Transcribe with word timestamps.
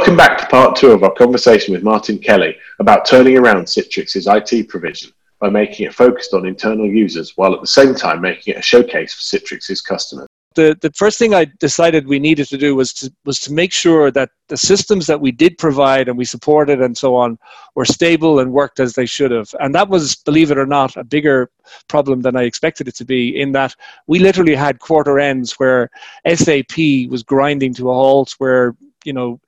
Welcome 0.00 0.16
back 0.16 0.38
to 0.38 0.46
part 0.46 0.76
two 0.76 0.92
of 0.92 1.02
our 1.02 1.12
conversation 1.12 1.74
with 1.74 1.82
Martin 1.82 2.18
Kelly 2.18 2.56
about 2.78 3.04
turning 3.04 3.36
around 3.36 3.66
Citrix's 3.66 4.26
IT 4.26 4.66
provision 4.70 5.12
by 5.40 5.50
making 5.50 5.84
it 5.84 5.94
focused 5.94 6.32
on 6.32 6.46
internal 6.46 6.86
users 6.86 7.36
while 7.36 7.52
at 7.52 7.60
the 7.60 7.66
same 7.66 7.94
time 7.94 8.22
making 8.22 8.54
it 8.54 8.60
a 8.60 8.62
showcase 8.62 9.12
for 9.12 9.20
Citrix's 9.20 9.82
customers. 9.82 10.26
The, 10.54 10.74
the 10.80 10.90
first 10.92 11.18
thing 11.18 11.34
I 11.34 11.44
decided 11.58 12.06
we 12.06 12.18
needed 12.18 12.48
to 12.48 12.56
do 12.56 12.74
was 12.74 12.94
to, 12.94 13.12
was 13.26 13.40
to 13.40 13.52
make 13.52 13.74
sure 13.74 14.10
that 14.12 14.30
the 14.48 14.56
systems 14.56 15.06
that 15.06 15.20
we 15.20 15.32
did 15.32 15.58
provide 15.58 16.08
and 16.08 16.16
we 16.16 16.24
supported 16.24 16.80
and 16.80 16.96
so 16.96 17.14
on 17.14 17.38
were 17.74 17.84
stable 17.84 18.38
and 18.38 18.50
worked 18.50 18.80
as 18.80 18.94
they 18.94 19.06
should 19.06 19.30
have. 19.32 19.54
And 19.60 19.74
that 19.74 19.90
was, 19.90 20.16
believe 20.16 20.50
it 20.50 20.56
or 20.56 20.66
not, 20.66 20.96
a 20.96 21.04
bigger 21.04 21.50
problem 21.88 22.22
than 22.22 22.36
I 22.36 22.44
expected 22.44 22.88
it 22.88 22.96
to 22.96 23.04
be, 23.04 23.38
in 23.38 23.52
that 23.52 23.76
we 24.06 24.18
literally 24.18 24.54
had 24.54 24.78
quarter 24.78 25.18
ends 25.18 25.52
where 25.60 25.90
SAP 26.26 26.78
was 27.10 27.22
grinding 27.22 27.74
to 27.74 27.90
a 27.90 27.94
halt, 27.94 28.34
where 28.38 28.74
you 29.04 29.12
know, 29.12 29.40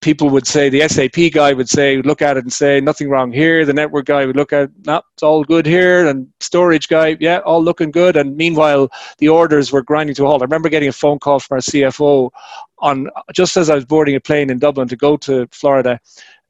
people 0.00 0.30
would 0.30 0.46
say 0.46 0.68
the 0.68 0.86
SAP 0.88 1.32
guy 1.32 1.52
would 1.52 1.68
say, 1.68 2.00
look 2.02 2.22
at 2.22 2.36
it 2.36 2.44
and 2.44 2.52
say 2.52 2.80
nothing 2.80 3.08
wrong 3.08 3.32
here. 3.32 3.64
The 3.64 3.72
network 3.72 4.06
guy 4.06 4.26
would 4.26 4.36
look 4.36 4.52
at, 4.52 4.70
no, 4.86 5.02
it's 5.14 5.22
all 5.22 5.44
good 5.44 5.66
here. 5.66 6.06
And 6.06 6.28
storage 6.40 6.88
guy, 6.88 7.16
yeah, 7.20 7.38
all 7.38 7.62
looking 7.62 7.90
good. 7.90 8.16
And 8.16 8.36
meanwhile, 8.36 8.90
the 9.18 9.28
orders 9.28 9.72
were 9.72 9.82
grinding 9.82 10.14
to 10.16 10.24
a 10.24 10.28
halt. 10.28 10.42
I 10.42 10.44
remember 10.44 10.68
getting 10.68 10.88
a 10.88 10.92
phone 10.92 11.18
call 11.18 11.40
from 11.40 11.56
our 11.56 11.60
CFO 11.60 12.30
on 12.78 13.08
just 13.32 13.56
as 13.56 13.70
I 13.70 13.74
was 13.74 13.84
boarding 13.84 14.16
a 14.16 14.20
plane 14.20 14.50
in 14.50 14.58
Dublin 14.58 14.88
to 14.88 14.96
go 14.96 15.16
to 15.18 15.46
Florida. 15.50 16.00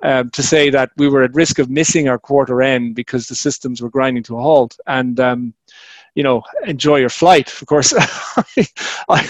Um, 0.03 0.31
to 0.31 0.43
say 0.43 0.71
that 0.71 0.93
we 0.97 1.11
were 1.11 1.25
at 1.25 1.35
risk 1.35 1.59
of 1.59 1.69
missing 1.69 2.09
our 2.09 2.19
quarter 2.19 2.63
end 2.63 2.95
because 2.95 3.27
the 3.27 3.35
systems 3.35 3.83
were 3.83 3.91
grinding 3.91 4.23
to 4.23 4.39
a 4.39 4.41
halt. 4.41 4.79
And 4.87 5.21
um, 5.21 5.53
you 6.15 6.23
know, 6.23 6.43
enjoy 6.67 6.97
your 6.97 7.09
flight. 7.09 7.53
Of 7.61 7.67
course, 7.67 7.95
I 9.09 9.29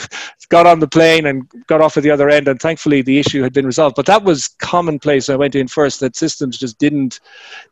got 0.48 0.66
on 0.66 0.80
the 0.80 0.88
plane 0.88 1.26
and 1.26 1.48
got 1.66 1.80
off 1.80 1.96
at 1.96 2.02
the 2.02 2.10
other 2.10 2.28
end, 2.28 2.48
and 2.48 2.60
thankfully 2.60 3.02
the 3.02 3.18
issue 3.18 3.42
had 3.42 3.52
been 3.52 3.66
resolved. 3.66 3.96
But 3.96 4.06
that 4.06 4.24
was 4.24 4.48
commonplace. 4.58 5.28
I 5.28 5.36
went 5.36 5.54
in 5.54 5.68
first 5.68 6.00
that 6.00 6.16
systems 6.16 6.58
just 6.58 6.78
didn't 6.78 7.20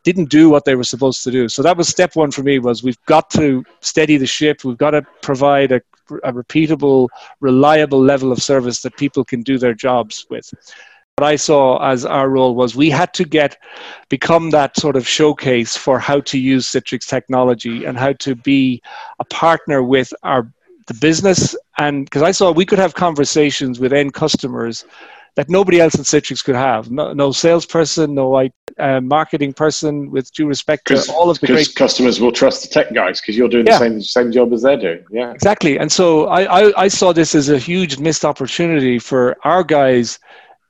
didn't 0.03 0.29
do 0.29 0.49
what 0.49 0.65
they 0.65 0.75
were 0.75 0.83
supposed 0.83 1.23
to 1.23 1.31
do. 1.31 1.49
So 1.49 1.61
that 1.61 1.77
was 1.77 1.87
step 1.87 2.15
one 2.15 2.31
for 2.31 2.43
me. 2.43 2.59
Was 2.59 2.83
we've 2.83 3.03
got 3.05 3.29
to 3.31 3.63
steady 3.81 4.17
the 4.17 4.27
ship. 4.27 4.63
We've 4.63 4.77
got 4.77 4.91
to 4.91 5.01
provide 5.21 5.71
a, 5.71 5.81
a 6.23 6.33
repeatable, 6.33 7.09
reliable 7.39 8.01
level 8.01 8.31
of 8.31 8.41
service 8.41 8.81
that 8.81 8.97
people 8.97 9.23
can 9.23 9.41
do 9.41 9.57
their 9.57 9.73
jobs 9.73 10.25
with 10.29 10.53
what 11.19 11.27
I 11.27 11.35
saw 11.35 11.77
as 11.85 12.05
our 12.05 12.29
role 12.29 12.55
was 12.55 12.77
we 12.77 12.89
had 12.89 13.13
to 13.15 13.25
get 13.25 13.57
become 14.07 14.51
that 14.51 14.77
sort 14.77 14.95
of 14.95 15.05
showcase 15.05 15.75
for 15.75 15.99
how 15.99 16.21
to 16.21 16.39
use 16.39 16.65
Citrix 16.65 17.05
technology 17.05 17.83
and 17.83 17.97
how 17.97 18.13
to 18.25 18.35
be 18.35 18.81
a 19.19 19.25
partner 19.25 19.83
with 19.83 20.13
our 20.23 20.49
the 20.87 20.93
business 20.93 21.57
and 21.77 22.05
because 22.05 22.21
I 22.21 22.31
saw 22.31 22.53
we 22.53 22.65
could 22.65 22.79
have 22.79 22.93
conversations 22.93 23.81
with 23.81 23.91
end 23.91 24.13
customers 24.13 24.85
that 25.35 25.49
nobody 25.49 25.81
else 25.81 25.95
in 25.95 26.03
Citrix 26.03 26.43
could 26.43 26.55
have. 26.55 26.89
No, 26.89 27.13
no 27.13 27.31
salesperson, 27.31 28.15
no 28.15 28.49
uh, 28.79 29.01
marketing 29.01 29.53
person. 29.53 30.09
With 30.09 30.31
due 30.31 30.47
respect 30.47 30.87
to 30.87 30.95
all 31.11 31.29
of 31.29 31.39
the 31.39 31.47
great 31.47 31.75
customers 31.75 32.19
will 32.21 32.31
trust 32.31 32.63
the 32.63 32.69
tech 32.69 32.93
guys 32.93 33.19
because 33.19 33.35
you're 33.37 33.49
doing 33.49 33.67
yeah. 33.67 33.77
the 33.77 33.85
same 33.85 34.01
same 34.01 34.31
job 34.31 34.53
as 34.53 34.61
they're 34.61 34.77
doing. 34.77 35.03
Yeah, 35.11 35.31
exactly. 35.31 35.77
And 35.77 35.91
so 35.91 36.27
I, 36.27 36.41
I, 36.61 36.83
I 36.85 36.87
saw 36.87 37.11
this 37.11 37.35
as 37.35 37.49
a 37.49 37.57
huge 37.57 37.99
missed 37.99 38.23
opportunity 38.23 38.99
for 38.99 39.35
our 39.43 39.63
guys 39.65 40.17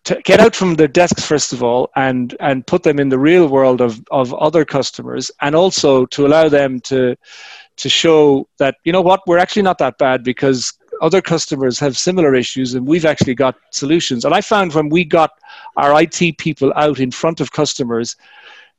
to 0.10 0.20
get 0.24 0.40
out 0.40 0.56
from 0.56 0.74
their 0.74 0.88
desks 0.88 1.24
first 1.24 1.54
of 1.54 1.62
all 1.62 1.92
and 1.96 2.36
and 2.40 2.66
put 2.66 2.82
them 2.82 3.00
in 3.00 3.10
the 3.10 3.20
real 3.20 3.48
world 3.48 3.80
of 3.80 4.04
of 4.10 4.34
other 4.34 4.66
customers 4.66 5.30
and 5.42 5.56
also 5.56 6.08
to 6.08 6.26
allow 6.26 6.50
them 6.50 6.80
to 6.80 7.16
to 7.78 7.90
show 7.90 8.48
that 8.58 8.76
you 8.86 8.92
know 8.92 9.02
what 9.02 9.22
we're 9.28 9.38
actually 9.38 9.62
not 9.62 9.78
that 9.78 10.00
bad 10.00 10.24
because 10.24 10.74
other 11.02 11.22
customers 11.22 11.78
have 11.78 11.96
similar 11.96 12.34
issues 12.34 12.74
and 12.74 12.88
we've 12.88 13.06
actually 13.06 13.36
got 13.36 13.56
solutions. 13.70 14.26
And 14.26 14.34
i 14.34 14.42
found 14.42 14.74
when 14.74 14.90
we 14.90 15.06
got 15.06 15.32
our 15.78 15.94
it 16.02 16.38
people 16.40 16.74
out 16.76 17.00
in 17.00 17.12
front 17.12 17.40
of 17.40 17.52
customers 17.52 18.16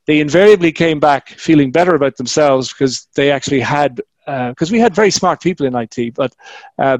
they 0.07 0.19
invariably 0.19 0.73
came 0.73 0.99
back 0.99 1.29
feeling 1.29 1.71
better 1.71 1.95
about 1.95 2.17
themselves 2.17 2.73
because 2.73 3.07
they 3.15 3.31
actually 3.31 3.61
had 3.61 4.01
because 4.27 4.71
uh, 4.71 4.73
we 4.73 4.79
had 4.81 4.95
very 4.95 5.11
smart 5.11 5.41
people 5.41 5.67
in 5.67 5.75
IT, 5.75 6.15
but 6.15 6.35
uh, 6.79 6.99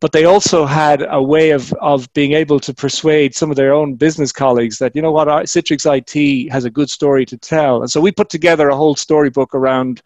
but 0.00 0.12
they 0.12 0.24
also 0.24 0.64
had 0.64 1.04
a 1.08 1.22
way 1.22 1.50
of, 1.50 1.72
of 1.74 2.12
being 2.12 2.32
able 2.32 2.60
to 2.60 2.72
persuade 2.72 3.34
some 3.34 3.50
of 3.50 3.56
their 3.56 3.72
own 3.72 3.94
business 3.94 4.30
colleagues 4.30 4.78
that 4.78 4.94
you 4.94 5.02
know 5.02 5.10
what 5.10 5.28
Citrix 5.28 5.84
IT 5.86 6.52
has 6.52 6.64
a 6.64 6.70
good 6.70 6.90
story 6.90 7.26
to 7.26 7.36
tell, 7.36 7.80
and 7.80 7.90
so 7.90 8.00
we 8.00 8.12
put 8.12 8.28
together 8.28 8.68
a 8.68 8.76
whole 8.76 8.94
storybook 8.94 9.54
around 9.54 10.02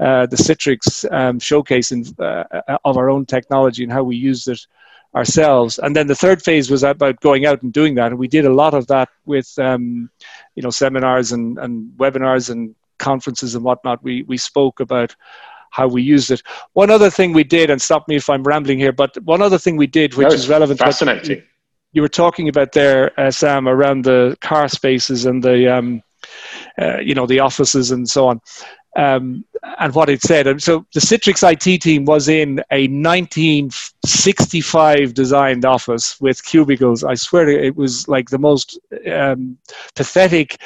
uh, 0.00 0.26
the 0.26 0.36
Citrix 0.36 1.10
um, 1.12 1.38
showcase 1.38 1.92
in, 1.92 2.04
uh, 2.18 2.44
of 2.84 2.96
our 2.96 3.10
own 3.10 3.26
technology 3.26 3.84
and 3.84 3.92
how 3.92 4.02
we 4.02 4.16
used 4.16 4.48
it 4.48 4.66
ourselves. 5.14 5.78
And 5.78 5.94
then 5.96 6.06
the 6.06 6.14
third 6.14 6.42
phase 6.42 6.70
was 6.70 6.82
about 6.82 7.20
going 7.20 7.46
out 7.46 7.62
and 7.62 7.72
doing 7.72 7.94
that, 7.94 8.08
and 8.08 8.18
we 8.18 8.28
did 8.28 8.44
a 8.44 8.52
lot 8.52 8.74
of 8.74 8.86
that 8.88 9.08
with 9.24 9.56
um, 9.58 10.10
you 10.54 10.62
know 10.62 10.70
seminars 10.70 11.32
and, 11.32 11.58
and 11.58 11.92
webinars 11.96 12.50
and 12.50 12.74
conferences 12.98 13.54
and 13.54 13.64
whatnot. 13.64 14.02
We 14.02 14.22
we 14.22 14.36
spoke 14.36 14.80
about 14.80 15.14
how 15.70 15.88
we 15.88 16.02
used 16.02 16.30
it. 16.30 16.42
One 16.72 16.90
other 16.90 17.10
thing 17.10 17.32
we 17.32 17.44
did, 17.44 17.70
and 17.70 17.80
stop 17.80 18.08
me 18.08 18.16
if 18.16 18.28
I'm 18.28 18.42
rambling 18.42 18.78
here, 18.78 18.92
but 18.92 19.16
one 19.22 19.42
other 19.42 19.58
thing 19.58 19.76
we 19.76 19.86
did, 19.86 20.14
which 20.14 20.32
is 20.32 20.48
relevant. 20.48 20.78
Fascinating. 20.78 21.42
You 21.92 22.02
were 22.02 22.08
talking 22.08 22.48
about 22.48 22.72
there, 22.72 23.18
uh, 23.18 23.30
Sam, 23.30 23.68
around 23.68 24.04
the 24.04 24.36
car 24.40 24.68
spaces 24.68 25.24
and 25.24 25.42
the, 25.42 25.74
um, 25.74 26.02
uh, 26.80 26.98
you 26.98 27.14
know, 27.14 27.26
the 27.26 27.40
offices 27.40 27.90
and 27.90 28.08
so 28.08 28.28
on. 28.28 28.40
Um, 28.96 29.44
and 29.78 29.94
what 29.94 30.08
it 30.08 30.22
said. 30.22 30.46
And 30.46 30.62
so 30.62 30.86
the 30.92 31.00
Citrix 31.00 31.46
IT 31.48 31.82
team 31.82 32.04
was 32.04 32.28
in 32.28 32.58
a 32.72 32.88
1965 32.88 35.14
designed 35.14 35.64
office 35.64 36.20
with 36.20 36.44
cubicles. 36.44 37.04
I 37.04 37.14
swear 37.14 37.48
it 37.48 37.76
was 37.76 38.08
like 38.08 38.30
the 38.30 38.38
most 38.38 38.76
um, 39.10 39.56
pathetic 39.94 40.58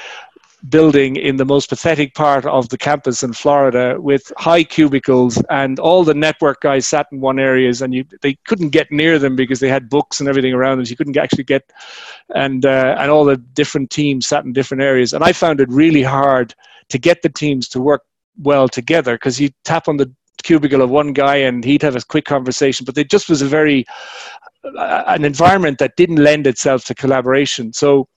building 0.68 1.16
in 1.16 1.36
the 1.36 1.44
most 1.44 1.68
pathetic 1.68 2.14
part 2.14 2.46
of 2.46 2.68
the 2.68 2.78
campus 2.78 3.22
in 3.22 3.32
Florida 3.32 3.96
with 3.98 4.32
high 4.36 4.62
cubicles 4.62 5.42
and 5.50 5.80
all 5.80 6.04
the 6.04 6.14
network 6.14 6.60
guys 6.60 6.86
sat 6.86 7.06
in 7.10 7.20
one 7.20 7.38
areas 7.38 7.82
and 7.82 7.92
you 7.92 8.04
they 8.20 8.34
couldn't 8.46 8.68
get 8.68 8.90
near 8.92 9.18
them 9.18 9.34
because 9.34 9.58
they 9.58 9.68
had 9.68 9.88
books 9.88 10.20
and 10.20 10.28
everything 10.28 10.52
around 10.52 10.78
them. 10.78 10.86
So 10.86 10.90
you 10.90 10.96
couldn't 10.96 11.16
actually 11.16 11.44
get 11.44 11.72
and 12.34 12.64
uh, 12.64 12.96
and 12.98 13.10
all 13.10 13.24
the 13.24 13.36
different 13.36 13.90
teams 13.90 14.26
sat 14.26 14.44
in 14.44 14.52
different 14.52 14.82
areas. 14.82 15.12
And 15.12 15.24
I 15.24 15.32
found 15.32 15.60
it 15.60 15.68
really 15.68 16.02
hard 16.02 16.54
to 16.90 16.98
get 16.98 17.22
the 17.22 17.28
teams 17.28 17.68
to 17.70 17.80
work 17.80 18.02
well 18.40 18.68
together 18.68 19.16
because 19.16 19.40
you 19.40 19.50
tap 19.64 19.88
on 19.88 19.96
the 19.96 20.12
cubicle 20.42 20.82
of 20.82 20.90
one 20.90 21.12
guy 21.12 21.36
and 21.36 21.64
he'd 21.64 21.82
have 21.82 21.96
a 21.96 22.00
quick 22.02 22.24
conversation, 22.24 22.84
but 22.84 22.98
it 22.98 23.10
just 23.10 23.28
was 23.28 23.42
a 23.42 23.46
very 23.46 23.84
uh, 24.64 25.04
an 25.08 25.24
environment 25.24 25.78
that 25.78 25.96
didn't 25.96 26.16
lend 26.16 26.46
itself 26.46 26.84
to 26.84 26.94
collaboration. 26.94 27.72
So 27.72 28.08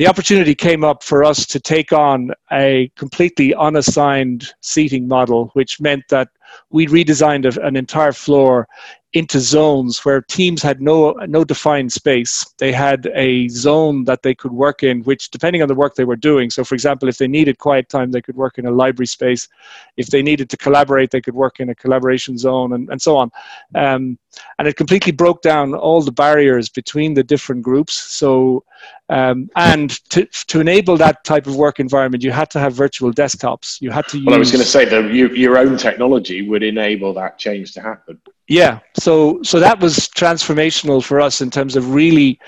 the 0.00 0.06
opportunity 0.08 0.54
came 0.54 0.82
up 0.82 1.02
for 1.02 1.22
us 1.22 1.44
to 1.44 1.60
take 1.60 1.92
on 1.92 2.30
a 2.50 2.90
completely 2.96 3.54
unassigned 3.54 4.50
seating 4.62 5.06
model, 5.06 5.50
which 5.52 5.78
meant 5.78 6.04
that 6.08 6.30
we 6.70 6.86
redesigned 6.86 7.56
an 7.56 7.76
entire 7.76 8.12
floor 8.12 8.68
into 9.12 9.40
zones 9.40 10.04
where 10.04 10.20
teams 10.20 10.62
had 10.62 10.80
no 10.80 11.12
no 11.26 11.42
defined 11.42 11.92
space. 11.92 12.54
They 12.58 12.72
had 12.72 13.10
a 13.14 13.48
zone 13.48 14.04
that 14.04 14.22
they 14.22 14.36
could 14.36 14.52
work 14.52 14.84
in, 14.84 15.02
which 15.02 15.30
depending 15.30 15.62
on 15.62 15.68
the 15.68 15.74
work 15.74 15.96
they 15.96 16.04
were 16.04 16.16
doing. 16.16 16.48
So, 16.48 16.62
for 16.62 16.76
example, 16.76 17.08
if 17.08 17.18
they 17.18 17.26
needed 17.26 17.58
quiet 17.58 17.88
time, 17.88 18.12
they 18.12 18.22
could 18.22 18.36
work 18.36 18.58
in 18.58 18.66
a 18.66 18.70
library 18.70 19.08
space. 19.08 19.48
If 19.96 20.08
they 20.08 20.22
needed 20.22 20.48
to 20.50 20.56
collaborate, 20.56 21.10
they 21.10 21.20
could 21.20 21.34
work 21.34 21.58
in 21.58 21.70
a 21.70 21.74
collaboration 21.74 22.38
zone, 22.38 22.72
and, 22.72 22.88
and 22.88 23.02
so 23.02 23.16
on. 23.16 23.32
Um, 23.74 24.16
and 24.58 24.68
it 24.68 24.76
completely 24.76 25.12
broke 25.12 25.42
down 25.42 25.74
all 25.74 26.02
the 26.02 26.12
barriers 26.12 26.68
between 26.68 27.14
the 27.14 27.24
different 27.24 27.62
groups. 27.62 27.94
So, 27.94 28.64
um, 29.08 29.50
and 29.56 29.90
to, 30.10 30.24
to 30.46 30.60
enable 30.60 30.96
that 30.98 31.24
type 31.24 31.48
of 31.48 31.56
work 31.56 31.80
environment, 31.80 32.22
you 32.22 32.30
had 32.30 32.48
to 32.50 32.60
have 32.60 32.74
virtual 32.74 33.12
desktops. 33.12 33.80
You 33.80 33.90
had 33.90 34.06
to. 34.08 34.18
Use, 34.18 34.26
well, 34.26 34.36
I 34.36 34.38
was 34.38 34.52
going 34.52 34.62
to 34.62 34.70
say 34.70 34.84
that 34.84 35.10
you, 35.12 35.28
your 35.30 35.58
own 35.58 35.76
technology 35.76 36.39
would 36.42 36.62
enable 36.62 37.14
that 37.14 37.38
change 37.38 37.72
to 37.74 37.80
happen. 37.80 38.20
Yeah, 38.48 38.80
so 38.98 39.40
so 39.42 39.60
that 39.60 39.80
was 39.80 40.08
transformational 40.08 41.02
for 41.02 41.20
us 41.20 41.40
in 41.40 41.50
terms 41.50 41.76
of 41.76 41.94
really 41.94 42.38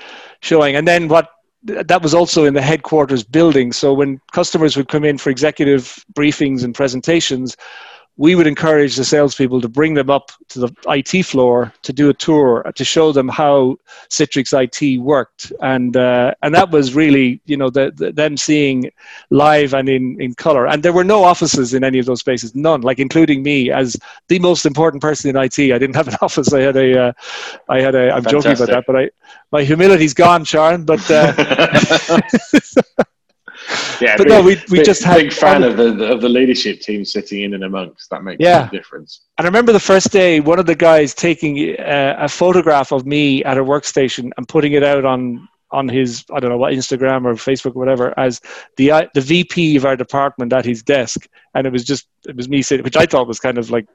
showing. 0.40 0.76
And 0.76 0.86
then 0.86 1.08
what 1.08 1.30
that 1.64 2.02
was 2.02 2.12
also 2.12 2.44
in 2.44 2.54
the 2.54 2.62
headquarters 2.62 3.22
building. 3.22 3.72
So 3.72 3.92
when 3.94 4.20
customers 4.32 4.76
would 4.76 4.88
come 4.88 5.04
in 5.04 5.16
for 5.18 5.30
executive 5.30 6.04
briefings 6.12 6.64
and 6.64 6.74
presentations, 6.74 7.56
we 8.16 8.34
would 8.34 8.46
encourage 8.46 8.96
the 8.96 9.04
salespeople 9.04 9.60
to 9.60 9.68
bring 9.68 9.94
them 9.94 10.10
up 10.10 10.32
to 10.48 10.60
the 10.60 10.74
IT 10.86 11.24
floor 11.24 11.72
to 11.82 11.92
do 11.92 12.10
a 12.10 12.14
tour 12.14 12.70
to 12.74 12.84
show 12.84 13.10
them 13.10 13.28
how 13.28 13.76
Citrix 14.10 14.52
IT 14.52 15.00
worked, 15.00 15.52
and 15.60 15.96
uh, 15.96 16.34
and 16.42 16.54
that 16.54 16.70
was 16.70 16.94
really 16.94 17.40
you 17.46 17.56
know 17.56 17.70
the, 17.70 17.90
the, 17.96 18.12
them 18.12 18.36
seeing 18.36 18.90
live 19.30 19.72
and 19.72 19.88
in 19.88 20.20
in 20.20 20.34
color. 20.34 20.66
And 20.66 20.82
there 20.82 20.92
were 20.92 21.04
no 21.04 21.24
offices 21.24 21.72
in 21.72 21.84
any 21.84 21.98
of 21.98 22.06
those 22.06 22.20
spaces, 22.20 22.54
none. 22.54 22.82
Like 22.82 22.98
including 22.98 23.42
me 23.42 23.70
as 23.70 23.96
the 24.28 24.38
most 24.38 24.66
important 24.66 25.00
person 25.00 25.30
in 25.30 25.36
IT, 25.42 25.58
I 25.58 25.78
didn't 25.78 25.96
have 25.96 26.08
an 26.08 26.16
office. 26.22 26.52
I 26.52 26.60
had 26.60 26.76
a, 26.76 27.08
uh, 27.08 27.12
I 27.70 27.80
had 27.80 27.94
a. 27.94 28.10
I'm 28.12 28.24
Fantastic. 28.24 28.30
joking 28.30 28.52
about 28.52 28.68
that, 28.68 28.84
but 28.86 28.96
I 28.96 29.10
my 29.50 29.64
humility's 29.64 30.14
gone, 30.14 30.44
Sharon. 30.44 30.84
But. 30.84 31.10
Uh, 31.10 32.20
yeah, 34.00 34.16
but 34.16 34.24
big, 34.24 34.28
no, 34.28 34.42
we, 34.42 34.56
we 34.70 34.78
big, 34.78 34.84
just 34.84 35.02
had 35.02 35.16
big 35.16 35.32
fan 35.32 35.62
of 35.62 35.76
the 35.76 36.12
of 36.12 36.20
the 36.20 36.28
leadership 36.28 36.80
team 36.80 37.04
sitting 37.04 37.42
in 37.42 37.54
and 37.54 37.64
amongst. 37.64 38.10
That 38.10 38.24
makes 38.24 38.38
yeah. 38.40 38.68
a 38.68 38.70
difference. 38.70 39.22
And 39.38 39.46
I 39.46 39.48
remember 39.48 39.72
the 39.72 39.80
first 39.80 40.10
day, 40.10 40.40
one 40.40 40.58
of 40.58 40.66
the 40.66 40.74
guys 40.74 41.14
taking 41.14 41.78
uh, 41.78 42.16
a 42.18 42.28
photograph 42.28 42.92
of 42.92 43.06
me 43.06 43.44
at 43.44 43.58
a 43.58 43.64
workstation 43.64 44.30
and 44.36 44.48
putting 44.48 44.72
it 44.72 44.82
out 44.82 45.04
on 45.04 45.48
on 45.70 45.88
his 45.88 46.24
I 46.32 46.40
don't 46.40 46.50
know 46.50 46.58
what 46.58 46.72
Instagram 46.74 47.24
or 47.24 47.34
Facebook 47.34 47.74
or 47.74 47.78
whatever 47.78 48.18
as 48.18 48.40
the 48.76 48.90
uh, 48.90 49.02
the 49.14 49.20
VP 49.20 49.76
of 49.76 49.84
our 49.84 49.96
department 49.96 50.52
at 50.52 50.64
his 50.64 50.82
desk, 50.82 51.26
and 51.54 51.66
it 51.66 51.72
was 51.72 51.84
just 51.84 52.06
it 52.28 52.36
was 52.36 52.48
me 52.48 52.62
sitting, 52.62 52.84
which 52.84 52.96
I 52.96 53.06
thought 53.06 53.26
was 53.26 53.40
kind 53.40 53.58
of 53.58 53.70
like. 53.70 53.86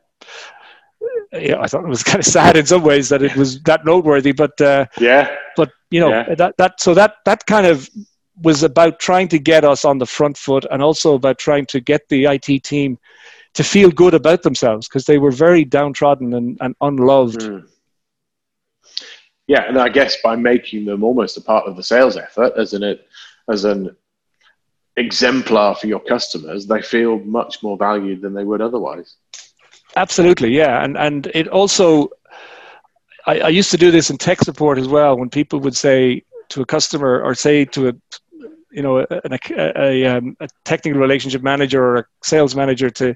Yeah, 1.33 1.59
I 1.59 1.67
thought 1.67 1.83
it 1.83 1.89
was 1.89 2.03
kind 2.11 2.19
of 2.19 2.25
sad 2.25 2.57
in 2.57 2.65
some 2.65 2.83
ways 2.83 3.09
that 3.09 3.21
it 3.21 3.35
was 3.35 3.61
that 3.63 3.85
noteworthy, 3.85 4.31
but 4.31 4.59
uh, 4.61 4.85
yeah, 4.99 5.35
but 5.55 5.71
you 5.91 5.99
know 5.99 6.09
Yeah. 6.09 6.35
that 6.35 6.57
that 6.57 6.79
so 6.79 6.93
that 6.93 7.15
that 7.25 7.45
kind 7.45 7.67
of 7.67 7.89
was 8.41 8.63
about 8.63 8.99
trying 8.99 9.27
to 9.29 9.39
get 9.39 9.63
us 9.63 9.85
on 9.85 9.97
the 9.97 10.05
front 10.05 10.37
foot, 10.37 10.65
and 10.69 10.81
also 10.81 11.15
about 11.15 11.37
trying 11.37 11.65
to 11.67 11.79
get 11.79 12.07
the 12.09 12.25
IT 12.25 12.63
team 12.63 12.97
to 13.53 13.63
feel 13.63 13.89
good 13.89 14.13
about 14.13 14.43
themselves 14.43 14.87
because 14.87 15.05
they 15.05 15.17
were 15.17 15.31
very 15.31 15.65
downtrodden 15.65 16.33
and, 16.33 16.57
and 16.61 16.75
unloved. 16.81 17.41
Mm. 17.41 17.67
Yeah, 19.47 19.63
and 19.67 19.79
I 19.79 19.89
guess 19.89 20.17
by 20.21 20.35
making 20.35 20.85
them 20.85 21.03
almost 21.03 21.37
a 21.37 21.41
part 21.41 21.65
of 21.65 21.75
the 21.75 21.83
sales 21.83 22.17
effort 22.17 22.53
as 22.57 22.73
an 22.73 22.99
as 23.49 23.63
an 23.63 23.95
exemplar 24.97 25.75
for 25.75 25.87
your 25.87 26.01
customers, 26.01 26.67
they 26.67 26.81
feel 26.81 27.19
much 27.19 27.63
more 27.63 27.77
valued 27.77 28.21
than 28.21 28.33
they 28.33 28.43
would 28.43 28.61
otherwise. 28.61 29.15
Absolutely, 29.95 30.55
yeah, 30.55 30.83
and 30.83 30.97
and 30.97 31.27
it 31.33 31.47
also, 31.47 32.09
I, 33.25 33.39
I 33.39 33.47
used 33.47 33.71
to 33.71 33.77
do 33.77 33.89
this 33.89 34.09
in 34.09 34.17
tech 34.17 34.41
support 34.41 34.77
as 34.77 34.87
well. 34.87 35.17
When 35.17 35.29
people 35.29 35.59
would 35.61 35.75
say 35.75 36.23
to 36.49 36.61
a 36.61 36.65
customer 36.65 37.21
or 37.21 37.33
say 37.33 37.65
to 37.65 37.89
a, 37.89 37.93
you 38.71 38.81
know, 38.81 38.99
a, 38.99 39.07
a, 39.09 39.71
a, 39.77 40.05
um, 40.05 40.35
a 40.39 40.47
technical 40.65 40.99
relationship 40.99 41.41
manager 41.41 41.81
or 41.83 41.95
a 41.97 42.05
sales 42.21 42.55
manager 42.55 42.89
to, 42.89 43.15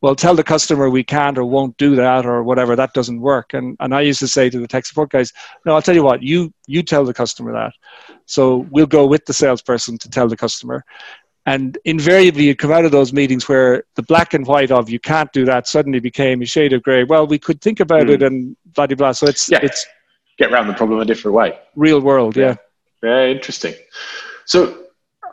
well, 0.00 0.14
tell 0.14 0.34
the 0.34 0.44
customer 0.44 0.88
we 0.88 1.02
can't 1.02 1.36
or 1.38 1.44
won't 1.44 1.76
do 1.76 1.96
that 1.96 2.24
or 2.24 2.42
whatever 2.42 2.76
that 2.76 2.92
doesn't 2.94 3.20
work. 3.20 3.52
And 3.54 3.76
and 3.80 3.94
I 3.94 4.00
used 4.02 4.20
to 4.20 4.28
say 4.28 4.48
to 4.50 4.58
the 4.60 4.68
tech 4.68 4.86
support 4.86 5.10
guys, 5.10 5.32
no, 5.66 5.74
I'll 5.74 5.82
tell 5.82 5.94
you 5.94 6.04
what, 6.04 6.22
you 6.22 6.52
you 6.66 6.82
tell 6.82 7.04
the 7.04 7.14
customer 7.14 7.52
that. 7.52 7.72
So 8.26 8.66
we'll 8.70 8.86
go 8.86 9.06
with 9.06 9.24
the 9.26 9.32
salesperson 9.32 9.98
to 9.98 10.08
tell 10.08 10.28
the 10.28 10.36
customer. 10.36 10.84
And 11.44 11.76
invariably, 11.84 12.44
you 12.44 12.54
come 12.54 12.70
out 12.70 12.84
of 12.84 12.92
those 12.92 13.12
meetings 13.12 13.48
where 13.48 13.82
the 13.96 14.02
black 14.04 14.32
and 14.32 14.46
white 14.46 14.70
of 14.70 14.88
you 14.88 15.00
can't 15.00 15.32
do 15.32 15.44
that 15.46 15.66
suddenly 15.66 15.98
became 15.98 16.40
a 16.40 16.46
shade 16.46 16.72
of 16.72 16.84
grey. 16.84 17.02
Well, 17.02 17.26
we 17.26 17.38
could 17.38 17.60
think 17.60 17.80
about 17.80 18.06
Mm. 18.06 18.10
it 18.14 18.22
and 18.22 18.56
blah 18.76 18.86
blah 18.86 18.94
blah. 18.96 19.12
So 19.12 19.26
it's 19.26 19.50
Yeah. 19.50 19.58
it's 19.62 19.84
Get 20.38 20.52
around 20.52 20.68
the 20.68 20.74
problem 20.74 21.00
a 21.00 21.04
different 21.04 21.34
way. 21.34 21.58
real 21.74 22.00
world, 22.00 22.36
yeah. 22.36 22.54
Very 23.02 23.32
interesting. 23.32 23.74
So, 24.44 24.81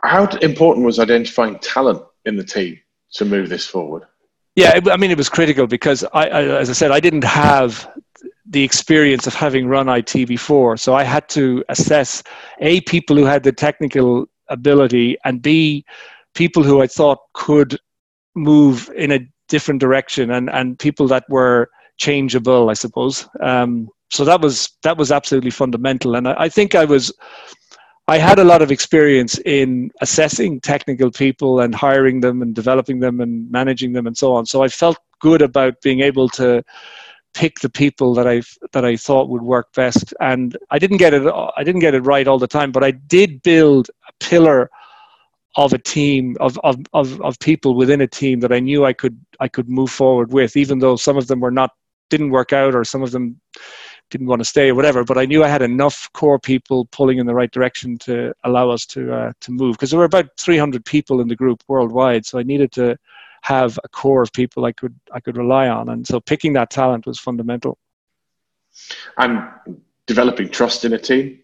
how 0.02 0.26
important 0.38 0.86
was 0.86 0.98
identifying 0.98 1.58
talent 1.58 2.02
in 2.24 2.36
the 2.36 2.44
team 2.44 2.78
to 3.14 3.24
move 3.24 3.48
this 3.48 3.66
forward? 3.66 4.04
Yeah, 4.56 4.80
I 4.90 4.96
mean, 4.96 5.10
it 5.10 5.16
was 5.16 5.28
critical 5.28 5.66
because 5.66 6.04
I, 6.12 6.26
I, 6.26 6.42
as 6.42 6.68
I 6.68 6.72
said, 6.72 6.90
I 6.90 7.00
didn't 7.00 7.24
have 7.24 7.88
the 8.46 8.64
experience 8.64 9.26
of 9.26 9.34
having 9.34 9.68
run 9.68 9.88
IT 9.88 10.26
before, 10.26 10.76
so 10.76 10.94
I 10.94 11.04
had 11.04 11.28
to 11.30 11.64
assess 11.68 12.22
a 12.60 12.80
people 12.82 13.16
who 13.16 13.24
had 13.24 13.42
the 13.44 13.52
technical 13.52 14.26
ability, 14.48 15.16
and 15.24 15.40
b 15.40 15.84
people 16.34 16.62
who 16.62 16.82
I 16.82 16.88
thought 16.88 17.18
could 17.32 17.78
move 18.34 18.90
in 18.96 19.12
a 19.12 19.20
different 19.48 19.80
direction, 19.80 20.32
and 20.32 20.50
and 20.50 20.78
people 20.78 21.06
that 21.08 21.24
were 21.28 21.70
changeable, 21.96 22.70
I 22.70 22.74
suppose. 22.74 23.28
Um, 23.40 23.88
so 24.10 24.24
that 24.24 24.40
was 24.40 24.70
that 24.82 24.96
was 24.96 25.12
absolutely 25.12 25.50
fundamental, 25.50 26.16
and 26.16 26.26
I, 26.26 26.34
I 26.38 26.48
think 26.48 26.74
I 26.74 26.84
was. 26.84 27.12
I 28.10 28.18
had 28.18 28.40
a 28.40 28.44
lot 28.44 28.60
of 28.60 28.72
experience 28.72 29.38
in 29.46 29.92
assessing 30.00 30.60
technical 30.60 31.12
people 31.12 31.60
and 31.60 31.72
hiring 31.72 32.22
them 32.22 32.42
and 32.42 32.52
developing 32.52 32.98
them 32.98 33.20
and 33.20 33.48
managing 33.52 33.92
them 33.92 34.04
and 34.04 34.18
so 34.18 34.34
on. 34.34 34.46
So 34.46 34.64
I 34.64 34.68
felt 34.68 34.98
good 35.20 35.40
about 35.40 35.80
being 35.80 36.00
able 36.00 36.28
to 36.30 36.64
pick 37.34 37.60
the 37.60 37.70
people 37.70 38.12
that 38.14 38.26
I 38.26 38.42
that 38.72 38.84
I 38.84 38.96
thought 38.96 39.28
would 39.28 39.42
work 39.42 39.72
best. 39.74 40.12
And 40.18 40.56
I 40.72 40.80
didn't 40.80 40.96
get 40.96 41.14
it 41.14 41.22
I 41.56 41.62
didn't 41.62 41.82
get 41.82 41.94
it 41.94 42.00
right 42.00 42.26
all 42.26 42.40
the 42.40 42.48
time, 42.48 42.72
but 42.72 42.82
I 42.82 42.90
did 42.90 43.44
build 43.44 43.90
a 44.08 44.12
pillar 44.18 44.70
of 45.54 45.72
a 45.72 45.78
team 45.78 46.36
of, 46.40 46.58
of, 46.64 46.78
of, 46.92 47.20
of 47.20 47.38
people 47.38 47.76
within 47.76 48.00
a 48.00 48.08
team 48.08 48.40
that 48.40 48.52
I 48.52 48.58
knew 48.58 48.84
I 48.84 48.92
could 48.92 49.24
I 49.38 49.46
could 49.46 49.68
move 49.68 49.90
forward 49.90 50.32
with, 50.32 50.56
even 50.56 50.80
though 50.80 50.96
some 50.96 51.16
of 51.16 51.28
them 51.28 51.38
were 51.38 51.52
not 51.52 51.70
didn't 52.08 52.30
work 52.30 52.52
out 52.52 52.74
or 52.74 52.82
some 52.82 53.04
of 53.04 53.12
them 53.12 53.40
didn't 54.10 54.26
want 54.26 54.40
to 54.40 54.44
stay 54.44 54.70
or 54.70 54.74
whatever. 54.74 55.04
But 55.04 55.18
I 55.18 55.24
knew 55.24 55.42
I 55.42 55.48
had 55.48 55.62
enough 55.62 56.10
core 56.12 56.38
people 56.38 56.86
pulling 56.86 57.18
in 57.18 57.26
the 57.26 57.34
right 57.34 57.50
direction 57.50 57.98
to 57.98 58.34
allow 58.44 58.70
us 58.70 58.86
to 58.86 59.12
uh, 59.12 59.32
to 59.40 59.50
move 59.50 59.76
because 59.76 59.90
there 59.90 59.98
were 59.98 60.04
about 60.04 60.36
300 60.36 60.84
people 60.84 61.20
in 61.20 61.28
the 61.28 61.36
group 61.36 61.62
worldwide, 61.68 62.26
so 62.26 62.38
I 62.38 62.42
needed 62.42 62.72
to 62.72 62.96
have 63.42 63.78
a 63.84 63.88
core 63.88 64.22
of 64.22 64.32
people 64.32 64.64
I 64.64 64.72
could 64.72 64.94
I 65.12 65.20
could 65.20 65.36
rely 65.36 65.68
on, 65.68 65.88
and 65.88 66.06
so 66.06 66.20
picking 66.20 66.52
that 66.54 66.70
talent 66.70 67.06
was 67.06 67.18
fundamental. 67.18 67.78
And 69.16 69.48
developing 70.06 70.48
trust 70.48 70.84
in 70.84 70.92
a 70.92 70.98
team, 70.98 71.40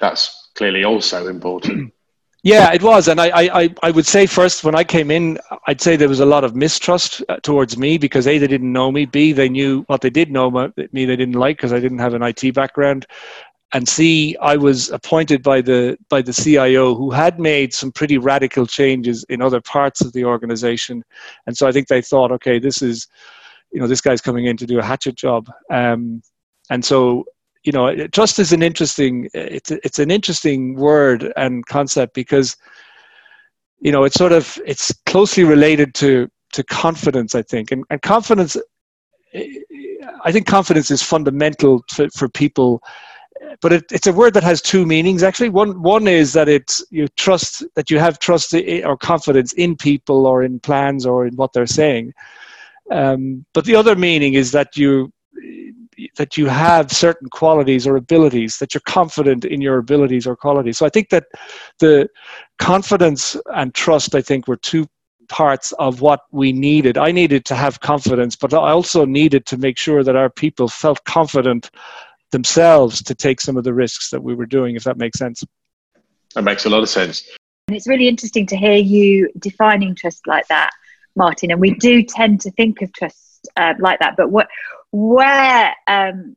that's 0.00 0.50
clearly 0.54 0.84
also 0.84 1.28
important. 1.28 1.92
Yeah, 2.44 2.72
it 2.72 2.82
was, 2.82 3.06
and 3.06 3.20
I, 3.20 3.30
I, 3.62 3.74
I 3.84 3.90
would 3.92 4.06
say 4.06 4.26
first 4.26 4.64
when 4.64 4.74
I 4.74 4.82
came 4.82 5.12
in, 5.12 5.38
I'd 5.68 5.80
say 5.80 5.94
there 5.94 6.08
was 6.08 6.18
a 6.18 6.26
lot 6.26 6.42
of 6.42 6.56
mistrust 6.56 7.22
uh, 7.28 7.36
towards 7.36 7.76
me 7.78 7.98
because 7.98 8.26
a 8.26 8.36
they 8.36 8.48
didn't 8.48 8.72
know 8.72 8.90
me, 8.90 9.04
b 9.06 9.32
they 9.32 9.48
knew 9.48 9.82
what 9.86 10.00
they 10.00 10.10
did 10.10 10.28
know 10.32 10.50
me 10.50 11.04
they 11.04 11.14
didn't 11.16 11.36
like 11.36 11.56
because 11.58 11.72
I 11.72 11.78
didn't 11.78 12.00
have 12.00 12.14
an 12.14 12.22
IT 12.22 12.52
background, 12.52 13.06
and 13.74 13.88
c 13.88 14.36
I 14.40 14.56
was 14.56 14.90
appointed 14.90 15.40
by 15.44 15.60
the 15.60 15.96
by 16.08 16.20
the 16.20 16.32
CIO 16.32 16.96
who 16.96 17.12
had 17.12 17.38
made 17.38 17.72
some 17.72 17.92
pretty 17.92 18.18
radical 18.18 18.66
changes 18.66 19.24
in 19.28 19.40
other 19.40 19.60
parts 19.60 20.00
of 20.00 20.12
the 20.12 20.24
organization, 20.24 21.04
and 21.46 21.56
so 21.56 21.68
I 21.68 21.72
think 21.72 21.86
they 21.86 22.02
thought, 22.02 22.32
okay, 22.32 22.58
this 22.58 22.82
is, 22.82 23.06
you 23.72 23.80
know, 23.80 23.86
this 23.86 24.00
guy's 24.00 24.20
coming 24.20 24.46
in 24.46 24.56
to 24.56 24.66
do 24.66 24.80
a 24.80 24.84
hatchet 24.84 25.14
job, 25.14 25.48
um, 25.70 26.22
and 26.70 26.84
so 26.84 27.24
you 27.64 27.72
know 27.72 28.06
trust 28.08 28.38
is 28.38 28.52
an 28.52 28.62
interesting 28.62 29.28
it's 29.34 29.70
it's 29.70 29.98
an 29.98 30.10
interesting 30.10 30.74
word 30.74 31.32
and 31.36 31.66
concept 31.66 32.14
because 32.14 32.56
you 33.80 33.92
know 33.92 34.04
it's 34.04 34.16
sort 34.16 34.32
of 34.32 34.58
it's 34.66 34.92
closely 35.06 35.44
related 35.44 35.94
to 35.94 36.28
to 36.52 36.62
confidence 36.64 37.34
i 37.34 37.42
think. 37.42 37.72
And, 37.72 37.84
and 37.90 38.02
confidence 38.02 38.56
i 40.24 40.32
think 40.32 40.46
confidence 40.46 40.90
is 40.90 41.02
fundamental 41.02 41.84
for, 41.90 42.08
for 42.10 42.28
people 42.28 42.82
but 43.60 43.72
it, 43.72 43.84
it's 43.90 44.06
a 44.06 44.12
word 44.12 44.34
that 44.34 44.42
has 44.42 44.62
two 44.62 44.86
meanings 44.86 45.22
actually. 45.22 45.48
One 45.48 45.82
one 45.82 46.06
is 46.06 46.32
that 46.32 46.48
it's 46.48 46.84
you 46.90 47.08
trust 47.08 47.64
that 47.74 47.90
you 47.90 47.98
have 47.98 48.18
trust 48.18 48.54
or 48.54 48.96
confidence 48.96 49.52
in 49.54 49.76
people 49.76 50.26
or 50.26 50.42
in 50.42 50.60
plans 50.60 51.04
or 51.04 51.26
in 51.26 51.36
what 51.36 51.52
they're 51.52 51.66
saying. 51.66 52.14
Um, 52.90 53.44
but 53.54 53.64
the 53.64 53.76
other 53.76 53.96
meaning 53.96 54.34
is 54.34 54.52
that 54.52 54.76
you 54.76 55.12
that 56.16 56.36
you 56.36 56.46
have 56.46 56.90
certain 56.90 57.28
qualities 57.28 57.86
or 57.86 57.96
abilities 57.96 58.58
that 58.58 58.74
you're 58.74 58.82
confident 58.86 59.44
in 59.44 59.60
your 59.60 59.78
abilities 59.78 60.26
or 60.26 60.36
qualities 60.36 60.78
so 60.78 60.86
i 60.86 60.88
think 60.88 61.08
that 61.10 61.24
the 61.78 62.08
confidence 62.58 63.36
and 63.54 63.74
trust 63.74 64.14
i 64.14 64.22
think 64.22 64.48
were 64.48 64.56
two 64.56 64.86
parts 65.28 65.72
of 65.72 66.00
what 66.00 66.20
we 66.30 66.52
needed 66.52 66.98
i 66.98 67.10
needed 67.10 67.44
to 67.44 67.54
have 67.54 67.80
confidence 67.80 68.36
but 68.36 68.52
i 68.52 68.70
also 68.70 69.04
needed 69.04 69.46
to 69.46 69.56
make 69.56 69.78
sure 69.78 70.02
that 70.02 70.16
our 70.16 70.28
people 70.30 70.68
felt 70.68 71.02
confident 71.04 71.70
themselves 72.32 73.02
to 73.02 73.14
take 73.14 73.40
some 73.40 73.56
of 73.56 73.64
the 73.64 73.72
risks 73.72 74.10
that 74.10 74.22
we 74.22 74.34
were 74.34 74.46
doing 74.46 74.76
if 74.76 74.84
that 74.84 74.98
makes 74.98 75.18
sense 75.18 75.44
That 76.34 76.44
makes 76.44 76.64
a 76.64 76.70
lot 76.70 76.82
of 76.82 76.88
sense. 76.88 77.28
And 77.68 77.76
it's 77.76 77.86
really 77.86 78.08
interesting 78.08 78.46
to 78.46 78.56
hear 78.56 78.76
you 78.76 79.30
defining 79.38 79.94
trust 79.94 80.26
like 80.26 80.46
that, 80.48 80.70
Martin. 81.14 81.50
And 81.50 81.60
we 81.60 81.74
do 81.74 82.02
tend 82.02 82.40
to 82.42 82.50
think 82.52 82.82
of 82.82 82.92
trust 82.92 83.48
uh, 83.56 83.74
like 83.78 83.98
that, 84.00 84.16
but 84.16 84.30
what 84.30 84.48
where 84.92 85.74
um, 85.88 86.36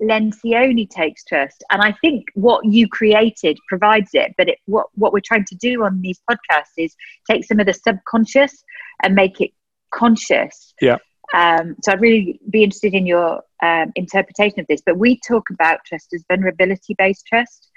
Lencioni 0.00 0.88
takes 0.88 1.24
trust, 1.24 1.62
and 1.70 1.82
I 1.82 1.94
think 2.00 2.24
what 2.34 2.64
you 2.64 2.88
created 2.88 3.58
provides 3.68 4.10
it. 4.14 4.34
But 4.36 4.48
it, 4.48 4.58
what 4.66 4.86
what 4.94 5.12
we're 5.12 5.20
trying 5.20 5.44
to 5.46 5.54
do 5.56 5.84
on 5.84 6.00
these 6.00 6.20
podcasts 6.28 6.74
is 6.76 6.94
take 7.30 7.44
some 7.44 7.60
of 7.60 7.66
the 7.66 7.74
subconscious 7.74 8.64
and 9.02 9.14
make 9.14 9.40
it 9.40 9.50
conscious. 9.90 10.74
Yeah. 10.80 10.96
Um, 11.32 11.76
so 11.82 11.92
I'd 11.92 12.00
really 12.00 12.40
be 12.50 12.64
interested 12.64 12.94
in 12.94 13.06
your 13.06 13.42
um, 13.62 13.92
interpretation 13.94 14.60
of 14.60 14.66
this. 14.68 14.82
But 14.84 14.98
we 14.98 15.20
talk 15.26 15.50
about 15.50 15.84
trust 15.86 16.12
as 16.14 16.24
vulnerability 16.28 16.94
based 16.98 17.26
trust. 17.26 17.68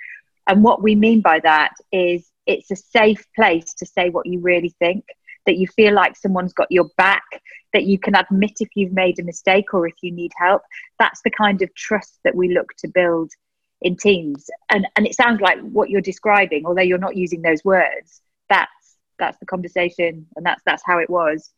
And 0.47 0.63
what 0.63 0.81
we 0.81 0.95
mean 0.95 1.21
by 1.21 1.39
that 1.39 1.73
is 1.91 2.29
it's 2.45 2.71
a 2.71 2.75
safe 2.75 3.25
place 3.35 3.73
to 3.75 3.85
say 3.85 4.09
what 4.09 4.25
you 4.25 4.39
really 4.39 4.73
think, 4.79 5.05
that 5.45 5.57
you 5.57 5.67
feel 5.67 5.93
like 5.93 6.15
someone's 6.15 6.53
got 6.53 6.71
your 6.71 6.89
back, 6.97 7.23
that 7.73 7.83
you 7.83 7.97
can 7.99 8.15
admit 8.15 8.53
if 8.59 8.69
you've 8.75 8.93
made 8.93 9.19
a 9.19 9.23
mistake 9.23 9.73
or 9.73 9.87
if 9.87 9.95
you 10.01 10.11
need 10.11 10.31
help. 10.37 10.61
That's 10.99 11.21
the 11.23 11.31
kind 11.31 11.61
of 11.61 11.73
trust 11.75 12.19
that 12.23 12.35
we 12.35 12.53
look 12.53 12.69
to 12.79 12.87
build 12.87 13.31
in 13.81 13.97
teams. 13.97 14.49
And 14.69 14.87
and 14.95 15.05
it 15.05 15.15
sounds 15.15 15.41
like 15.41 15.59
what 15.61 15.89
you're 15.89 16.01
describing, 16.01 16.65
although 16.65 16.81
you're 16.81 16.97
not 16.97 17.15
using 17.15 17.41
those 17.41 17.63
words, 17.63 18.21
that's 18.49 18.97
that's 19.19 19.37
the 19.39 19.45
conversation 19.45 20.25
and 20.35 20.45
that's 20.45 20.61
that's 20.65 20.83
how 20.85 20.99
it 20.99 21.09
was. 21.09 21.51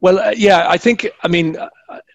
Well, 0.00 0.18
uh, 0.18 0.32
yeah, 0.36 0.66
I 0.68 0.76
think. 0.76 1.08
I 1.22 1.28
mean, 1.28 1.56
uh, 1.56 1.68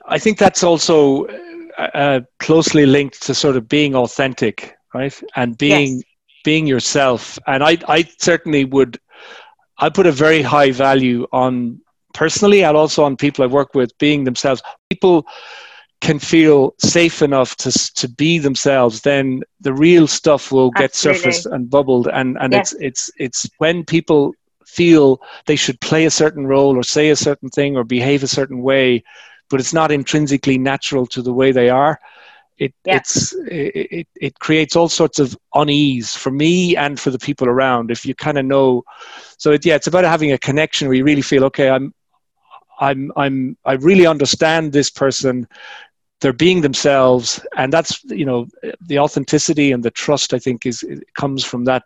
I 0.05 0.17
think 0.19 0.37
that's 0.37 0.63
also 0.63 1.25
uh, 1.25 1.89
uh, 1.93 2.19
closely 2.39 2.85
linked 2.85 3.21
to 3.23 3.33
sort 3.33 3.57
of 3.57 3.67
being 3.67 3.95
authentic, 3.95 4.75
right, 4.93 5.21
and 5.35 5.57
being 5.57 5.97
Yes. 5.97 6.03
being 6.43 6.67
yourself. 6.67 7.39
And 7.47 7.63
I, 7.63 7.77
I 7.87 8.03
certainly 8.19 8.65
would. 8.65 8.99
I 9.77 9.89
put 9.89 10.05
a 10.07 10.11
very 10.11 10.41
high 10.41 10.71
value 10.71 11.27
on 11.31 11.81
personally, 12.13 12.63
and 12.63 12.77
also 12.77 13.03
on 13.03 13.17
people 13.17 13.43
I 13.43 13.47
work 13.47 13.73
with 13.73 13.97
being 13.97 14.23
themselves. 14.23 14.61
People 14.89 15.25
can 16.01 16.19
feel 16.19 16.75
safe 16.79 17.21
enough 17.21 17.55
to 17.55 17.71
to 17.95 18.09
be 18.09 18.37
themselves, 18.37 19.01
then 19.01 19.41
the 19.61 19.73
real 19.73 20.05
stuff 20.07 20.51
will 20.51 20.71
get 20.71 20.91
Absolutely. 20.91 21.21
surfaced 21.21 21.45
and 21.45 21.69
bubbled. 21.69 22.07
And 22.07 22.37
and 22.39 22.53
Yes. 22.53 22.73
it's 22.73 22.73
it's 22.79 23.11
it's 23.17 23.49
when 23.57 23.83
people 23.85 24.33
feel 24.65 25.21
they 25.45 25.55
should 25.55 25.79
play 25.79 26.05
a 26.05 26.11
certain 26.11 26.45
role 26.47 26.75
or 26.77 26.83
say 26.83 27.09
a 27.09 27.15
certain 27.15 27.49
thing 27.49 27.77
or 27.77 27.83
behave 27.83 28.23
a 28.23 28.27
certain 28.27 28.61
way, 28.61 29.03
but 29.49 29.59
it's 29.59 29.73
not 29.73 29.91
intrinsically 29.91 30.57
natural 30.57 31.05
to 31.07 31.21
the 31.21 31.33
way 31.33 31.51
they 31.51 31.69
are. 31.69 31.99
It 32.57 32.73
Yeah. 32.85 32.97
it's 32.97 33.33
it, 33.33 33.87
it 33.91 34.07
it 34.21 34.39
creates 34.39 34.75
all 34.75 34.89
sorts 34.89 35.19
of 35.19 35.35
unease 35.53 36.15
for 36.15 36.31
me 36.31 36.75
and 36.75 36.99
for 36.99 37.09
the 37.11 37.19
people 37.19 37.47
around. 37.47 37.91
If 37.91 38.05
you 38.05 38.13
kind 38.15 38.37
of 38.37 38.45
know, 38.45 38.83
so 39.37 39.51
it, 39.51 39.65
yeah, 39.65 39.75
it's 39.75 39.87
about 39.87 40.03
having 40.03 40.31
a 40.31 40.37
connection 40.37 40.87
where 40.87 40.95
you 40.95 41.03
really 41.03 41.21
feel 41.21 41.43
okay. 41.45 41.69
I'm 41.69 41.93
I'm 42.79 43.11
I'm 43.15 43.57
I 43.65 43.73
really 43.73 44.05
understand 44.05 44.71
this 44.71 44.89
person. 44.89 45.47
They're 46.21 46.33
being 46.33 46.61
themselves, 46.61 47.45
and 47.57 47.73
that's 47.73 48.03
you 48.05 48.25
know 48.25 48.47
the 48.87 48.99
authenticity 48.99 49.71
and 49.71 49.83
the 49.83 49.91
trust. 49.91 50.33
I 50.33 50.39
think 50.39 50.65
is 50.65 50.83
comes 51.15 51.43
from 51.43 51.65
that 51.65 51.83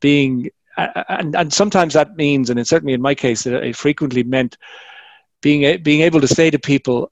being, 0.00 0.50
and 0.76 1.34
and 1.34 1.52
sometimes 1.52 1.94
that 1.94 2.16
means, 2.16 2.50
and 2.50 2.58
it 2.60 2.66
certainly 2.66 2.94
in 2.94 3.02
my 3.02 3.14
case, 3.14 3.46
it, 3.46 3.54
it 3.54 3.76
frequently 3.76 4.22
meant 4.22 4.56
being 5.40 5.82
being 5.82 6.02
able 6.02 6.20
to 6.20 6.28
say 6.28 6.50
to 6.50 6.58
people 6.58 7.10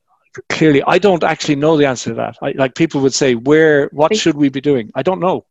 clearly, 0.48 0.82
I 0.86 0.98
don't 0.98 1.24
actually 1.24 1.56
know 1.56 1.76
the 1.76 1.86
answer 1.86 2.10
to 2.10 2.14
that. 2.16 2.36
I, 2.42 2.52
like 2.52 2.74
people 2.74 3.00
would 3.02 3.14
say, 3.14 3.34
where 3.34 3.88
what 3.92 4.10
But- 4.10 4.18
should 4.18 4.36
we 4.36 4.48
be 4.48 4.60
doing? 4.60 4.90
I 4.94 5.02
don't 5.02 5.20
know. 5.20 5.44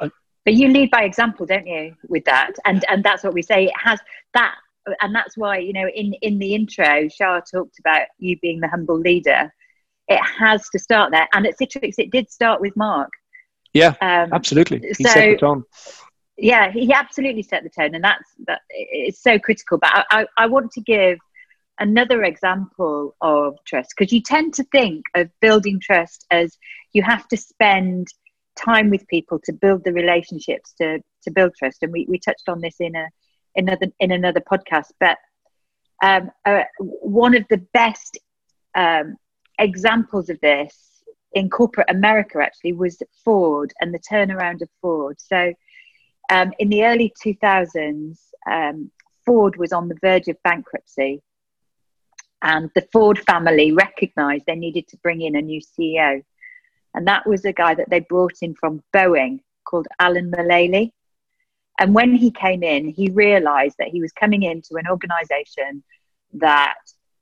but 0.00 0.54
you 0.54 0.68
lead 0.68 0.90
by 0.92 1.02
example 1.02 1.44
don't 1.44 1.66
you 1.66 1.92
with 2.08 2.24
that 2.24 2.52
and 2.64 2.84
and 2.88 3.02
that's 3.02 3.24
what 3.24 3.34
we 3.34 3.42
say 3.42 3.64
it 3.64 3.72
has 3.76 3.98
that 4.32 4.54
and 5.00 5.12
that's 5.12 5.36
why 5.36 5.58
you 5.58 5.72
know 5.72 5.88
in 5.88 6.12
in 6.22 6.38
the 6.38 6.54
intro 6.54 7.08
shah 7.08 7.40
talked 7.40 7.80
about 7.80 8.02
you 8.20 8.38
being 8.38 8.60
the 8.60 8.68
humble 8.68 8.96
leader 9.08 9.52
it 10.06 10.20
has 10.22 10.68
to 10.68 10.78
start 10.78 11.10
there 11.10 11.26
and 11.34 11.44
at 11.48 11.58
citrix 11.58 11.94
it 11.98 12.12
did 12.12 12.30
start 12.30 12.60
with 12.60 12.74
mark 12.76 13.10
Yeah, 13.74 13.94
um, 14.00 14.32
absolutely. 14.32 14.78
He 14.96 15.02
So- 15.02 15.10
set 15.10 15.30
the 15.32 15.36
tone. 15.46 15.64
yeah 16.36 16.70
he 16.70 16.92
absolutely 16.92 17.42
set 17.42 17.64
the 17.64 17.70
tone 17.78 17.92
and 17.96 18.04
that's 18.04 18.28
that 18.46 18.60
it's 18.70 19.20
so 19.28 19.38
critical 19.40 19.78
but 19.78 19.90
i 19.96 20.04
i, 20.20 20.26
I 20.44 20.46
want 20.46 20.70
to 20.76 20.80
give 20.80 21.18
another 21.78 22.22
example 22.24 23.14
of 23.20 23.56
trust 23.66 23.92
because 23.96 24.12
you 24.12 24.20
tend 24.20 24.54
to 24.54 24.64
think 24.64 25.04
of 25.14 25.28
building 25.40 25.80
trust 25.80 26.26
as 26.30 26.56
you 26.92 27.02
have 27.02 27.28
to 27.28 27.36
spend 27.36 28.08
time 28.56 28.88
with 28.88 29.06
people 29.08 29.38
to 29.44 29.52
build 29.52 29.84
the 29.84 29.92
relationships 29.92 30.72
to 30.80 30.98
to 31.22 31.30
build 31.30 31.52
trust 31.58 31.82
and 31.82 31.92
we, 31.92 32.06
we 32.08 32.18
touched 32.18 32.48
on 32.48 32.60
this 32.60 32.76
in 32.80 32.96
a 32.96 33.06
another 33.56 33.86
in 34.00 34.10
another 34.10 34.40
podcast 34.40 34.90
but 35.00 35.18
um, 36.02 36.30
uh, 36.44 36.62
one 36.78 37.34
of 37.34 37.44
the 37.48 37.58
best 37.72 38.18
um, 38.74 39.16
examples 39.58 40.28
of 40.28 40.38
this 40.40 41.02
in 41.32 41.50
corporate 41.50 41.90
America 41.90 42.38
actually 42.42 42.72
was 42.72 43.02
Ford 43.24 43.72
and 43.80 43.92
the 43.92 43.98
turnaround 43.98 44.62
of 44.62 44.68
Ford. 44.80 45.16
So 45.20 45.52
um, 46.30 46.52
in 46.58 46.68
the 46.68 46.84
early 46.84 47.12
2000s, 47.24 48.18
um, 48.50 48.90
Ford 49.24 49.56
was 49.56 49.72
on 49.72 49.88
the 49.88 49.98
verge 50.00 50.28
of 50.28 50.42
bankruptcy, 50.44 51.20
and 52.46 52.70
the 52.76 52.86
Ford 52.92 53.18
family 53.18 53.72
recognized 53.72 54.46
they 54.46 54.54
needed 54.54 54.86
to 54.88 54.96
bring 54.98 55.20
in 55.20 55.34
a 55.34 55.42
new 55.42 55.60
CEO. 55.60 56.22
And 56.94 57.08
that 57.08 57.26
was 57.26 57.44
a 57.44 57.52
guy 57.52 57.74
that 57.74 57.90
they 57.90 57.98
brought 57.98 58.36
in 58.40 58.54
from 58.54 58.84
Boeing 58.94 59.40
called 59.64 59.88
Alan 59.98 60.30
Mulally. 60.30 60.92
And 61.80 61.92
when 61.92 62.14
he 62.14 62.30
came 62.30 62.62
in, 62.62 62.88
he 62.88 63.10
realized 63.10 63.74
that 63.80 63.88
he 63.88 64.00
was 64.00 64.12
coming 64.12 64.44
into 64.44 64.76
an 64.76 64.86
organization 64.88 65.82
that 66.34 66.76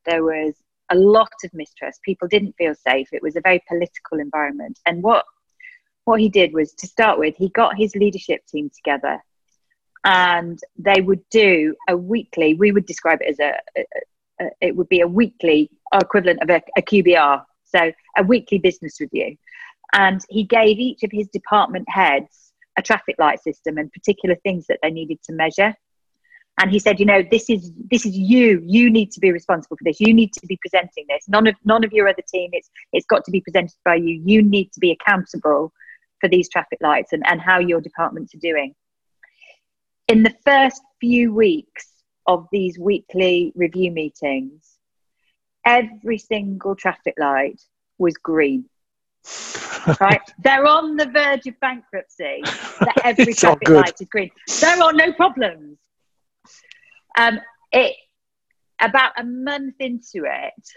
there 0.04 0.23
was 0.23 0.52
a 0.90 0.95
lot 0.95 1.33
of 1.43 1.54
mistrust. 1.54 2.02
People 2.02 2.28
didn't 2.28 2.57
feel 2.59 2.75
safe. 2.75 3.09
It 3.11 3.23
was 3.23 3.35
a 3.35 3.40
very 3.40 3.64
political 3.66 4.21
environment. 4.21 4.78
And 4.85 5.02
what 5.02 5.25
what 6.04 6.21
he 6.21 6.28
did 6.28 6.52
was 6.52 6.75
to 6.75 6.87
start 6.87 7.19
with, 7.19 7.35
he 7.35 7.49
got 7.49 7.78
his 7.78 7.97
leadership 7.97 8.45
team 8.47 8.69
together 8.69 9.25
and 10.04 10.61
they 10.76 11.00
would 11.00 11.26
do 11.31 11.75
a 11.88 11.97
weekly, 11.97 12.52
we 12.52 12.73
would 12.73 12.85
describe 12.85 13.21
it 13.23 13.31
as 13.31 13.38
a, 13.40 13.54
a 14.40 14.46
it 14.60 14.76
would 14.76 14.88
be 14.88 15.00
a 15.00 15.08
weekly 15.08 15.70
equivalent 15.92 16.42
of 16.42 16.50
a, 16.50 16.60
a 16.76 16.82
QBR. 16.82 17.44
So 17.64 17.92
a 18.16 18.22
weekly 18.22 18.58
business 18.58 19.00
review. 19.00 19.36
And 19.92 20.20
he 20.28 20.44
gave 20.44 20.78
each 20.78 21.02
of 21.02 21.10
his 21.12 21.28
department 21.28 21.88
heads 21.88 22.52
a 22.76 22.82
traffic 22.82 23.16
light 23.18 23.42
system 23.42 23.78
and 23.78 23.92
particular 23.92 24.36
things 24.36 24.66
that 24.66 24.78
they 24.82 24.90
needed 24.90 25.22
to 25.24 25.32
measure 25.32 25.74
and 26.60 26.70
he 26.70 26.78
said 26.78 27.00
you 27.00 27.06
know 27.06 27.22
this 27.30 27.50
is 27.50 27.72
this 27.90 28.06
is 28.06 28.16
you 28.16 28.62
you 28.64 28.90
need 28.90 29.10
to 29.10 29.20
be 29.20 29.32
responsible 29.32 29.76
for 29.76 29.84
this 29.84 30.00
you 30.00 30.12
need 30.12 30.32
to 30.32 30.46
be 30.46 30.58
presenting 30.60 31.04
this 31.08 31.24
none 31.28 31.46
of 31.46 31.54
none 31.64 31.84
of 31.84 31.92
your 31.92 32.08
other 32.08 32.22
team 32.32 32.50
it's 32.52 32.70
it's 32.92 33.06
got 33.06 33.24
to 33.24 33.30
be 33.30 33.40
presented 33.40 33.76
by 33.84 33.94
you 33.94 34.22
you 34.24 34.42
need 34.42 34.72
to 34.72 34.80
be 34.80 34.90
accountable 34.90 35.72
for 36.20 36.28
these 36.28 36.48
traffic 36.48 36.78
lights 36.80 37.12
and, 37.12 37.22
and 37.26 37.40
how 37.40 37.58
your 37.58 37.80
departments 37.80 38.34
are 38.34 38.38
doing 38.38 38.74
in 40.08 40.22
the 40.22 40.34
first 40.44 40.82
few 41.00 41.34
weeks 41.34 41.88
of 42.26 42.47
these 42.52 42.78
weekly 42.78 43.52
review 43.54 43.90
meetings 43.90 44.75
every 45.64 46.19
single 46.19 46.75
traffic 46.75 47.14
light 47.19 47.61
was 47.99 48.14
green. 48.14 48.66
Right? 50.00 50.23
They're 50.38 50.66
on 50.66 50.97
the 50.97 51.04
verge 51.04 51.47
of 51.47 51.61
bankruptcy 51.61 52.40
that 52.81 52.95
every 53.04 53.35
traffic 53.35 53.69
light 53.69 53.93
is 54.00 54.09
green. 54.09 54.31
There 54.62 54.83
are 54.83 54.95
no 54.95 55.12
problems. 55.12 55.76
Um, 57.19 57.38
it 57.71 57.95
about 58.81 59.12
a 59.19 59.25
month 59.25 59.75
into 59.81 60.25
it, 60.25 60.69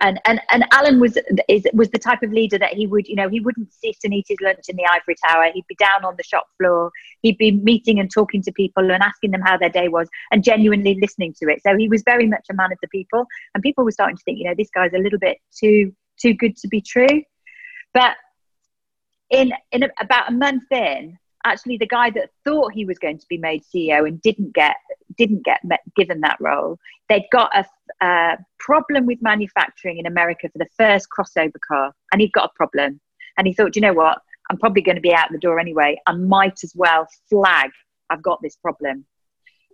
and 0.00 0.20
and 0.24 0.40
and 0.50 0.64
Alan 0.72 1.00
was 1.00 1.18
is 1.48 1.66
was 1.72 1.90
the 1.90 1.98
type 1.98 2.22
of 2.22 2.32
leader 2.32 2.58
that 2.58 2.74
he 2.74 2.86
would 2.86 3.08
you 3.08 3.16
know 3.16 3.28
he 3.28 3.40
wouldn't 3.40 3.72
sit 3.72 3.96
and 4.04 4.14
eat 4.14 4.26
his 4.28 4.38
lunch 4.40 4.68
in 4.68 4.76
the 4.76 4.86
ivory 4.86 5.16
tower. 5.26 5.50
He'd 5.52 5.66
be 5.68 5.74
down 5.74 6.04
on 6.04 6.14
the 6.16 6.22
shop 6.22 6.46
floor. 6.58 6.90
He'd 7.22 7.38
be 7.38 7.50
meeting 7.50 7.98
and 7.98 8.10
talking 8.10 8.42
to 8.42 8.52
people 8.52 8.90
and 8.90 9.02
asking 9.02 9.32
them 9.32 9.40
how 9.40 9.56
their 9.56 9.68
day 9.68 9.88
was 9.88 10.08
and 10.30 10.44
genuinely 10.44 10.98
listening 11.00 11.34
to 11.42 11.48
it. 11.48 11.62
So 11.62 11.76
he 11.76 11.88
was 11.88 12.02
very 12.04 12.26
much 12.26 12.46
a 12.50 12.54
man 12.54 12.72
of 12.72 12.78
the 12.80 12.88
people, 12.88 13.26
and 13.54 13.62
people 13.62 13.84
were 13.84 13.90
starting 13.90 14.16
to 14.16 14.22
think 14.22 14.38
you 14.38 14.44
know 14.44 14.54
this 14.56 14.70
guy's 14.70 14.92
a 14.94 14.98
little 14.98 15.18
bit 15.18 15.38
too 15.58 15.92
too 16.20 16.34
good 16.34 16.56
to 16.58 16.68
be 16.68 16.80
true, 16.80 17.22
but 17.92 18.16
in 19.30 19.52
in 19.72 19.82
a, 19.82 19.88
about 20.00 20.28
a 20.28 20.32
month 20.32 20.70
in 20.70 21.18
actually 21.44 21.78
the 21.78 21.86
guy 21.86 22.10
that 22.10 22.30
thought 22.44 22.72
he 22.72 22.84
was 22.84 22.98
going 22.98 23.18
to 23.18 23.26
be 23.28 23.38
made 23.38 23.62
CEO 23.64 24.06
and 24.06 24.20
didn't 24.22 24.54
get 24.54 24.76
didn't 25.16 25.44
get 25.44 25.60
given 25.96 26.20
that 26.20 26.36
role. 26.40 26.78
They'd 27.08 27.26
got 27.32 27.56
a, 27.56 27.64
a 28.00 28.36
problem 28.58 29.06
with 29.06 29.22
manufacturing 29.22 29.98
in 29.98 30.06
America 30.06 30.48
for 30.48 30.58
the 30.58 30.68
first 30.76 31.08
crossover 31.16 31.58
car, 31.66 31.92
and 32.12 32.20
he'd 32.20 32.32
got 32.32 32.50
a 32.50 32.56
problem. 32.56 33.00
And 33.36 33.46
he 33.46 33.52
thought, 33.52 33.76
you 33.76 33.82
know 33.82 33.92
what? 33.92 34.18
I'm 34.50 34.58
probably 34.58 34.82
going 34.82 34.96
to 34.96 35.02
be 35.02 35.14
out 35.14 35.30
the 35.30 35.38
door 35.38 35.60
anyway. 35.60 36.00
I 36.06 36.12
might 36.12 36.64
as 36.64 36.72
well 36.74 37.06
flag 37.28 37.70
I've 38.10 38.22
got 38.22 38.40
this 38.42 38.56
problem. 38.56 39.04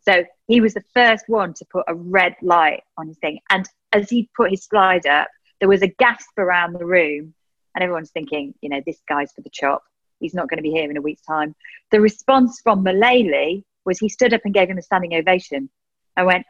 So 0.02 0.24
he 0.48 0.60
was 0.60 0.74
the 0.74 0.84
first 0.92 1.24
one 1.28 1.54
to 1.54 1.64
put 1.70 1.84
a 1.88 1.94
red 1.94 2.34
light 2.42 2.82
on 2.98 3.08
his 3.08 3.18
thing. 3.18 3.40
And 3.50 3.66
as 3.92 4.10
he 4.10 4.28
put 4.36 4.50
his 4.50 4.64
slide 4.64 5.06
up, 5.06 5.28
there 5.60 5.68
was 5.68 5.82
a 5.82 5.88
gasp 5.88 6.36
around 6.36 6.74
the 6.74 6.84
room, 6.84 7.32
and 7.74 7.82
everyone's 7.82 8.10
thinking, 8.10 8.54
you 8.60 8.68
know, 8.68 8.82
this 8.84 9.00
guy's 9.08 9.32
for 9.32 9.40
the 9.40 9.50
chop. 9.50 9.82
He's 10.20 10.34
not 10.34 10.48
going 10.48 10.58
to 10.58 10.62
be 10.62 10.70
here 10.70 10.90
in 10.90 10.96
a 10.96 11.02
week's 11.02 11.22
time. 11.22 11.54
The 11.90 12.00
response 12.00 12.60
from 12.62 12.84
Mulally 12.84 13.64
was 13.84 13.98
he 13.98 14.08
stood 14.08 14.34
up 14.34 14.42
and 14.44 14.52
gave 14.52 14.68
him 14.68 14.78
a 14.78 14.82
standing 14.82 15.14
ovation. 15.14 15.70
I 16.16 16.24
went, 16.24 16.44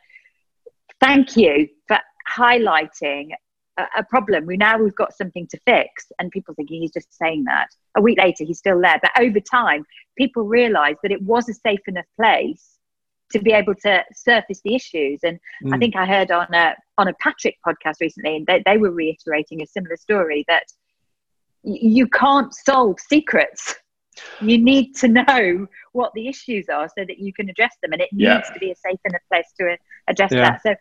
thank 1.01 1.37
you 1.37 1.69
for 1.89 1.99
highlighting 2.29 3.31
a, 3.77 3.85
a 3.99 4.05
problem. 4.05 4.47
We 4.47 4.57
now 4.57 4.79
we've 4.79 4.95
got 4.95 5.17
something 5.17 5.47
to 5.49 5.59
fix, 5.67 6.07
and 6.19 6.31
people 6.31 6.55
thinking 6.55 6.81
he's 6.83 6.93
just 6.93 7.13
saying 7.17 7.45
that. 7.45 7.69
A 7.97 8.01
week 8.01 8.19
later, 8.19 8.45
he's 8.45 8.59
still 8.59 8.81
there. 8.81 8.99
But 9.03 9.13
over 9.21 9.41
time, 9.41 9.85
people 10.17 10.45
realised 10.45 10.99
that 11.03 11.13
it 11.13 11.23
was 11.23 11.49
a 11.49 11.55
safe 11.55 11.81
enough 11.87 12.07
place 12.21 12.79
to 13.33 13.39
be 13.41 13.53
able 13.53 13.75
to 13.75 14.05
surface 14.15 14.61
the 14.65 14.75
issues. 14.75 15.21
And 15.25 15.39
I 15.67 15.77
Mm. 15.77 15.81
think 15.81 15.97
I 15.97 16.07
heard 16.07 16.31
on 16.31 16.53
a 16.55 16.75
on 16.99 17.09
a 17.09 17.15
Patrick 17.15 17.57
podcast 17.67 17.97
recently, 18.01 18.37
and 18.37 18.47
they, 18.47 18.63
they 18.65 18.77
were 18.77 18.91
reiterating 18.93 19.63
a 19.63 19.67
similar 19.67 19.97
story 19.97 20.45
that 20.47 20.65
y- 21.63 21.79
you 21.81 22.07
can't 22.09 22.53
solve 22.55 23.01
secrets. 23.01 23.75
You 24.41 24.59
need 24.59 24.95
to 24.97 25.09
know 25.09 25.67
what 25.93 26.13
the 26.15 26.29
issues 26.29 26.69
are 26.69 26.89
so 26.89 27.05
that 27.05 27.19
you 27.19 27.33
can 27.33 27.49
address 27.49 27.77
them, 27.83 27.93
and 27.93 28.01
it 28.03 28.09
Yeah. 28.13 28.35
needs 28.37 28.51
to 28.53 28.59
be 28.61 28.71
a 28.71 28.77
safe 28.77 29.01
enough 29.05 29.23
place 29.31 29.51
to 29.59 29.73
uh, 29.73 29.77
address 30.09 30.33
Yeah. 30.33 30.51
that. 30.51 30.63
So, 30.63 30.75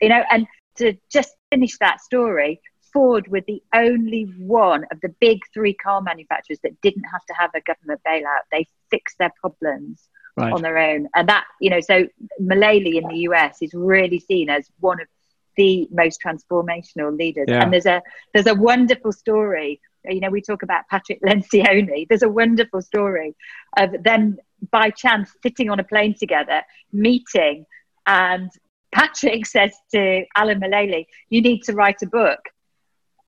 you 0.00 0.08
know, 0.08 0.22
and 0.30 0.46
to 0.76 0.94
just 1.10 1.36
finish 1.50 1.78
that 1.78 2.00
story, 2.00 2.60
Ford 2.92 3.28
were 3.28 3.42
the 3.46 3.62
only 3.74 4.22
one 4.38 4.84
of 4.90 5.00
the 5.00 5.08
big 5.20 5.40
three 5.52 5.74
car 5.74 6.00
manufacturers 6.00 6.60
that 6.62 6.80
didn't 6.80 7.04
have 7.04 7.24
to 7.26 7.34
have 7.34 7.50
a 7.54 7.60
government 7.60 8.00
bailout. 8.06 8.42
They 8.52 8.66
fixed 8.90 9.18
their 9.18 9.32
problems 9.40 10.08
Right. 10.36 10.52
on 10.52 10.60
their 10.62 10.76
own. 10.76 11.08
And 11.14 11.28
that, 11.28 11.44
you 11.60 11.70
know, 11.70 11.80
so 11.80 12.06
Mulally 12.40 12.96
in 12.96 13.08
the 13.08 13.16
US 13.30 13.62
is 13.62 13.72
really 13.74 14.18
seen 14.18 14.50
as 14.50 14.70
one 14.80 15.00
of 15.00 15.08
the 15.56 15.88
most 15.90 16.20
transformational 16.24 17.16
leaders. 17.16 17.46
Yeah. 17.48 17.62
And 17.62 17.72
there's 17.72 17.86
a 17.86 18.02
there's 18.34 18.46
a 18.46 18.54
wonderful 18.54 19.12
story. 19.12 19.80
You 20.08 20.20
know, 20.20 20.30
we 20.30 20.40
talk 20.40 20.62
about 20.62 20.82
Patrick 20.90 21.20
Lencioni. 21.22 22.06
There's 22.08 22.22
a 22.22 22.28
wonderful 22.28 22.82
story 22.82 23.34
of 23.76 24.02
them 24.02 24.36
by 24.70 24.90
chance 24.90 25.30
sitting 25.42 25.68
on 25.70 25.78
a 25.80 25.84
plane 25.84 26.14
together, 26.18 26.62
meeting, 26.92 27.64
and 28.06 28.50
Patrick 28.92 29.46
says 29.56 29.74
to 29.92 30.24
Alan 30.36 30.60
Mulally, 30.60 31.06
"You 31.28 31.42
need 31.42 31.62
to 31.64 31.72
write 31.72 32.02
a 32.02 32.06
book." 32.06 32.40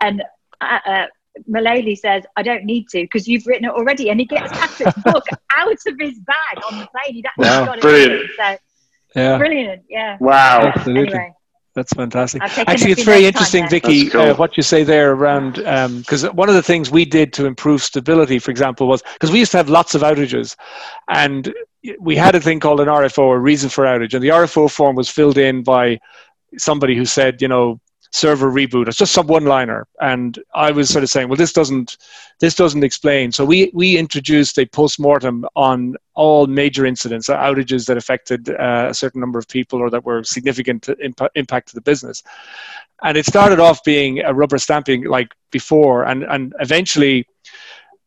And 0.00 0.22
uh, 0.60 0.78
uh, 0.86 1.06
Mulally 1.50 1.96
says, 1.96 2.24
I 2.36 2.42
don't 2.42 2.64
need 2.64 2.88
to 2.90 3.02
because 3.02 3.26
you've 3.28 3.46
written 3.46 3.64
it 3.68 3.72
already. 3.72 4.10
And 4.10 4.20
he 4.20 4.26
gets 4.26 4.50
Patrick's 4.52 4.98
book 5.04 5.24
out 5.56 5.72
of 5.86 5.94
his 5.98 6.18
bag 6.20 6.64
on 6.70 6.78
the 6.78 6.86
plane. 6.86 7.14
He'd 7.14 7.26
actually 7.26 7.44
Wow. 7.44 7.64
got 7.66 7.78
it. 7.78 7.82
Brilliant. 7.82 8.30
So, 8.38 8.56
Yeah, 9.16 9.38
brilliant. 9.38 9.82
Yeah. 9.88 10.16
Wow. 10.20 10.72
absolutely. 10.74 11.14
Anyway, 11.14 11.32
That's 11.78 11.92
fantastic. 11.92 12.42
Actually, 12.42 12.90
it's 12.90 13.04
very 13.04 13.24
interesting, 13.24 13.62
there. 13.62 13.70
Vicky, 13.70 14.10
cool. 14.10 14.20
uh, 14.20 14.34
what 14.34 14.56
you 14.56 14.64
say 14.64 14.82
there 14.82 15.12
around 15.12 15.54
because 15.98 16.28
one 16.32 16.48
of 16.48 16.56
the 16.56 16.62
things 16.62 16.90
we 16.90 17.04
did 17.04 17.32
to 17.34 17.46
improve 17.46 17.84
stability, 17.84 18.40
for 18.40 18.50
example, 18.50 18.88
was 18.88 19.00
because 19.12 19.30
we 19.30 19.38
used 19.38 19.52
to 19.52 19.58
have 19.58 19.68
lots 19.68 19.94
of 19.94 20.02
outages, 20.02 20.56
and 21.06 21.54
we 22.00 22.16
had 22.16 22.34
a 22.34 22.40
thing 22.40 22.58
called 22.58 22.80
an 22.80 22.88
RFO, 22.88 23.32
a 23.32 23.38
reason 23.38 23.70
for 23.70 23.84
outage, 23.84 24.12
and 24.12 24.24
the 24.24 24.30
RFO 24.30 24.68
form 24.68 24.96
was 24.96 25.08
filled 25.08 25.38
in 25.38 25.62
by 25.62 26.00
somebody 26.56 26.96
who 26.96 27.04
said, 27.04 27.40
you 27.40 27.46
know, 27.46 27.80
server 28.10 28.50
reboot. 28.50 28.88
It's 28.88 28.96
just 28.96 29.12
some 29.12 29.26
one-liner, 29.26 29.86
and 30.00 30.38
I 30.54 30.70
was 30.70 30.88
sort 30.88 31.04
of 31.04 31.10
saying, 31.10 31.28
well, 31.28 31.36
this 31.36 31.52
doesn't 31.52 31.96
this 32.40 32.54
doesn't 32.54 32.84
explain. 32.84 33.32
So 33.32 33.44
we 33.44 33.70
we 33.74 33.98
introduced 33.98 34.58
a 34.58 34.66
post-mortem 34.66 35.44
on 35.54 35.96
all 36.14 36.46
major 36.46 36.86
incidents, 36.86 37.28
uh, 37.28 37.36
outages 37.36 37.86
that 37.86 37.96
affected 37.96 38.48
uh, 38.50 38.88
a 38.90 38.94
certain 38.94 39.20
number 39.20 39.38
of 39.38 39.46
people 39.48 39.80
or 39.80 39.90
that 39.90 40.04
were 40.04 40.24
significant 40.24 40.82
to 40.84 40.96
impa- 40.96 41.30
impact 41.34 41.68
to 41.68 41.74
the 41.74 41.80
business. 41.80 42.22
And 43.02 43.16
it 43.16 43.26
started 43.26 43.60
off 43.60 43.84
being 43.84 44.20
a 44.20 44.34
rubber 44.34 44.58
stamping 44.58 45.04
like 45.04 45.34
before, 45.50 46.04
and 46.04 46.24
and 46.24 46.54
eventually, 46.60 47.26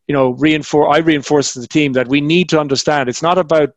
you 0.07 0.13
know, 0.13 0.31
reinforce 0.31 0.95
I 0.95 0.99
reinforced 0.99 1.53
to 1.53 1.59
the 1.59 1.67
team 1.67 1.93
that 1.93 2.07
we 2.07 2.21
need 2.21 2.49
to 2.49 2.59
understand 2.59 3.07
it's 3.07 3.21
not 3.21 3.37
about 3.37 3.69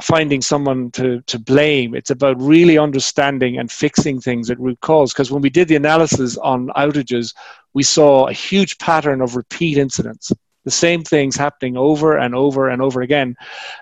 finding 0.00 0.40
someone 0.40 0.90
to, 0.92 1.20
to 1.22 1.38
blame. 1.38 1.94
It's 1.94 2.10
about 2.10 2.40
really 2.40 2.78
understanding 2.78 3.58
and 3.58 3.70
fixing 3.70 4.20
things 4.20 4.50
at 4.50 4.60
root 4.60 4.80
cause. 4.80 5.12
Because 5.12 5.30
when 5.30 5.42
we 5.42 5.50
did 5.50 5.68
the 5.68 5.76
analysis 5.76 6.36
on 6.38 6.68
outages, 6.68 7.34
we 7.74 7.82
saw 7.82 8.26
a 8.26 8.32
huge 8.32 8.78
pattern 8.78 9.20
of 9.20 9.36
repeat 9.36 9.78
incidents. 9.78 10.32
The 10.64 10.70
same 10.70 11.02
things 11.02 11.34
happening 11.34 11.76
over 11.76 12.16
and 12.16 12.34
over 12.36 12.68
and 12.68 12.80
over 12.80 13.02
again, 13.02 13.34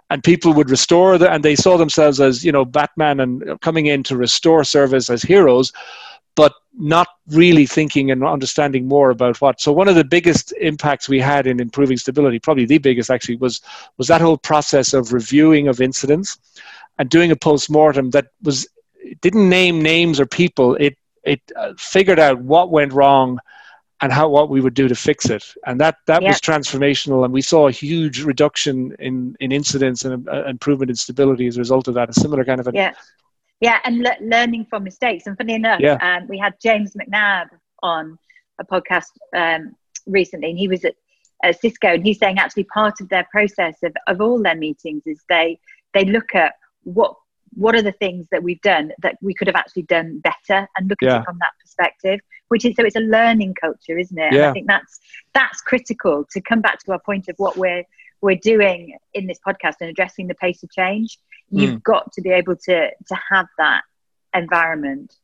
and 0.08 0.24
people 0.24 0.54
would 0.54 0.70
restore 0.70 1.18
the, 1.18 1.30
and 1.30 1.44
they 1.44 1.54
saw 1.54 1.76
themselves 1.76 2.22
as 2.22 2.42
you 2.42 2.52
know 2.52 2.64
Batman 2.64 3.20
and 3.20 3.60
coming 3.60 3.84
in 3.84 4.02
to 4.04 4.16
restore 4.16 4.64
service 4.64 5.10
as 5.10 5.20
heroes, 5.20 5.72
but 6.36 6.52
not 6.78 7.08
really 7.28 7.66
thinking 7.66 8.10
and 8.10 8.24
understanding 8.24 8.86
more 8.86 9.10
about 9.10 9.40
what. 9.40 9.60
So 9.60 9.72
one 9.72 9.88
of 9.88 9.94
the 9.94 10.04
biggest 10.04 10.52
impacts 10.60 11.08
we 11.08 11.20
had 11.20 11.46
in 11.46 11.60
improving 11.60 11.96
stability, 11.96 12.38
probably 12.38 12.64
the 12.66 12.78
biggest 12.78 13.10
actually, 13.10 13.36
was 13.36 13.60
was 13.98 14.08
that 14.08 14.20
whole 14.20 14.38
process 14.38 14.92
of 14.94 15.12
reviewing 15.12 15.68
of 15.68 15.80
incidents 15.80 16.38
and 16.98 17.08
doing 17.10 17.30
a 17.30 17.36
post-mortem 17.36 18.10
that 18.10 18.26
was 18.42 18.66
it 19.02 19.20
didn't 19.20 19.48
name 19.48 19.82
names 19.82 20.20
or 20.20 20.26
people. 20.26 20.76
It 20.76 20.96
it 21.24 21.40
uh, 21.56 21.72
figured 21.78 22.18
out 22.18 22.40
what 22.40 22.70
went 22.70 22.92
wrong 22.92 23.38
and 24.00 24.12
how 24.12 24.28
what 24.28 24.48
we 24.48 24.60
would 24.60 24.74
do 24.74 24.88
to 24.88 24.94
fix 24.94 25.28
it, 25.28 25.44
and 25.66 25.80
that 25.80 25.96
that 26.06 26.22
Yeah. 26.22 26.28
was 26.28 26.40
transformational. 26.40 27.24
And 27.24 27.32
we 27.32 27.42
saw 27.42 27.68
a 27.68 27.72
huge 27.72 28.22
reduction 28.22 28.94
in 28.98 29.36
in 29.40 29.52
incidents 29.52 30.04
and 30.04 30.28
uh, 30.28 30.44
improvement 30.46 30.90
in 30.90 30.96
stability 30.96 31.46
as 31.46 31.56
a 31.56 31.60
result 31.60 31.88
of 31.88 31.94
that. 31.94 32.08
A 32.08 32.14
similar 32.14 32.44
kind 32.44 32.60
of 32.60 32.68
a 32.68 32.72
Yeah. 32.74 32.92
Yeah, 33.60 33.78
and 33.84 33.98
le- 34.02 34.16
learning 34.22 34.66
from 34.70 34.84
mistakes. 34.84 35.26
And 35.26 35.36
funny 35.36 35.54
enough, 35.54 35.80
Yeah. 35.80 35.98
um, 36.00 36.26
we 36.28 36.38
had 36.38 36.54
James 36.62 36.94
McNabb 36.94 37.48
on 37.82 38.18
a 38.58 38.64
podcast 38.64 39.10
um, 39.36 39.74
recently, 40.06 40.50
and 40.50 40.58
he 40.58 40.68
was 40.68 40.84
at, 40.84 40.94
at 41.42 41.60
Cisco, 41.60 41.88
and 41.88 42.04
he's 42.04 42.18
saying 42.18 42.38
actually 42.38 42.64
part 42.64 43.00
of 43.00 43.08
their 43.10 43.26
process 43.30 43.76
of, 43.82 43.94
of 44.06 44.20
all 44.20 44.42
their 44.42 44.54
meetings 44.56 45.02
is 45.06 45.22
they 45.28 45.58
they 45.92 46.04
look 46.04 46.34
at 46.34 46.54
what 46.84 47.14
what 47.54 47.74
are 47.74 47.82
the 47.82 47.92
things 47.92 48.26
that 48.30 48.42
we've 48.42 48.60
done 48.62 48.92
that 49.02 49.16
we 49.20 49.34
could 49.34 49.48
have 49.48 49.56
actually 49.56 49.82
done 49.82 50.20
better, 50.20 50.66
and 50.76 50.88
look 50.88 51.02
at 51.02 51.08
Yeah. 51.08 51.20
it 51.20 51.24
from 51.24 51.38
that 51.40 51.52
perspective. 51.60 52.20
Which 52.48 52.64
is 52.64 52.74
so 52.76 52.84
it's 52.84 52.96
a 52.96 53.00
learning 53.00 53.54
culture, 53.60 53.98
isn't 53.98 54.18
it? 54.18 54.22
And 54.28 54.36
Yeah. 54.36 54.50
I 54.50 54.52
think 54.52 54.66
that's 54.68 55.00
that's 55.34 55.60
critical 55.60 56.26
to 56.32 56.40
come 56.40 56.60
back 56.62 56.78
to 56.84 56.92
our 56.92 56.98
point 57.00 57.28
of 57.28 57.34
what 57.36 57.56
we're 57.58 57.84
we're 58.22 58.36
doing 58.36 58.96
in 59.14 59.26
this 59.26 59.38
podcast 59.46 59.76
and 59.80 59.88
addressing 59.90 60.26
the 60.28 60.34
pace 60.34 60.62
of 60.62 60.70
change 60.70 61.18
you've 61.50 61.76
Mm. 61.80 61.82
got 61.82 62.12
to 62.12 62.20
be 62.22 62.30
able 62.30 62.56
to 62.56 62.90
to 62.90 63.16
have 63.30 63.46
that 63.58 63.82
environment 64.34 65.14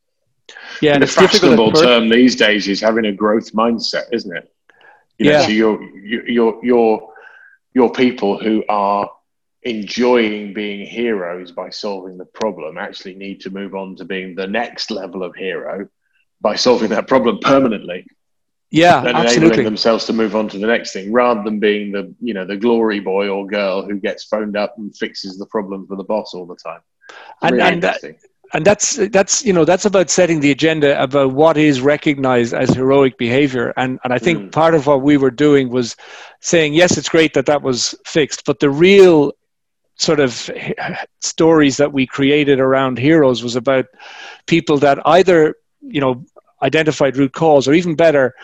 yeah, 0.80 0.92
and 0.94 1.02
the 1.02 1.04
it's 1.04 1.14
difficult 1.16 1.52
at 1.52 1.58
fashionable 1.58 1.70
first. 1.72 1.84
term 1.84 2.08
these 2.08 2.36
days 2.36 2.68
is 2.68 2.80
having 2.80 3.04
a 3.06 3.12
growth 3.12 3.52
mindset, 3.52 4.04
isn't 4.12 4.36
it? 4.36 4.52
You 5.18 5.26
know, 5.26 5.32
Yeah. 5.32 5.42
so 5.42 5.48
you're 5.48 5.82
you- 5.82 6.24
you're 6.26 6.58
you're 6.62 7.12
you're 7.74 7.90
people 7.92 8.38
who 8.38 8.64
are 8.68 9.10
enjoying 9.62 10.52
being 10.54 10.86
heroes 10.86 11.50
by 11.52 11.70
solving 11.70 12.16
the 12.18 12.24
problem 12.24 12.78
actually 12.78 13.14
need 13.14 13.40
to 13.40 13.50
move 13.50 13.74
on 13.74 13.96
to 13.96 14.04
being 14.04 14.34
the 14.34 14.46
next 14.46 14.90
level 14.90 15.22
of 15.24 15.34
hero 15.34 15.88
by 16.40 16.54
solving 16.54 16.90
that 16.90 17.08
problem 17.08 17.38
permanently 17.40 18.06
Yeah, 18.70 18.98
and 18.98 19.08
enabling 19.08 19.26
absolutely. 19.26 19.64
themselves 19.64 20.04
to 20.06 20.12
move 20.12 20.34
on 20.34 20.48
to 20.48 20.58
the 20.58 20.66
next 20.66 20.92
thing 20.92 21.12
rather 21.12 21.42
than 21.42 21.60
being 21.60 21.92
the 21.92 22.12
you 22.20 22.34
know 22.34 22.44
the 22.44 22.56
glory 22.56 23.00
boy 23.00 23.28
or 23.28 23.46
girl 23.46 23.84
who 23.86 23.98
gets 24.00 24.24
phoned 24.24 24.56
up 24.56 24.74
and 24.76 24.94
fixes 24.96 25.38
the 25.38 25.46
problem 25.46 25.86
for 25.86 25.96
the 25.96 26.04
boss 26.04 26.34
all 26.34 26.46
the 26.46 26.56
time 26.56 26.80
And- 27.42 27.56
Really 27.56 27.68
and 27.72 27.82
that- 27.82 28.00
and 28.52 28.64
that's 28.64 28.94
that's 29.10 29.44
you 29.44 29.52
know 29.52 29.64
that's 29.64 29.86
about 29.86 30.08
setting 30.08 30.38
the 30.40 30.52
agenda 30.52 31.00
about 31.02 31.32
what 31.32 31.56
is 31.56 31.80
recognized 31.80 32.54
as 32.54 32.70
heroic 32.70 33.18
behavior 33.18 33.72
and 33.76 33.98
and 34.04 34.12
i 34.12 34.18
think 34.18 34.38
Mm. 34.38 34.52
part 34.52 34.74
of 34.74 34.86
what 34.86 35.02
we 35.02 35.16
were 35.16 35.32
doing 35.32 35.68
was 35.68 35.96
saying 36.40 36.72
yes 36.74 36.96
it's 36.96 37.08
great 37.08 37.34
that 37.34 37.46
that 37.46 37.62
was 37.62 37.94
fixed 38.04 38.44
but 38.44 38.60
the 38.60 38.70
real 38.70 39.32
sort 39.96 40.20
of 40.20 40.48
stories 41.20 41.76
that 41.78 41.92
we 41.92 42.06
created 42.06 42.60
around 42.60 42.98
heroes 42.98 43.42
was 43.42 43.56
about 43.56 43.86
people 44.46 44.78
that 44.78 44.98
either 45.06 45.56
you 45.80 46.00
know 46.00 46.24
identified 46.62 47.16
root 47.16 47.32
cause 47.32 47.68
or 47.68 47.74
even 47.74 47.94
better 47.94 48.34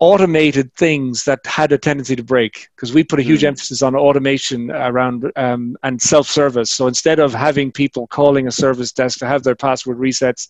automated 0.00 0.74
things 0.74 1.22
that 1.24 1.38
had 1.46 1.70
a 1.70 1.78
tendency 1.78 2.16
to 2.16 2.24
break 2.24 2.68
because 2.74 2.92
we 2.92 3.04
put 3.04 3.20
a 3.20 3.22
huge 3.22 3.42
Mm. 3.42 3.48
emphasis 3.48 3.82
on 3.82 3.94
automation 3.94 4.68
around 4.72 5.30
um, 5.36 5.76
and 5.84 6.02
self-service 6.02 6.72
so 6.72 6.88
instead 6.88 7.20
of 7.20 7.32
having 7.32 7.70
people 7.70 8.08
calling 8.08 8.48
a 8.48 8.50
service 8.50 8.90
desk 8.90 9.20
to 9.20 9.26
have 9.28 9.44
their 9.44 9.54
password 9.54 9.98
resets 9.98 10.48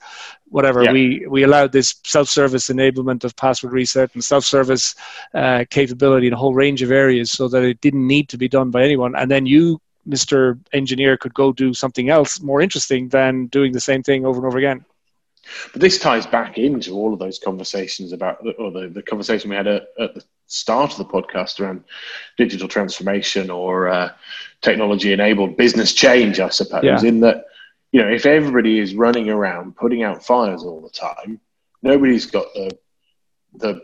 whatever 0.49 0.83
Yeah. 0.85 0.93
we 0.93 1.27
we 1.29 1.43
allowed 1.43 1.71
this 1.73 1.95
self-service 2.03 2.69
enablement 2.69 3.25
of 3.25 3.37
password 3.37 3.73
reset 3.75 4.15
and 4.15 4.25
self-service 4.25 4.95
uh, 5.35 5.65
capability 5.69 6.29
in 6.29 6.33
a 6.33 6.37
whole 6.37 6.55
range 6.55 6.81
of 6.81 6.91
areas 6.91 7.31
so 7.31 7.47
that 7.49 7.63
it 7.63 7.79
didn't 7.83 8.07
need 8.07 8.31
to 8.31 8.39
be 8.39 8.49
done 8.49 8.71
by 8.71 8.83
anyone 8.83 9.15
and 9.17 9.31
then 9.31 9.45
you 9.45 9.79
mr 10.09 10.59
engineer 10.73 11.19
could 11.19 11.35
go 11.35 11.53
do 11.53 11.75
something 11.75 12.09
else 12.09 12.41
more 12.41 12.63
interesting 12.63 13.07
than 13.11 13.47
doing 13.49 13.71
the 13.71 13.81
same 13.81 14.03
thing 14.03 14.25
over 14.25 14.39
and 14.39 14.47
over 14.47 14.57
again 14.57 14.83
But 15.73 15.81
this 15.81 15.99
ties 15.99 16.27
back 16.27 16.59
into 16.59 16.93
all 16.95 17.13
of 17.13 17.19
those 17.19 17.39
conversations 17.39 18.13
about, 18.13 18.45
or 18.59 18.71
the, 18.71 18.89
the 18.89 19.03
conversation 19.03 19.51
we 19.51 19.57
had 19.57 19.67
at, 19.67 19.89
at 19.99 20.15
the 20.15 20.25
start 20.47 20.93
of 20.93 20.99
the 20.99 21.05
podcast 21.05 21.61
around 21.61 21.85
digital 22.37 22.69
transformation 22.69 23.51
or 23.51 23.89
uh, 23.89 24.13
technology 24.61 25.13
enabled 25.13 25.57
business 25.57 25.93
change, 25.93 26.41
I 26.41 26.49
suppose, 26.51 26.85
Yeah. 26.85 27.03
in 27.03 27.21
that, 27.21 27.47
you 27.91 28.01
know, 28.03 28.09
if 28.09 28.27
everybody 28.27 28.79
is 28.79 28.95
running 28.95 29.29
around 29.31 29.77
putting 29.77 30.03
out 30.03 30.25
fires 30.25 30.63
all 30.63 30.81
the 30.81 30.91
time, 30.91 31.41
nobody's 31.83 32.27
got 32.27 32.47
the, 32.55 32.79
the 33.55 33.83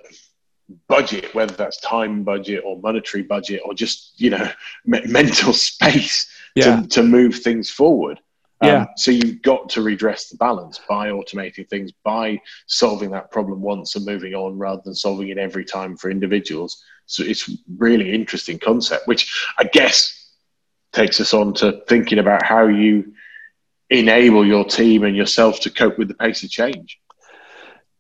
budget, 0.87 1.35
whether 1.35 1.55
that's 1.55 1.81
time 1.81 2.23
budget 2.23 2.63
or 2.65 2.79
monetary 2.81 3.23
budget 3.23 3.63
or 3.65 3.75
just, 3.75 4.13
you 4.21 4.31
know, 4.31 4.49
me- 4.85 5.07
mental 5.07 5.53
space 5.53 6.31
yeah 6.55 6.81
to, 6.83 6.89
to 6.89 7.03
move 7.03 7.37
things 7.37 7.71
forward. 7.71 8.21
Um, 8.61 8.69
Yeah. 8.69 8.87
so 8.97 9.11
you've 9.11 9.43
got 9.43 9.69
to 9.71 9.83
redress 9.83 10.29
the 10.29 10.37
balance 10.37 10.81
by 10.89 11.11
automating 11.11 11.69
things, 11.69 11.93
by 12.05 12.41
solving 12.67 13.11
that 13.13 13.31
problem 13.31 13.61
once 13.61 13.95
and 13.95 14.05
moving 14.05 14.35
on 14.35 14.59
rather 14.59 14.83
than 14.85 14.95
solving 14.95 15.29
it 15.29 15.39
every 15.39 15.65
time 15.65 15.97
for 15.97 16.11
individuals. 16.11 16.83
So 17.07 17.23
it's 17.23 17.51
really 17.79 18.13
interesting 18.13 18.59
concept, 18.59 19.07
which 19.07 19.33
I 19.59 19.65
guess 19.65 20.15
takes 20.93 21.21
us 21.21 21.33
on 21.35 21.55
to 21.55 21.83
thinking 21.89 22.19
about 22.19 22.45
how 22.45 22.67
you 22.67 23.13
enable 23.91 24.47
your 24.47 24.65
team 24.65 25.05
and 25.05 25.17
yourself 25.17 25.61
to 25.61 25.71
cope 25.71 25.99
with 25.99 26.09
the 26.09 26.15
pace 26.15 26.43
of 26.43 26.51
change. 26.51 26.99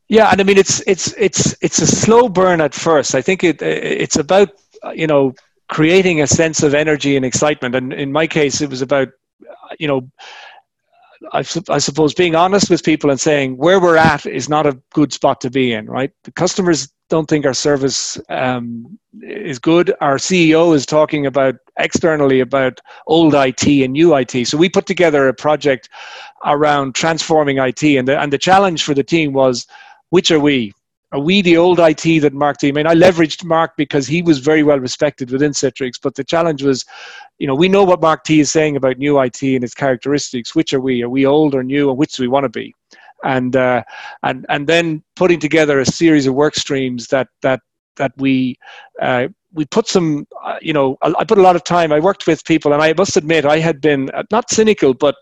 Yeah, 0.09 0.31
and 0.31 0.41
I 0.41 0.45
mean 0.45 0.59
it's 0.59 0.81
it's 0.87 1.13
it's 1.19 1.55
it's 1.61 1.81
a 1.81 1.87
slow 1.87 2.29
burn 2.29 2.61
at 2.61 2.75
first. 2.75 3.15
I 3.15 3.23
think 3.23 3.45
it 3.45 3.61
it's 3.63 4.17
about 4.17 4.51
you 4.95 5.07
know 5.07 5.35
creating 5.69 6.21
a 6.23 6.27
sense 6.27 6.63
of 6.63 6.75
energy 6.75 7.17
and 7.17 7.25
excitement. 7.25 7.75
And 7.75 7.93
in 7.93 8.11
my 8.11 8.27
case, 8.27 8.61
it 8.61 8.71
was 8.71 8.81
about 8.83 9.09
you 9.79 9.87
know 9.87 10.11
I, 11.33 11.45
I 11.69 11.79
suppose 11.79 12.15
being 12.15 12.35
honest 12.35 12.71
with 12.71 12.85
people 12.85 13.11
and 13.11 13.21
saying 13.21 13.57
where 13.57 13.81
we're 13.81 13.97
at 13.97 14.27
is 14.27 14.49
not 14.49 14.67
a 14.67 14.79
good 14.95 15.13
spot 15.13 15.41
to 15.43 15.51
be 15.51 15.73
in. 15.73 15.87
Right, 15.87 16.13
the 16.25 16.33
customers 16.33 16.89
don't 17.09 17.29
think 17.29 17.47
our 17.47 17.55
service 17.55 18.21
um, 18.29 18.99
is 19.23 19.59
good. 19.59 19.95
Our 20.01 20.17
CEO 20.17 20.75
is 20.75 20.85
talking 20.85 21.27
about 21.27 21.57
externally 21.79 22.41
about 22.41 22.81
old 23.07 23.35
IT 23.35 23.67
and 23.67 23.93
new 23.93 24.15
IT. 24.15 24.47
So 24.47 24.59
we 24.59 24.69
put 24.69 24.87
together 24.87 25.27
a 25.27 25.35
project 25.35 25.89
around 26.45 26.95
transforming 26.95 27.59
IT, 27.59 27.83
and 27.83 28.07
the 28.07 28.19
and 28.21 28.33
the 28.33 28.39
challenge 28.39 28.85
for 28.85 28.95
the 28.95 29.05
team 29.05 29.33
was 29.33 29.67
which 30.11 30.31
are 30.31 30.41
we? 30.41 30.73
Are 31.13 31.21
we 31.21 31.41
the 31.41 31.57
old 31.57 31.81
IT 31.81 32.21
that 32.21 32.35
Mark 32.35 32.59
D? 32.59 32.69
I 32.69 32.73
mean, 32.73 32.87
I 32.87 32.95
leveraged 32.95 33.43
Mark 33.45 33.77
because 33.77 34.07
he 34.07 34.21
was 34.21 34.41
very 34.41 34.63
well 34.63 34.79
respected 34.79 35.31
within 35.31 35.53
Citrix, 35.53 35.95
but 36.03 36.15
the 36.15 36.25
challenge 36.25 36.63
was, 36.63 36.85
you 37.39 37.47
know, 37.47 37.55
we 37.55 37.69
know 37.69 37.83
what 37.83 38.03
Mark 38.03 38.25
T 38.25 38.41
is 38.41 38.51
saying 38.51 38.77
about 38.77 38.99
new 38.99 39.19
IT 39.19 39.43
and 39.43 39.65
its 39.65 39.75
characteristics. 39.75 40.55
Which 40.55 40.75
are 40.75 40.81
we? 40.81 41.03
Are 41.03 41.09
we 41.09 41.25
old 41.25 41.55
or 41.55 41.63
new, 41.63 41.89
and 41.89 41.99
which 41.99 42.17
do 42.17 42.23
we 42.23 42.29
want 42.29 42.45
to 42.45 42.51
be? 42.51 42.75
And 43.25 43.57
uh, 43.57 43.85
and 44.23 44.45
and 44.51 44.67
then 44.67 45.03
putting 45.17 45.41
together 45.41 45.81
a 45.81 45.87
series 45.87 46.27
of 46.27 46.35
work 46.35 46.55
streams 46.55 47.07
that 47.07 47.29
that 47.41 47.61
that 47.97 48.13
we 48.19 48.59
uh, 49.01 49.29
we 49.53 49.65
put 49.65 49.89
some, 49.89 50.27
uh, 50.45 50.59
you 50.61 50.73
know, 50.73 50.99
I, 51.03 51.15
I, 51.19 51.25
put 51.25 51.39
a 51.39 51.43
lot 51.43 51.57
of 51.57 51.65
time. 51.65 51.91
I 51.91 52.01
worked 52.01 52.27
with 52.27 52.45
people, 52.45 52.73
and 52.73 52.83
I 52.83 52.93
must 52.93 53.17
admit, 53.17 53.47
I 53.47 53.59
had 53.59 53.81
been 53.81 54.11
uh, 54.11 54.23
not 54.31 54.51
cynical, 54.51 54.93
but 54.93 55.17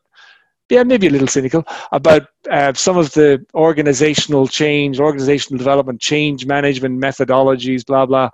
yeah, 0.69 0.83
maybe 0.83 1.07
a 1.07 1.11
little 1.11 1.29
cynical 1.29 1.65
about 1.93 2.27
uh, 2.51 2.73
some 2.75 2.97
of 2.97 3.13
the 3.13 3.45
organizational 3.55 4.49
change, 4.49 4.99
organizational 4.99 5.59
development, 5.59 6.01
change 6.01 6.45
management 6.45 7.01
methodologies, 7.01 7.87
blah 7.87 8.05
blah, 8.05 8.31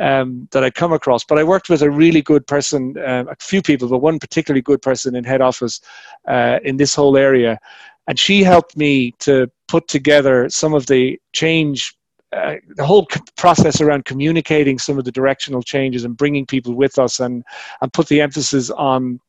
um, 0.00 0.48
that 0.52 0.62
I 0.62 0.70
come 0.70 0.92
across. 0.92 1.24
But 1.24 1.38
I 1.38 1.44
worked 1.44 1.68
with 1.68 1.82
a 1.82 1.90
really 1.90 2.22
good 2.22 2.46
person, 2.46 2.96
uh, 2.98 3.24
a 3.28 3.36
few 3.40 3.62
people, 3.62 3.88
but 3.88 3.98
one 3.98 4.20
particularly 4.20 4.62
good 4.62 4.80
person 4.80 5.16
in 5.16 5.24
head 5.24 5.40
office 5.40 5.80
uh, 6.28 6.60
in 6.62 6.76
this 6.76 6.94
whole 6.94 7.16
area, 7.16 7.58
and 8.06 8.18
she 8.18 8.44
helped 8.44 8.76
me 8.76 9.12
to 9.20 9.50
put 9.66 9.88
together 9.88 10.48
some 10.50 10.74
of 10.74 10.86
the 10.86 11.20
change 11.32 11.96
uh, 12.32 12.54
the 12.76 12.86
whole 12.86 13.06
process 13.36 13.82
around 13.82 14.06
communicating 14.06 14.78
some 14.78 14.98
of 14.98 15.04
the 15.04 15.12
directional 15.12 15.62
changes 15.62 16.04
and 16.04 16.16
bringing 16.16 16.46
people 16.46 16.74
with 16.74 16.98
us 16.98 17.20
and 17.20 17.44
and 17.82 17.92
put 17.92 18.06
the 18.06 18.22
emphasis 18.22 18.70
on 18.70 19.20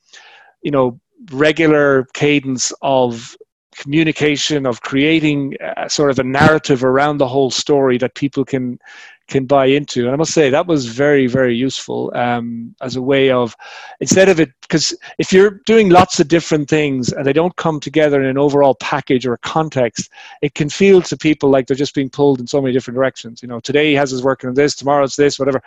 you 0.61 0.71
know 0.71 0.97
regular 1.31 2.05
cadence 2.13 2.73
of 2.81 3.35
communication 3.75 4.65
of 4.65 4.81
creating 4.81 5.55
a, 5.77 5.89
sort 5.89 6.11
of 6.11 6.19
a 6.19 6.23
narrative 6.23 6.83
around 6.83 7.17
the 7.17 7.27
whole 7.27 7.51
story 7.51 7.97
that 7.97 8.15
people 8.15 8.45
can 8.45 8.79
can 9.29 9.45
buy 9.45 9.65
into. 9.65 10.01
And 10.03 10.11
I 10.11 10.17
must 10.17 10.33
say 10.33 10.49
that 10.49 10.67
was 10.67 10.85
very, 10.85 11.27
very 11.27 11.55
useful 11.55 12.11
um, 12.13 12.75
as 12.81 12.97
a 12.97 13.01
way 13.01 13.31
of 13.31 13.55
instead 14.01 14.27
of 14.27 14.39
it 14.39 14.51
because 14.61 14.95
if 15.17 15.31
you're 15.31 15.61
doing 15.65 15.89
lots 15.89 16.19
of 16.19 16.27
different 16.27 16.69
things 16.69 17.13
and 17.13 17.25
they 17.25 17.31
don't 17.31 17.55
come 17.55 17.79
together 17.79 18.21
in 18.21 18.27
an 18.27 18.37
overall 18.37 18.75
package 18.75 19.25
or 19.25 19.33
a 19.33 19.37
context, 19.39 20.11
it 20.41 20.55
can 20.55 20.69
feel 20.69 21.01
to 21.03 21.17
people 21.17 21.49
like 21.49 21.67
they're 21.67 21.77
just 21.77 21.95
being 21.95 22.09
pulled 22.09 22.41
in 22.41 22.47
so 22.47 22.61
many 22.61 22.73
different 22.73 22.95
directions. 22.95 23.41
You 23.41 23.47
know, 23.47 23.61
today 23.61 23.89
he 23.89 23.95
has 23.95 24.11
his 24.11 24.23
working 24.23 24.49
on 24.49 24.55
this, 24.55 24.75
tomorrow 24.75 25.05
it's 25.05 25.15
this, 25.15 25.39
whatever. 25.39 25.61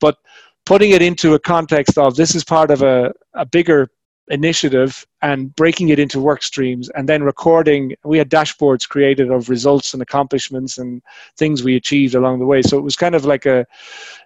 But 0.00 0.16
putting 0.64 0.92
it 0.92 1.02
into 1.02 1.34
a 1.34 1.38
context 1.38 1.98
of 1.98 2.16
this 2.16 2.34
is 2.34 2.44
part 2.44 2.70
of 2.70 2.82
a, 2.82 3.12
a 3.34 3.44
bigger 3.44 3.90
initiative 4.28 5.04
and 5.20 5.54
breaking 5.56 5.88
it 5.88 5.98
into 5.98 6.20
work 6.20 6.42
streams 6.42 6.88
and 6.90 7.08
then 7.08 7.22
recording. 7.22 7.94
We 8.04 8.18
had 8.18 8.30
dashboards 8.30 8.88
created 8.88 9.30
of 9.30 9.48
results 9.48 9.92
and 9.92 10.02
accomplishments 10.02 10.78
and 10.78 11.02
things 11.36 11.62
we 11.62 11.76
achieved 11.76 12.14
along 12.14 12.38
the 12.38 12.46
way. 12.46 12.62
So 12.62 12.78
it 12.78 12.82
was 12.82 12.96
kind 12.96 13.14
of 13.14 13.24
like 13.24 13.46
a 13.46 13.66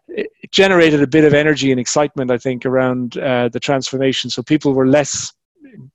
it 0.08 0.30
generated 0.52 1.02
a 1.02 1.06
bit 1.06 1.24
of 1.24 1.34
energy 1.34 1.72
and 1.72 1.80
excitement 1.80 2.30
i 2.30 2.38
think 2.38 2.64
around 2.64 3.18
uh, 3.18 3.48
the 3.48 3.60
transformation. 3.60 4.30
So 4.30 4.42
people 4.42 4.72
were 4.72 4.86
less 4.86 5.32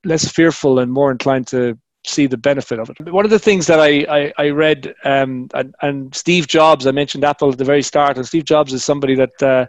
less 0.04 0.30
fearful 0.30 0.80
and 0.80 0.92
more 0.92 1.12
inclined 1.12 1.48
to 1.48 1.78
see 2.06 2.26
the 2.26 2.38
benefit 2.38 2.80
of 2.80 2.90
it. 2.90 3.12
One 3.12 3.26
of 3.26 3.32
the 3.32 3.40
things 3.40 3.68
that 3.68 3.80
I, 3.80 4.06
I, 4.10 4.34
I 4.38 4.50
read, 4.50 4.94
um, 5.04 5.50
and, 5.54 5.76
and, 5.82 6.14
Steve 6.16 6.48
Jobs, 6.48 6.88
I 6.88 6.92
mentioned 6.92 7.24
Apple 7.24 7.52
at 7.52 7.58
the 7.58 7.64
very 7.64 7.84
start, 7.84 8.18
and 8.18 8.26
Steve 8.26 8.46
Jobs 8.46 8.74
is 8.74 8.84
somebody 8.84 9.16
that 9.16 9.44
uh, 9.44 9.68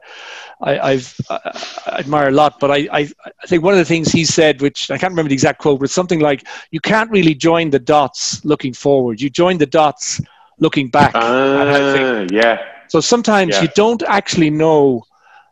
I, 0.63 0.93
have 0.93 1.17
I 1.29 1.99
admire 1.99 2.29
a 2.29 2.33
lot. 2.33 2.59
But 2.59 2.71
I, 2.71 2.89
I, 2.93 3.11
I, 3.27 3.47
think 3.47 3.63
one 3.63 3.75
of 3.75 3.79
the 3.79 3.85
things 3.85 4.11
he 4.11 4.25
said, 4.25 4.63
which 4.63 4.91
I 4.91 4.99
can't 4.99 5.13
remember 5.13 5.29
the 5.29 5.35
exact 5.35 5.61
quote, 5.61 5.81
but 5.81 5.91
something 5.91 6.21
like, 6.21 6.47
"You 6.71 6.81
can't 6.81 7.11
really 7.11 7.35
join 7.35 7.71
the 7.71 7.79
dots 7.79 8.45
looking 8.45 8.73
forward. 8.73 9.21
You 9.21 9.29
join 9.29 9.59
the 9.59 9.67
dots 9.67 10.21
looking 10.59 10.89
back." 10.89 11.13
Uh, 11.15 12.27
yeah. 12.31 12.65
So 12.89 13.01
sometimes 13.01 13.55
yeah. 13.55 13.63
you 13.63 13.69
don't 13.75 14.03
actually 14.05 14.51
know. 14.51 15.05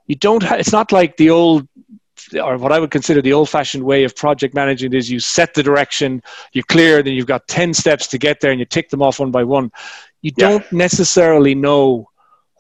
You 0.07 0.17
don't. 0.17 0.43
Ha- 0.43 0.57
it's 0.57 0.73
not 0.73 0.93
like 0.93 1.17
the 1.19 1.31
old 1.31 1.69
or 2.35 2.57
what 2.59 2.73
I 2.73 2.79
would 2.79 2.91
consider 2.91 3.23
the 3.23 3.33
old-fashioned 3.33 3.85
way 3.85 4.05
of 4.05 4.15
project 4.17 4.55
managing 4.55 4.93
is 4.93 5.11
you 5.11 5.21
set 5.21 5.55
the 5.55 5.63
direction, 5.63 6.23
you're 6.53 6.65
clear, 6.65 7.03
then 7.03 7.15
you've 7.15 7.27
got 7.27 7.47
ten 7.49 7.75
steps 7.75 8.07
to 8.09 8.19
get 8.19 8.41
there, 8.41 8.51
and 8.51 8.61
you 8.61 8.67
tick 8.67 8.91
them 8.91 9.03
off 9.03 9.21
one 9.21 9.31
by 9.31 9.45
one. 9.45 9.71
You 10.23 10.33
yeah. 10.37 10.49
don't 10.49 10.73
necessarily 10.73 11.55
know 11.55 12.09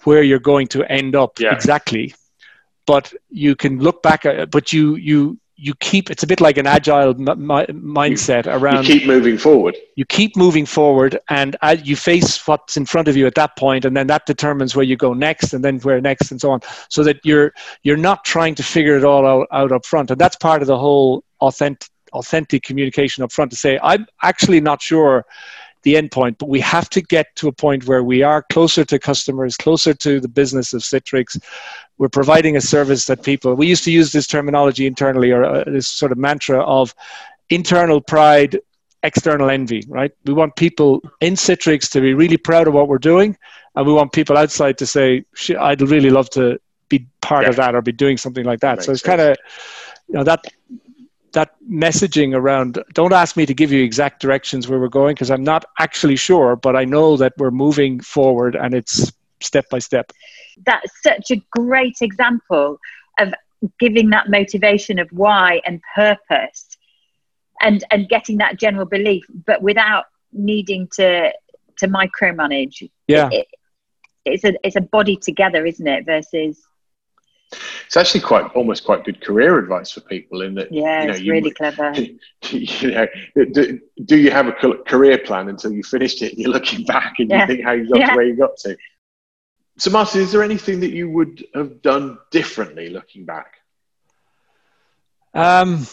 where 0.05 0.23
you're 0.23 0.39
going 0.39 0.67
to 0.69 0.85
end 0.91 1.15
up 1.15 1.39
yeah. 1.39 1.53
exactly, 1.53 2.15
but 2.87 3.13
you 3.31 3.55
can 3.57 3.79
look 3.79 4.03
back 4.03 4.25
at. 4.25 4.51
But 4.51 4.73
you 4.73 4.97
you 4.97 5.39
you 5.61 5.75
keep 5.81 6.11
it's 6.11 6.23
a 6.23 6.27
bit 6.27 6.41
like 6.41 6.57
an 6.57 6.67
agile 6.67 7.11
m- 7.11 7.27
mindset 7.27 8.47
around 8.47 8.89
you 8.89 9.01
keep 9.01 9.07
moving 9.07 9.37
forward. 9.37 9.77
You 9.95 10.07
keep 10.07 10.35
moving 10.37 10.65
forward 10.65 11.19
and 11.29 11.55
as 11.61 11.87
you 11.87 11.97
face 11.97 12.47
what's 12.47 12.79
in 12.79 12.87
front 12.87 13.09
of 13.09 13.17
you 13.17 13.27
at 13.27 13.35
that 13.35 13.57
point 13.57 13.85
and 13.85 13.95
then 13.95 14.07
that 14.07 14.25
determines 14.25 14.75
where 14.75 14.85
you 14.85 14.97
go 14.97 15.13
next 15.13 15.53
and 15.53 15.63
then 15.63 15.79
where 15.81 16.01
next 16.01 16.31
and 16.31 16.41
so 16.41 16.51
on. 16.51 16.61
So 16.89 17.05
that 17.05 17.21
you're 17.25 17.53
you're 17.83 17.99
not 17.99 18.25
trying 18.25 18.55
to 18.55 18.63
figure 18.63 18.97
it 18.97 19.05
all 19.05 19.27
out, 19.27 19.49
out 19.53 19.71
up 19.71 19.85
front. 19.85 20.11
And 20.11 20.19
that's 20.19 20.37
part 20.37 20.63
of 20.63 20.69
the 20.69 20.79
whole 20.79 21.25
authentic 21.41 21.91
authentic 22.13 22.65
communication 22.65 23.23
up 23.23 23.31
front 23.31 23.53
to 23.53 23.57
say 23.57 23.79
i'm 23.85 24.05
actually 24.25 24.61
not 24.61 24.83
sure 24.83 25.25
the 25.83 25.95
endpoint, 25.95 26.39
but 26.39 26.49
we 26.49 26.61
have 26.61 26.91
to 26.91 27.01
get 27.01 27.35
to 27.37 27.49
a 27.49 27.53
point 27.53 27.87
where 27.87 28.03
we 28.03 28.23
are 28.23 28.45
closer 28.51 28.85
to 28.85 28.99
customers, 28.99 29.57
closer 29.57 29.95
to 29.95 30.21
the 30.21 30.29
business 30.29 30.73
of 30.75 30.83
Citrix. 30.83 31.41
We're 31.99 32.09
providing 32.09 32.57
a 32.57 32.61
service 32.61 33.07
that 33.07 33.23
people, 33.23 33.55
we 33.55 33.67
used 33.67 33.85
to 33.85 33.91
use 33.91 34.13
this 34.13 34.27
terminology 34.27 34.87
internally 34.87 35.31
or 35.31 35.45
uh, 35.45 35.65
this 35.65 35.89
sort 35.89 36.13
of 36.13 36.19
mantra 36.19 36.61
of 36.61 36.95
internal 37.49 38.01
pride, 38.01 38.59
external 39.03 39.51
envy, 39.51 39.85
right? 39.89 40.13
We 40.25 40.35
want 40.35 40.57
people 40.57 41.03
in 41.21 41.35
Citrix 41.35 41.91
to 41.93 42.01
be 42.01 42.15
really 42.15 42.37
proud 42.37 42.69
of 42.69 42.75
what 42.75 42.89
we're 42.89 42.99
doing, 42.99 43.37
and 43.75 43.87
we 43.87 43.93
want 43.93 44.13
people 44.13 44.37
outside 44.37 44.79
to 44.79 44.87
say, 44.87 45.25
I'd 45.59 45.81
really 45.81 46.11
love 46.11 46.29
to 46.31 46.61
be 46.89 47.07
part 47.23 47.45
yeah. 47.45 47.51
of 47.51 47.57
that 47.57 47.75
or 47.75 47.83
be 47.83 47.93
doing 47.93 48.17
something 48.17 48.45
like 48.45 48.61
that. 48.61 48.83
so 48.83 48.93
it's 48.93 49.03
kind 49.03 49.21
of, 49.21 49.37
you 50.09 50.15
know, 50.15 50.25
that 50.25 50.45
that 51.33 51.55
messaging 51.71 52.35
around 52.35 52.83
don't 52.93 53.13
ask 53.13 53.37
me 53.37 53.47
to 53.47 53.55
give 53.55 53.71
you 53.71 53.83
exact 53.85 54.21
directions 54.21 54.69
where 54.69 54.81
we're 54.81 54.89
going 54.89 55.15
because 55.15 55.31
i'm 55.31 55.45
not 55.45 55.65
actually 55.79 56.17
sure 56.17 56.57
but 56.57 56.75
i 56.75 56.85
know 56.85 57.17
that 57.17 57.33
we're 57.39 57.51
moving 57.51 58.01
forward 58.01 58.57
and 58.57 58.75
it's 58.75 59.13
step 59.41 59.69
by 59.69 59.79
step. 59.79 60.13
That's 60.65 60.91
such 61.03 61.31
a 61.31 61.43
great 61.51 61.97
example 62.01 62.79
of 63.19 63.35
giving 63.79 64.11
that 64.11 64.31
motivation 64.31 64.99
of 64.99 65.09
why 65.11 65.61
and 65.67 65.81
purpose 65.95 66.77
and 67.61 67.85
and 67.91 68.09
getting 68.09 68.39
that 68.39 68.59
general 68.59 68.87
belief 68.87 69.25
but 69.47 69.61
without 69.61 70.07
needing 70.33 70.89
to 70.95 71.31
to 71.79 71.89
micromanage. 71.89 72.89
Yeah. 73.07 73.29
It, 73.33 73.49
it's 74.25 74.45
a 74.45 74.55
it's 74.65 74.77
a 74.77 74.81
body 74.81 75.17
together 75.17 75.65
isn't 75.67 75.87
it 75.87 76.05
versus 76.05 76.61
it's 77.87 77.97
actually 77.97 78.21
quite 78.21 78.45
almost 78.55 78.85
quite 78.85 79.05
good 79.05 79.21
career 79.21 79.59
advice 79.59 79.91
for 79.91 80.01
people 80.03 80.43
in 80.43 80.55
that 80.55 80.73
yeah 80.73 81.01
you 81.01 81.07
know, 81.07 81.13
it's 81.13 81.23
you, 81.23 81.33
really 81.33 81.51
clever 81.51 81.93
you 82.51 82.91
know 82.91 83.07
do, 83.53 83.81
do, 84.05 84.17
you 84.17 84.31
have 84.31 84.47
a 84.47 84.53
career 84.53 85.19
plan 85.19 85.49
until 85.49 85.73
you 85.73 85.83
finished 85.83 86.23
it 86.23 86.33
and 86.33 86.39
you're 86.39 86.53
looking 86.53 86.85
back 86.85 87.15
and 87.19 87.31
yeah. 87.31 87.41
you 87.41 87.47
think 87.47 87.65
how 87.65 87.73
you 87.73 87.89
got 87.89 87.99
yeah. 87.99 88.11
to 88.11 88.17
where 88.17 88.25
you 88.25 88.37
got 88.37 88.57
to 88.57 88.77
so 89.79 89.91
martin 89.91 90.21
is 90.21 90.31
there 90.33 90.43
anything 90.43 90.81
that 90.81 90.91
you 90.91 91.11
would 91.11 91.45
have 91.55 91.83
done 91.83 92.19
differently 92.31 92.89
looking 92.89 93.25
back 93.25 93.57
um 95.35 95.87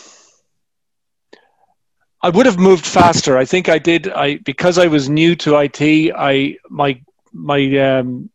I 2.20 2.30
would 2.30 2.48
have 2.48 2.58
moved 2.58 2.86
faster. 2.86 3.38
I 3.38 3.46
think 3.46 3.70
I 3.70 3.78
did. 3.78 4.10
I 4.10 4.38
because 4.38 4.80
I 4.80 4.88
was 4.88 5.08
new 5.08 5.36
to 5.38 5.56
IT. 5.58 5.80
I 6.16 6.58
my 6.68 7.00
my 7.32 7.78
um, 7.78 8.30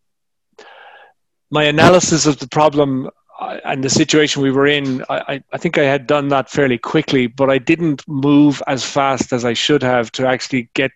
my 1.53 1.65
analysis 1.65 2.25
of 2.27 2.39
the 2.39 2.49
problem 2.49 3.11
uh, 3.39 3.59
and 3.65 3.85
the 3.85 3.91
situation 3.91 4.43
we 4.43 4.51
were 4.51 4.67
in, 4.67 5.05
I, 5.11 5.43
I 5.53 5.59
think 5.59 5.77
I 5.77 5.85
had 5.85 6.07
done 6.07 6.29
that 6.29 6.51
fairly 6.51 6.79
quickly, 6.79 7.27
but 7.27 7.51
I 7.51 7.59
didn't 7.59 8.09
move 8.09 8.63
as 8.67 8.85
fast 8.85 9.33
as 9.35 9.45
I 9.45 9.53
should 9.53 9.83
have 9.83 10.11
to 10.13 10.27
actually 10.27 10.71
get 10.75 10.91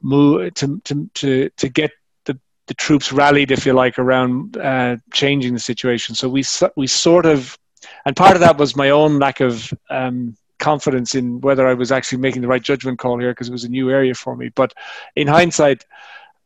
move 0.00 0.54
to 0.54 0.80
to 0.84 1.10
to, 1.14 1.48
to 1.48 1.68
get 1.68 1.90
the, 2.24 2.38
the 2.68 2.74
troops 2.74 3.12
rallied, 3.12 3.50
if 3.50 3.66
you 3.66 3.72
like, 3.72 3.98
around 3.98 4.56
uh, 4.58 4.96
changing 5.12 5.54
the 5.54 5.60
situation. 5.60 6.14
So 6.14 6.28
we 6.28 6.44
we 6.76 6.86
sort 6.86 7.26
of, 7.26 7.58
and 8.06 8.14
part 8.14 8.36
of 8.36 8.40
that 8.40 8.56
was 8.56 8.76
my 8.76 8.90
own 8.90 9.18
lack 9.18 9.40
of. 9.40 9.72
Um, 9.90 10.36
confidence 10.60 11.14
in 11.14 11.40
whether 11.42 11.66
I 11.66 11.74
was 11.74 11.92
actually 11.92 12.18
making 12.18 12.40
the 12.40 12.48
right 12.48 12.62
judgment 12.62 12.98
call 12.98 13.18
here 13.18 13.32
because 13.32 13.48
it 13.48 13.52
was 13.52 13.64
a 13.64 13.68
new 13.68 13.90
area 13.90 14.14
for 14.14 14.34
me. 14.34 14.48
But 14.48 14.72
in 15.14 15.26
hindsight, 15.26 15.84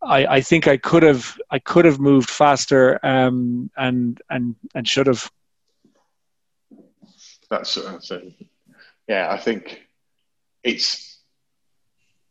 I, 0.02 0.26
I 0.26 0.40
think 0.40 0.68
I 0.68 0.76
could 0.76 1.02
have 1.02 1.38
I 1.50 1.58
could 1.58 1.84
have 1.84 1.98
moved 1.98 2.30
faster 2.30 3.04
um, 3.04 3.70
and 3.76 4.20
and 4.30 4.54
and 4.74 4.88
should 4.88 5.06
have. 5.06 5.30
That's, 7.50 7.74
that's 7.76 8.10
a, 8.10 8.22
yeah. 9.08 9.30
I 9.30 9.38
think 9.38 9.88
it's 10.62 11.18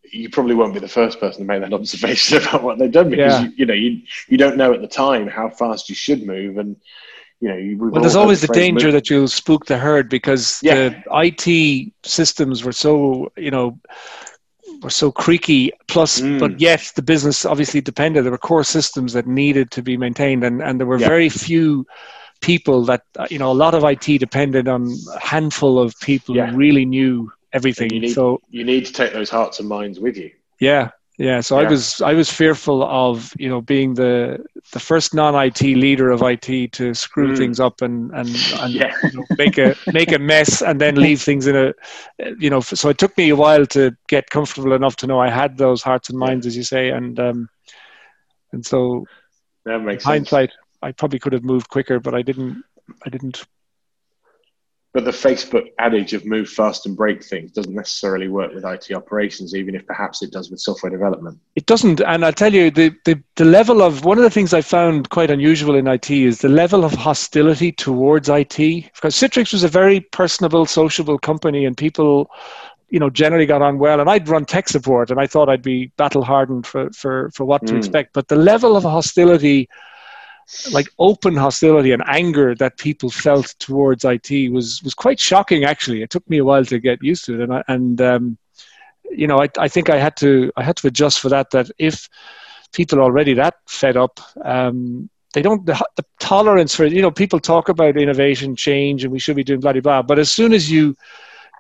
you 0.03 0.29
probably 0.29 0.55
won't 0.55 0.73
be 0.73 0.79
the 0.79 0.87
first 0.87 1.19
person 1.19 1.41
to 1.41 1.45
make 1.45 1.61
that 1.61 1.73
observation 1.79 2.37
about 2.37 2.63
what 2.63 2.77
they've 2.79 2.91
done 2.91 3.09
because 3.09 3.33
yeah. 3.33 3.47
you, 3.47 3.53
you, 3.57 3.65
know 3.65 3.73
you 3.73 4.01
you 4.27 4.37
don't 4.37 4.57
know 4.57 4.73
at 4.73 4.81
the 4.81 4.87
time 4.87 5.27
how 5.27 5.49
fast 5.49 5.89
you 5.89 5.95
should 5.95 6.25
move 6.25 6.57
and 6.57 6.77
you 7.39 7.49
know. 7.49 7.55
you, 7.55 7.77
well, 7.77 8.01
there's 8.01 8.15
always 8.15 8.41
the 8.41 8.47
danger 8.47 8.87
move. 8.87 8.93
that 8.93 9.09
you'll 9.09 9.27
spook 9.27 9.65
the 9.65 9.77
herd 9.77 10.09
because 10.09 10.59
yeah. 10.63 10.89
the 10.89 11.03
IT 11.09 11.93
systems 12.03 12.63
were 12.63 12.71
so 12.71 13.31
you 13.35 13.51
know 13.51 13.79
were 14.81 14.89
so 14.89 15.11
creaky. 15.11 15.71
Plus, 15.87 16.21
mm. 16.21 16.39
but 16.39 16.59
yet 16.59 16.91
the 16.95 17.01
business 17.01 17.45
obviously 17.45 17.81
depended. 17.81 18.23
There 18.23 18.31
were 18.31 18.37
core 18.37 18.63
systems 18.63 19.13
that 19.13 19.27
needed 19.27 19.71
to 19.71 19.81
be 19.81 19.97
maintained, 19.97 20.43
and, 20.43 20.61
and 20.61 20.79
there 20.79 20.87
were 20.87 20.99
yeah. 20.99 21.07
very 21.07 21.29
few 21.29 21.85
people 22.41 22.85
that 22.85 23.03
uh, 23.17 23.27
you 23.29 23.39
know. 23.39 23.51
A 23.51 23.53
lot 23.53 23.73
of 23.73 23.83
IT 23.83 24.19
depended 24.19 24.67
on 24.67 24.93
a 25.13 25.19
handful 25.19 25.79
of 25.79 25.93
people 26.01 26.35
yeah. 26.35 26.47
who 26.47 26.57
really 26.57 26.85
knew 26.85 27.31
everything. 27.53 27.91
You 27.93 28.01
need, 28.01 28.13
so 28.13 28.41
you 28.49 28.63
need 28.63 28.85
to 28.85 28.93
take 28.93 29.13
those 29.13 29.29
hearts 29.29 29.59
and 29.59 29.67
minds 29.67 29.99
with 29.99 30.17
you. 30.17 30.31
Yeah, 30.59 30.91
Yeah, 31.17 31.41
so 31.41 31.59
yeah. 31.59 31.67
I 31.67 31.71
was 31.71 32.01
I 32.01 32.13
was 32.13 32.29
fearful 32.29 32.83
of 32.83 33.33
you 33.39 33.49
know 33.49 33.59
being 33.59 33.95
the 33.95 34.45
the 34.71 34.79
first 34.79 35.15
non 35.15 35.33
IT 35.33 35.61
leader 35.61 36.11
of 36.11 36.21
IT 36.21 36.73
to 36.73 36.93
screw 36.93 37.33
mm. 37.33 37.37
things 37.37 37.59
up 37.59 37.81
and 37.81 38.11
and, 38.11 38.29
and 38.59 38.73
yeah. 38.73 38.93
you 39.03 39.11
know, 39.13 39.25
make 39.35 39.57
a 39.57 39.75
make 39.87 40.11
a 40.11 40.19
mess 40.19 40.61
and 40.61 40.79
then 40.79 40.95
leave 40.95 41.19
things 41.19 41.47
in 41.47 41.55
a 41.55 41.73
you 42.37 42.51
know 42.51 42.59
so 42.59 42.89
it 42.89 42.99
took 42.99 43.17
me 43.17 43.29
a 43.29 43.35
while 43.35 43.65
to 43.65 43.97
get 44.07 44.29
comfortable 44.29 44.73
enough 44.73 44.95
to 44.97 45.07
know 45.07 45.19
I 45.19 45.29
had 45.29 45.57
those 45.57 45.81
hearts 45.81 46.09
and 46.09 46.19
minds 46.19 46.45
as 46.45 46.55
you 46.55 46.63
say 46.63 46.89
and 46.89 47.19
um 47.19 47.49
and 48.51 48.63
so 48.63 49.03
that 49.65 49.79
makes 49.79 50.03
hindsight 50.03 50.51
sense. 50.51 50.59
I 50.83 50.91
probably 50.91 51.17
could 51.17 51.33
have 51.33 51.43
moved 51.43 51.67
quicker 51.69 51.99
but 51.99 52.13
I 52.13 52.21
didn't 52.21 52.63
I 53.03 53.09
didn't 53.09 53.43
but 54.97 55.05
the 55.05 55.11
Facebook 55.11 55.71
adage 55.77 56.13
of 56.13 56.25
move 56.25 56.49
fast 56.49 56.87
and 56.87 56.97
break 56.97 57.23
things 57.23 57.51
doesn't 57.51 57.75
necessarily 57.75 58.29
work 58.29 58.51
with 58.51 58.65
IT 58.65 58.91
operations, 58.95 59.53
even 59.53 59.75
if 59.75 59.85
perhaps 59.85 60.23
it 60.23 60.31
does 60.31 60.49
with 60.49 60.59
software 60.59 60.89
development. 60.89 61.39
It 61.55 61.67
doesn't. 61.67 62.01
And 62.01 62.25
I'll 62.25 62.33
tell 62.33 62.51
you, 62.51 62.71
the, 62.71 62.95
the, 63.05 63.21
the 63.35 63.45
level 63.45 63.83
of 63.83 64.05
one 64.05 64.17
of 64.17 64.23
the 64.23 64.31
things 64.31 64.55
I 64.55 64.61
found 64.61 65.11
quite 65.11 65.29
unusual 65.29 65.75
in 65.75 65.85
IT 65.85 66.09
is 66.09 66.39
the 66.39 66.49
level 66.49 66.83
of 66.83 66.93
hostility 66.93 67.71
towards 67.71 68.27
IT. 68.27 68.57
Because 68.57 69.13
Citrix 69.13 69.53
was 69.53 69.63
a 69.63 69.67
very 69.67 69.99
personable, 69.99 70.65
sociable 70.65 71.19
company, 71.19 71.63
and 71.65 71.77
people 71.77 72.31
you 72.89 72.99
know 72.99 73.11
generally 73.11 73.45
got 73.45 73.61
on 73.61 73.79
well 73.79 73.99
and 73.99 74.09
i'd 74.09 74.29
run 74.29 74.45
tech 74.45 74.69
support 74.69 75.11
and 75.11 75.19
i 75.19 75.27
thought 75.27 75.49
i'd 75.49 75.61
be 75.61 75.87
battle 75.97 76.23
hardened 76.23 76.65
for 76.65 76.89
for 76.91 77.29
for 77.31 77.43
what 77.43 77.61
mm. 77.63 77.67
to 77.67 77.75
expect 77.75 78.13
but 78.13 78.29
the 78.29 78.35
level 78.37 78.77
of 78.77 78.83
hostility 78.83 79.67
like 80.71 80.89
open 80.97 81.35
hostility 81.35 81.91
and 81.91 82.03
anger 82.07 82.55
that 82.55 82.77
people 82.77 83.09
felt 83.09 83.55
towards 83.59 84.05
IT 84.05 84.51
was 84.51 84.81
was 84.83 84.93
quite 84.93 85.19
shocking. 85.19 85.65
Actually, 85.65 86.01
it 86.01 86.09
took 86.09 86.27
me 86.29 86.37
a 86.37 86.45
while 86.45 86.65
to 86.65 86.79
get 86.79 87.03
used 87.03 87.25
to 87.25 87.35
it, 87.35 87.41
and 87.41 87.53
I, 87.53 87.63
and 87.67 88.01
um, 88.01 88.37
you 89.11 89.27
know 89.27 89.41
I, 89.41 89.49
I 89.57 89.67
think 89.67 89.89
I 89.89 89.97
had 89.97 90.15
to 90.17 90.51
I 90.55 90.63
had 90.63 90.77
to 90.77 90.87
adjust 90.87 91.19
for 91.19 91.29
that. 91.29 91.51
That 91.51 91.69
if 91.77 92.09
people 92.71 92.99
are 92.99 93.03
already 93.03 93.33
that 93.33 93.55
fed 93.67 93.97
up, 93.97 94.19
um, 94.43 95.09
they 95.33 95.41
don't 95.41 95.65
the, 95.65 95.73
the, 95.97 96.05
tolerance 96.19 96.73
for 96.73 96.85
you 96.85 97.01
know 97.01 97.11
people 97.11 97.39
talk 97.39 97.67
about 97.67 97.97
innovation, 97.97 98.55
change, 98.55 99.03
and 99.03 99.11
we 99.11 99.19
should 99.19 99.35
be 99.35 99.43
doing 99.43 99.59
blah 99.59 99.73
blah 99.73 99.81
blah. 99.81 100.01
But 100.01 100.19
as 100.19 100.31
soon 100.31 100.53
as 100.53 100.71
you 100.71 100.95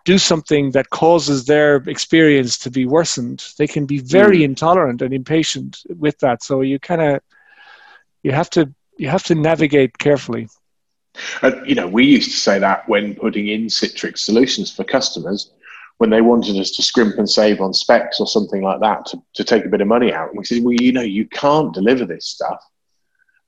do 0.05 0.17
something 0.17 0.71
that 0.71 0.89
causes 0.91 1.43
their 1.43 1.75
experience 1.87 2.57
to 2.59 2.71
be 2.71 2.85
worsened, 2.85 3.45
they 3.57 3.67
can 3.67 3.85
be 3.85 3.99
very 3.99 4.39
mm. 4.39 4.43
intolerant 4.45 5.01
and 5.01 5.13
impatient 5.13 5.83
with 5.89 6.17
that. 6.19 6.41
So 6.41 6.61
you 6.61 6.79
kind 6.79 7.01
of 7.01 7.19
you 8.23 8.31
have 8.31 8.49
to 8.51 8.73
you 8.97 9.09
have 9.09 9.23
to 9.23 9.35
navigate 9.35 9.97
carefully. 9.97 10.49
Uh, 11.41 11.63
you 11.65 11.75
know, 11.75 11.87
we 11.87 12.05
used 12.05 12.31
to 12.31 12.37
say 12.37 12.59
that 12.59 12.87
when 12.87 13.15
putting 13.15 13.47
in 13.47 13.67
Citrix 13.67 14.19
solutions 14.19 14.71
for 14.71 14.83
customers, 14.83 15.51
when 15.97 16.09
they 16.09 16.21
wanted 16.21 16.57
us 16.57 16.71
to 16.71 16.83
scrimp 16.83 17.17
and 17.17 17.29
save 17.29 17.59
on 17.59 17.73
specs 17.73 18.19
or 18.19 18.27
something 18.27 18.61
like 18.61 18.79
that 18.81 19.05
to, 19.07 19.21
to 19.33 19.43
take 19.43 19.65
a 19.65 19.69
bit 19.69 19.81
of 19.81 19.87
money 19.87 20.13
out. 20.13 20.29
And 20.29 20.37
we 20.37 20.45
said, 20.45 20.63
well, 20.63 20.75
you 20.75 20.91
know, 20.91 21.01
you 21.01 21.27
can't 21.27 21.73
deliver 21.73 22.05
this 22.05 22.27
stuff 22.27 22.63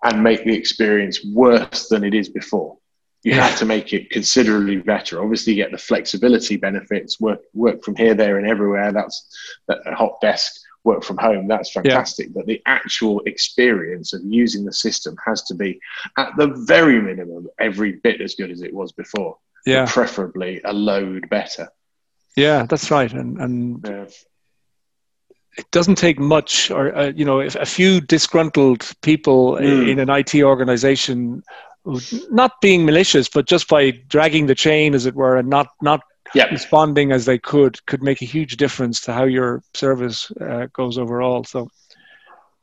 and 0.03 0.23
make 0.23 0.43
the 0.45 0.55
experience 0.55 1.23
worse 1.33 1.89
than 1.89 2.03
it 2.03 2.13
is 2.13 2.29
before. 2.29 2.77
You 3.23 3.33
yeah. 3.33 3.47
have 3.47 3.59
to 3.59 3.65
make 3.65 3.93
it 3.93 4.09
considerably 4.09 4.77
better. 4.77 5.21
Obviously, 5.21 5.53
you 5.53 5.63
get 5.63 5.71
the 5.71 5.77
flexibility 5.77 6.55
benefits, 6.55 7.19
work 7.19 7.41
work 7.53 7.83
from 7.83 7.97
here, 7.97 8.13
there, 8.13 8.37
and 8.37 8.47
everywhere. 8.47 8.93
That's 8.93 9.27
that 9.67 9.85
hot 9.87 10.21
desk 10.21 10.53
work 10.83 11.03
from 11.03 11.17
home, 11.17 11.47
that's 11.47 11.71
fantastic. 11.71 12.27
Yeah. 12.27 12.33
But 12.35 12.45
the 12.45 12.61
actual 12.65 13.21
experience 13.25 14.13
of 14.13 14.21
using 14.23 14.65
the 14.65 14.73
system 14.73 15.15
has 15.25 15.43
to 15.43 15.55
be, 15.55 15.79
at 16.17 16.31
the 16.37 16.47
very 16.65 17.01
minimum, 17.01 17.47
every 17.59 17.93
bit 17.93 18.21
as 18.21 18.35
good 18.35 18.51
as 18.51 18.61
it 18.61 18.73
was 18.73 18.91
before. 18.91 19.37
Yeah. 19.65 19.85
Preferably 19.87 20.61
a 20.63 20.73
load 20.73 21.29
better. 21.29 21.69
Yeah, 22.35 22.65
that's 22.65 22.89
right. 22.91 23.11
And, 23.11 23.37
and 23.39 23.85
yeah. 23.85 24.05
it 25.57 25.69
doesn't 25.71 25.95
take 25.95 26.19
much, 26.19 26.71
or, 26.71 26.95
uh, 26.95 27.11
you 27.13 27.25
know, 27.25 27.39
if 27.39 27.55
a 27.55 27.65
few 27.65 27.99
disgruntled 27.99 28.89
people 29.01 29.53
mm. 29.55 29.89
in 29.89 29.99
an 29.99 30.09
IT 30.09 30.35
organization 30.35 31.43
not 32.29 32.61
being 32.61 32.85
malicious, 32.85 33.29
but 33.29 33.47
just 33.47 33.67
by 33.67 33.91
dragging 33.91 34.45
the 34.47 34.55
chain, 34.55 34.93
as 34.93 35.05
it 35.05 35.15
were, 35.15 35.37
and 35.37 35.49
not 35.49 35.69
not 35.81 36.01
yep. 36.33 36.51
responding 36.51 37.11
as 37.11 37.25
they 37.25 37.37
could 37.37 37.85
could 37.85 38.03
make 38.03 38.21
a 38.21 38.25
huge 38.25 38.57
difference 38.57 39.01
to 39.01 39.13
how 39.13 39.25
your 39.25 39.63
service 39.73 40.31
uh, 40.41 40.67
goes 40.73 40.97
overall. 40.97 41.43
So, 41.43 41.69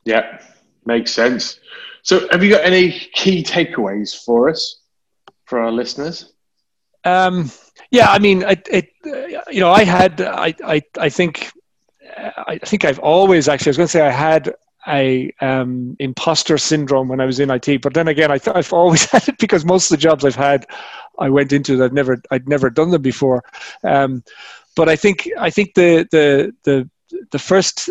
yeah, 0.05 0.41
makes 0.85 1.13
sense. 1.13 1.61
So, 2.03 2.29
have 2.31 2.43
you 2.43 2.51
got 2.51 2.65
any 2.65 2.93
key 3.13 3.43
takeaways 3.43 4.25
for 4.25 4.49
us 4.49 4.81
for 5.45 5.61
our 5.61 5.73
listeners? 5.73 6.33
Um, 7.05 7.51
yeah, 7.91 8.11
I 8.11 8.19
mean, 8.19 8.43
it, 8.43 8.69
it, 8.71 8.89
you 9.51 9.61
know, 9.61 9.71
I 9.71 9.85
had, 9.85 10.21
I, 10.21 10.55
I, 10.65 10.83
I 10.99 11.09
think, 11.09 11.53
I 12.17 12.59
think 12.59 12.85
I've 12.85 12.99
always 12.99 13.49
actually, 13.49 13.71
I 13.71 13.71
was 13.71 13.77
going 13.77 13.87
to 13.87 13.93
say 13.93 14.01
I 14.01 14.11
had 14.11 14.55
a 14.89 15.33
um, 15.41 15.97
imposter 15.99 16.59
syndrome 16.59 17.09
when 17.09 17.21
I 17.21 17.25
was 17.25 17.41
in 17.41 17.51
IT. 17.51 17.83
But 17.83 17.95
then 17.95 18.09
again, 18.09 18.31
I 18.31 18.39
th- 18.39 18.57
I've 18.57 18.73
always 18.73 19.05
had 19.11 19.29
it 19.29 19.39
because 19.39 19.65
most 19.65 19.91
of 19.91 19.97
the 19.97 20.03
jobs 20.03 20.25
I've 20.25 20.37
had, 20.37 20.67
I 21.19 21.31
went 21.31 21.53
into 21.53 21.77
that 21.79 21.93
never 21.93 22.21
I'd 22.31 22.49
never 22.49 22.71
done 22.71 22.91
them 22.91 23.03
before. 23.03 23.43
Um, 23.83 24.23
but 24.75 24.89
I 24.89 24.97
think 24.97 25.29
I 25.39 25.51
think 25.51 25.75
the 25.75 26.07
the 26.11 26.55
the 26.65 26.89
the 27.31 27.39
first 27.39 27.91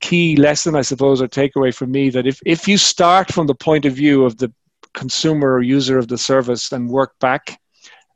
key 0.00 0.36
lesson, 0.36 0.74
I 0.74 0.82
suppose, 0.82 1.20
or 1.22 1.28
takeaway 1.28 1.74
for 1.74 1.86
me 1.86 2.10
that 2.10 2.26
if 2.26 2.40
if 2.44 2.66
you 2.68 2.78
start 2.78 3.32
from 3.32 3.46
the 3.46 3.54
point 3.54 3.84
of 3.84 3.94
view 3.94 4.24
of 4.24 4.38
the 4.38 4.52
consumer 4.94 5.54
or 5.54 5.62
user 5.62 5.98
of 5.98 6.08
the 6.08 6.18
service 6.18 6.72
and 6.72 6.88
work 6.88 7.18
back, 7.20 7.60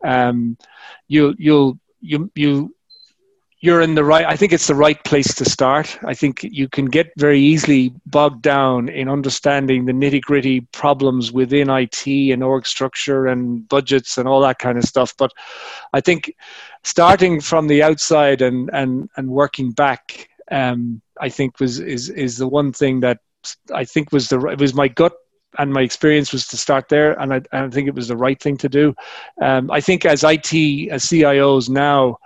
um, 0.05 0.57
you'll 1.09 1.35
you'll 1.39 1.79
you 2.01 2.31
you 2.35 2.75
you're 3.62 3.81
in 3.81 3.94
the 3.94 4.05
right 4.05 4.27
i 4.27 4.37
think 4.37 4.53
it's 4.53 4.66
the 4.66 4.75
right 4.75 5.03
place 5.05 5.35
to 5.35 5.44
start 5.44 5.98
i 6.05 6.12
think 6.12 6.42
you 6.42 6.68
can 6.68 6.85
get 6.85 7.11
very 7.16 7.40
easily 7.40 7.94
bogged 8.07 8.42
down 8.42 8.88
in 8.88 9.09
understanding 9.09 9.87
the 9.87 9.92
nitty 9.92 10.20
gritty 10.20 10.61
problems 10.72 11.33
within 11.33 11.70
it 11.70 12.07
and 12.07 12.44
org 12.44 12.66
structure 12.66 13.27
and 13.27 13.66
budgets 13.68 14.18
and 14.18 14.29
all 14.29 14.40
that 14.40 14.59
kind 14.59 14.77
of 14.77 14.85
stuff 14.85 15.14
but 15.16 15.33
i 15.94 16.01
think 16.01 16.35
starting 16.83 17.40
from 17.40 17.68
the 17.68 17.83
outside 17.83 18.42
and 18.42 18.68
and 18.75 19.09
and 19.16 19.29
working 19.29 19.70
back 19.70 20.29
um, 20.51 21.01
i 21.20 21.29
think 21.29 21.59
was 21.61 21.81
is 21.81 22.11
is 22.11 22.37
the 22.37 22.48
one 22.48 22.72
thing 22.72 23.01
that 23.01 23.18
i 23.72 23.85
think 23.85 24.12
was 24.12 24.29
the 24.29 24.38
it 24.48 24.61
was 24.61 24.75
my 24.75 24.88
gut 24.88 25.14
and 25.59 25.72
my 25.72 25.83
experience 25.83 26.33
was 26.33 26.46
to 26.46 26.57
start 26.57 26.88
there, 26.88 27.12
and 27.20 27.35
I, 27.35 27.42
I 27.53 27.68
think 27.68 27.87
it 27.87 27.94
was 27.94 28.09
the 28.09 28.16
right 28.16 28.40
thing 28.40 28.57
to 28.57 28.70
do. 28.70 28.94
Um, 29.42 29.70
I 29.70 29.83
think 29.83 30.07
as 30.07 30.25
IT, 30.25 30.55
as 30.90 31.05
CIOs 31.05 31.68
now, 31.68 32.16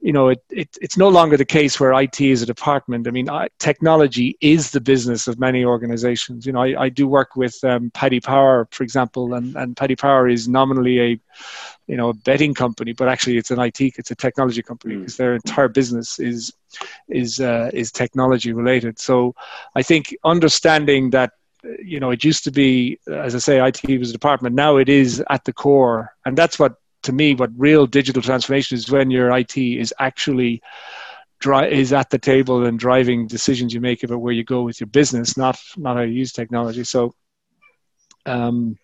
you 0.00 0.12
know, 0.12 0.28
it, 0.28 0.42
it, 0.50 0.68
it's 0.80 0.96
no 0.96 1.08
longer 1.08 1.36
the 1.36 1.44
case 1.44 1.80
where 1.80 1.92
IT 1.92 2.20
is 2.20 2.42
a 2.42 2.46
department. 2.46 3.08
I 3.08 3.10
mean, 3.10 3.30
I, 3.30 3.48
technology 3.58 4.36
is 4.40 4.70
the 4.70 4.80
business 4.80 5.26
of 5.26 5.38
many 5.38 5.64
organizations. 5.64 6.46
You 6.46 6.52
know, 6.52 6.60
I, 6.60 6.82
I 6.84 6.88
do 6.90 7.08
work 7.08 7.34
with 7.34 7.62
um, 7.64 7.90
Paddy 7.90 8.20
Power, 8.20 8.68
for 8.70 8.84
example, 8.84 9.34
and, 9.34 9.56
and 9.56 9.76
Paddy 9.76 9.96
Power 9.96 10.28
is 10.28 10.48
nominally 10.48 11.00
a, 11.00 11.20
you 11.86 11.96
know, 11.96 12.10
a 12.10 12.14
betting 12.14 12.52
company, 12.52 12.92
but 12.92 13.08
actually 13.08 13.38
it's 13.38 13.50
an 13.50 13.58
IT, 13.58 13.80
it's 13.80 14.10
a 14.10 14.14
technology 14.14 14.62
company 14.62 14.96
because 14.96 15.14
mm. 15.14 15.18
their 15.18 15.34
entire 15.34 15.68
business 15.68 16.18
is, 16.18 16.52
is, 17.08 17.40
uh, 17.40 17.70
is 17.72 17.90
technology 17.90 18.52
related. 18.52 18.98
So 18.98 19.34
I 19.74 19.82
think 19.82 20.14
understanding 20.24 21.10
that 21.10 21.32
you 21.80 21.98
know, 21.98 22.10
it 22.10 22.22
used 22.22 22.44
to 22.44 22.52
be, 22.52 23.00
as 23.08 23.34
I 23.34 23.38
say, 23.38 23.66
IT 23.66 23.98
was 23.98 24.10
a 24.10 24.12
department. 24.12 24.54
Now 24.54 24.76
it 24.76 24.88
is 24.88 25.20
at 25.30 25.44
the 25.44 25.52
core, 25.52 26.14
and 26.24 26.36
that's 26.38 26.60
what 26.60 26.76
to 27.06 27.12
me, 27.12 27.34
what 27.34 27.50
real 27.56 27.86
digital 27.86 28.22
transformation 28.22 28.76
is 28.76 28.90
when 28.90 29.10
your 29.10 29.36
IT 29.36 29.56
is 29.56 29.94
actually 29.98 30.62
dri- 31.38 31.72
is 31.72 31.92
at 31.92 32.10
the 32.10 32.18
table 32.18 32.64
and 32.66 32.78
driving 32.78 33.26
decisions 33.26 33.72
you 33.72 33.80
make 33.80 34.02
about 34.02 34.20
where 34.20 34.32
you 34.32 34.44
go 34.44 34.62
with 34.62 34.80
your 34.80 34.88
business, 34.88 35.36
not 35.36 35.58
not 35.76 35.96
how 35.96 36.02
you 36.02 36.12
use 36.12 36.32
technology. 36.32 36.84
So, 36.84 37.14
um, 38.26 38.76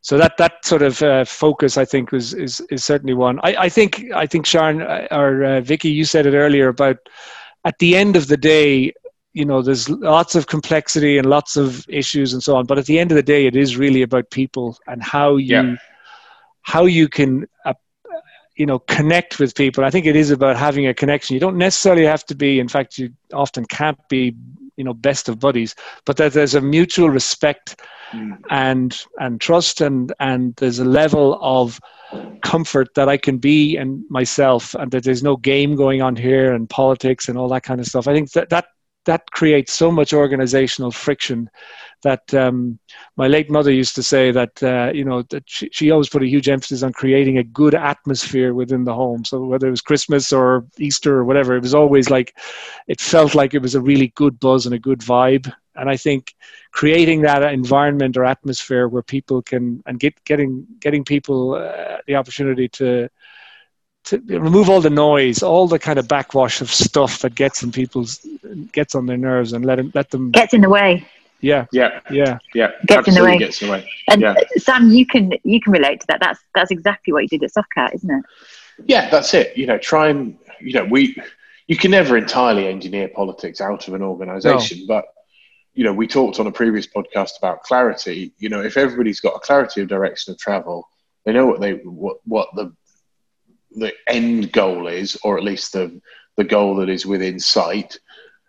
so 0.00 0.18
that 0.18 0.36
that 0.36 0.64
sort 0.64 0.82
of 0.82 1.02
uh, 1.02 1.24
focus, 1.24 1.78
I 1.78 1.84
think, 1.84 2.12
is 2.12 2.34
is 2.34 2.60
certainly 2.76 3.14
one. 3.14 3.40
I, 3.42 3.56
I 3.66 3.68
think 3.68 4.04
I 4.14 4.26
think 4.26 4.46
Sharon 4.46 4.82
uh, 4.82 5.06
or 5.10 5.44
uh, 5.44 5.60
Vicky, 5.60 5.90
you 5.90 6.04
said 6.04 6.26
it 6.26 6.34
earlier 6.34 6.68
about 6.68 6.98
at 7.64 7.78
the 7.78 7.96
end 7.96 8.16
of 8.16 8.26
the 8.26 8.36
day, 8.36 8.92
you 9.32 9.44
know 9.44 9.62
there's 9.62 9.88
lots 9.88 10.34
of 10.34 10.46
complexity 10.46 11.18
and 11.18 11.28
lots 11.28 11.56
of 11.56 11.84
issues 11.88 12.32
and 12.32 12.42
so 12.42 12.54
on 12.56 12.66
but 12.66 12.78
at 12.78 12.86
the 12.86 13.00
end 13.00 13.10
of 13.10 13.16
the 13.16 13.22
day 13.22 13.46
it 13.46 13.56
is 13.56 13.76
really 13.76 14.02
about 14.02 14.30
people 14.30 14.78
and 14.86 15.02
how 15.02 15.34
you 15.34 15.56
yeah 15.56 15.76
how 16.64 16.84
you 16.84 17.08
can 17.08 17.46
uh, 17.64 17.74
you 18.56 18.66
know 18.66 18.80
connect 18.80 19.38
with 19.38 19.54
people. 19.54 19.84
I 19.84 19.90
think 19.90 20.06
it 20.06 20.16
is 20.16 20.30
about 20.30 20.56
having 20.56 20.86
a 20.86 20.94
connection. 20.94 21.34
You 21.34 21.40
don't 21.40 21.56
necessarily 21.56 22.04
have 22.04 22.24
to 22.26 22.34
be 22.34 22.58
in 22.58 22.68
fact 22.68 22.98
you 22.98 23.10
often 23.32 23.64
can't 23.64 23.98
be 24.08 24.34
you 24.76 24.84
know 24.84 24.94
best 24.94 25.28
of 25.28 25.38
buddies 25.38 25.74
but 26.04 26.16
that 26.16 26.32
there's 26.32 26.54
a 26.56 26.60
mutual 26.60 27.08
respect 27.08 27.80
mm. 28.12 28.36
and 28.50 29.02
and 29.20 29.40
trust 29.40 29.80
and 29.80 30.12
and 30.18 30.56
there's 30.56 30.80
a 30.80 30.84
level 30.84 31.38
of 31.40 31.78
comfort 32.42 32.88
that 32.94 33.08
i 33.08 33.16
can 33.16 33.38
be 33.38 33.76
and 33.76 34.02
myself 34.10 34.74
and 34.74 34.90
that 34.90 35.04
there's 35.04 35.22
no 35.22 35.36
game 35.36 35.76
going 35.76 36.02
on 36.02 36.16
here 36.16 36.52
and 36.52 36.68
politics 36.68 37.28
and 37.28 37.38
all 37.38 37.48
that 37.48 37.62
kind 37.62 37.80
of 37.80 37.86
stuff. 37.86 38.08
I 38.08 38.14
think 38.14 38.32
that 38.32 38.50
that 38.50 38.66
that 39.04 39.30
creates 39.32 39.72
so 39.72 39.90
much 39.90 40.12
organizational 40.12 40.90
friction 40.90 41.50
that 42.04 42.32
um, 42.32 42.78
my 43.16 43.26
late 43.26 43.50
mother 43.50 43.72
used 43.72 43.96
to 43.96 44.02
say 44.02 44.30
that 44.30 44.62
uh, 44.62 44.92
you 44.94 45.04
know 45.04 45.22
that 45.22 45.42
she, 45.46 45.68
she, 45.72 45.90
always 45.90 46.08
put 46.08 46.22
a 46.22 46.28
huge 46.28 46.48
emphasis 46.48 46.82
on 46.82 46.92
creating 46.92 47.38
a 47.38 47.42
good 47.42 47.74
atmosphere 47.74 48.54
within 48.54 48.84
the 48.84 48.94
home. 48.94 49.24
So 49.24 49.42
whether 49.44 49.66
it 49.66 49.70
was 49.70 49.80
Christmas 49.80 50.32
or 50.32 50.66
Easter 50.78 51.16
or 51.16 51.24
whatever, 51.24 51.56
it 51.56 51.62
was 51.62 51.74
always 51.74 52.08
like 52.08 52.36
it 52.86 53.00
felt 53.00 53.34
like 53.34 53.54
it 53.54 53.62
was 53.62 53.74
a 53.74 53.80
really 53.80 54.12
good 54.14 54.38
buzz 54.38 54.66
and 54.66 54.74
a 54.74 54.78
good 54.78 55.00
vibe. 55.00 55.52
And 55.74 55.90
I 55.90 55.96
think 55.96 56.34
creating 56.70 57.22
that 57.22 57.42
environment 57.42 58.16
or 58.16 58.24
atmosphere 58.24 58.86
where 58.86 59.02
people 59.02 59.42
can 59.42 59.82
and 59.86 59.98
get 59.98 60.22
getting 60.24 60.66
getting 60.78 61.04
people 61.04 61.54
uh, 61.54 61.98
the 62.06 62.14
opportunity 62.14 62.68
to 62.68 63.08
to 64.04 64.18
remove 64.26 64.68
all 64.68 64.82
the 64.82 64.90
noise, 64.90 65.42
all 65.42 65.66
the 65.66 65.78
kind 65.78 65.98
of 65.98 66.06
backwash 66.06 66.60
of 66.60 66.70
stuff 66.70 67.20
that 67.20 67.34
gets 67.34 67.62
in 67.62 67.72
people's 67.72 68.24
gets 68.72 68.94
on 68.94 69.06
their 69.06 69.16
nerves, 69.16 69.52
and 69.52 69.64
let 69.64 69.76
them 69.76 69.90
let 69.94 70.10
them 70.10 70.30
gets 70.30 70.54
in 70.54 70.60
the 70.60 70.68
way. 70.68 71.06
Yeah, 71.40 71.66
yeah, 71.72 72.00
yeah, 72.10 72.38
yeah. 72.54 72.70
Gets 72.86 73.08
in 73.08 73.14
the 73.14 73.22
way. 73.22 73.38
Gets 73.38 73.60
in 73.60 73.68
the 73.68 73.72
way. 73.72 73.90
And 74.08 74.22
yeah. 74.22 74.32
Uh, 74.32 74.44
Sam, 74.56 74.90
you 74.90 75.06
can 75.06 75.32
you 75.44 75.60
can 75.60 75.72
relate 75.72 76.00
to 76.00 76.06
that. 76.08 76.20
That's 76.20 76.40
that's 76.54 76.70
exactly 76.70 77.12
what 77.12 77.22
you 77.22 77.28
did 77.28 77.42
at 77.42 77.50
Softcat, 77.52 77.94
isn't 77.94 78.10
it? 78.10 78.24
Yeah, 78.86 79.10
that's 79.10 79.34
it. 79.34 79.56
You 79.56 79.66
know, 79.66 79.78
try 79.78 80.08
and 80.08 80.38
you 80.60 80.72
know 80.72 80.84
we 80.84 81.16
you 81.66 81.76
can 81.76 81.90
never 81.90 82.16
entirely 82.16 82.66
engineer 82.66 83.08
politics 83.08 83.60
out 83.60 83.86
of 83.88 83.94
an 83.94 84.02
organisation, 84.02 84.80
no. 84.80 84.86
but 84.86 85.04
you 85.74 85.84
know 85.84 85.92
we 85.92 86.06
talked 86.06 86.40
on 86.40 86.46
a 86.46 86.52
previous 86.52 86.86
podcast 86.86 87.38
about 87.38 87.62
clarity. 87.62 88.32
You 88.38 88.48
know, 88.48 88.62
if 88.62 88.76
everybody's 88.76 89.20
got 89.20 89.36
a 89.36 89.40
clarity 89.40 89.82
of 89.82 89.88
direction 89.88 90.32
of 90.32 90.38
travel, 90.38 90.88
they 91.24 91.32
know 91.32 91.46
what 91.46 91.60
they 91.60 91.74
what 91.74 92.18
what 92.24 92.48
the 92.54 92.74
the 93.72 93.92
end 94.08 94.52
goal 94.52 94.86
is, 94.86 95.18
or 95.24 95.36
at 95.36 95.44
least 95.44 95.72
the 95.72 96.00
the 96.36 96.44
goal 96.44 96.76
that 96.76 96.88
is 96.88 97.06
within 97.06 97.38
sight. 97.38 97.98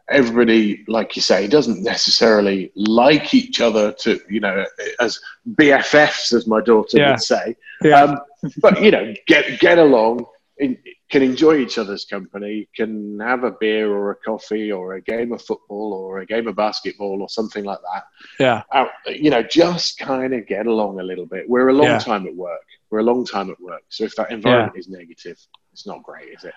Everybody, 0.09 0.83
like 0.87 1.15
you 1.15 1.21
say, 1.21 1.47
doesn't 1.47 1.81
necessarily 1.81 2.71
like 2.75 3.33
each 3.33 3.59
other 3.59 3.91
to, 3.93 4.19
you 4.29 4.39
know, 4.39 4.65
as 4.99 5.19
BFFs, 5.53 6.31
as 6.33 6.45
my 6.45 6.61
daughter 6.61 6.97
yeah. 6.97 7.11
would 7.11 7.21
say. 7.21 7.55
Yeah. 7.81 8.03
Um, 8.03 8.19
but 8.61 8.81
you 8.81 8.91
know, 8.91 9.13
get 9.27 9.59
get 9.59 9.79
along, 9.79 10.25
in, 10.57 10.77
can 11.09 11.21
enjoy 11.21 11.57
each 11.57 11.77
other's 11.77 12.05
company, 12.05 12.67
can 12.75 13.19
have 13.19 13.43
a 13.43 13.51
beer 13.51 13.91
or 13.91 14.11
a 14.11 14.15
coffee 14.15 14.71
or 14.71 14.93
a 14.93 15.01
game 15.01 15.31
of 15.31 15.41
football 15.41 15.93
or 15.93 16.19
a 16.19 16.25
game 16.25 16.47
of 16.47 16.55
basketball 16.55 17.21
or 17.21 17.29
something 17.29 17.63
like 17.63 17.79
that. 17.93 18.03
Yeah. 18.39 18.87
You 19.07 19.29
know, 19.29 19.43
just 19.43 19.97
kind 19.97 20.33
of 20.33 20.47
get 20.47 20.65
along 20.65 20.99
a 20.99 21.03
little 21.03 21.25
bit. 21.25 21.47
We're 21.47 21.69
a 21.69 21.73
long 21.73 21.87
yeah. 21.87 21.99
time 21.99 22.25
at 22.27 22.35
work. 22.35 22.65
We're 22.89 22.99
a 22.99 23.03
long 23.03 23.25
time 23.25 23.49
at 23.49 23.59
work. 23.59 23.83
So 23.89 24.03
if 24.03 24.15
that 24.15 24.31
environment 24.31 24.77
is 24.77 24.87
negative, 24.87 25.37
it's 25.73 25.85
not 25.85 26.03
great, 26.03 26.29
is 26.29 26.43
it? 26.43 26.53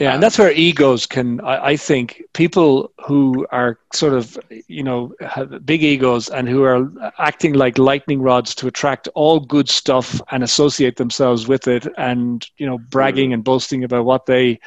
Yeah, 0.00 0.14
and 0.14 0.22
that's 0.22 0.38
where 0.38 0.50
egos 0.50 1.04
can. 1.04 1.42
I, 1.42 1.72
I, 1.72 1.76
think 1.76 2.22
people 2.32 2.90
who 3.06 3.46
are 3.52 3.78
sort 3.92 4.14
of, 4.14 4.38
you 4.66 4.82
know, 4.82 5.12
have 5.20 5.66
big 5.66 5.82
egos 5.82 6.30
and 6.30 6.48
who 6.48 6.62
are 6.62 6.88
acting 7.18 7.52
like 7.52 7.76
lightning 7.76 8.22
rods 8.22 8.54
to 8.54 8.66
attract 8.66 9.08
all 9.08 9.40
good 9.40 9.68
stuff 9.68 10.18
and 10.30 10.42
associate 10.42 10.96
themselves 10.96 11.46
with 11.46 11.68
it, 11.68 11.86
and 11.98 12.48
you 12.56 12.64
know, 12.64 12.78
bragging 12.78 13.30
mm. 13.30 13.34
and 13.34 13.44
boasting 13.44 13.84
about 13.84 14.06
what 14.06 14.24
they. 14.24 14.58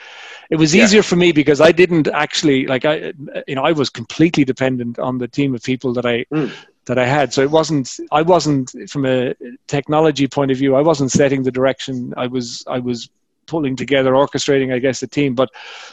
It 0.52 0.58
was 0.58 0.76
easier 0.76 1.00
yeah. 1.00 1.10
for 1.10 1.16
me 1.16 1.32
because 1.32 1.62
I 1.62 1.72
didn't 1.72 2.08
actually 2.10 2.68
like 2.68 2.86
I, 2.86 3.14
you 3.48 3.56
know, 3.56 3.64
I 3.64 3.72
was 3.72 3.90
completely 3.90 4.46
dependent 4.46 5.00
on 5.00 5.18
the 5.18 5.28
team 5.28 5.56
of 5.56 5.64
people 5.64 5.94
that 5.94 6.06
I. 6.06 6.26
Mm. 6.26 6.52
That 6.86 7.00
I 7.00 7.06
had, 7.06 7.34
so 7.34 7.42
it 7.42 7.50
wasn't. 7.50 7.98
I 8.12 8.22
wasn't 8.22 8.76
from 8.90 9.06
a 9.06 9.34
technology 9.68 10.28
point 10.28 10.52
of 10.52 10.58
view. 10.58 10.76
I 10.76 10.82
wasn't 10.82 11.12
setting 11.12 11.42
the 11.42 11.50
direction. 11.50 12.14
I 12.18 12.28
was. 12.28 12.62
I 12.68 12.80
was 12.80 13.10
pulling 13.46 13.76
together, 13.76 14.14
orchestrating, 14.14 14.74
I 14.74 14.80
guess, 14.80 15.00
the 15.00 15.08
team. 15.08 15.36
But 15.36 15.50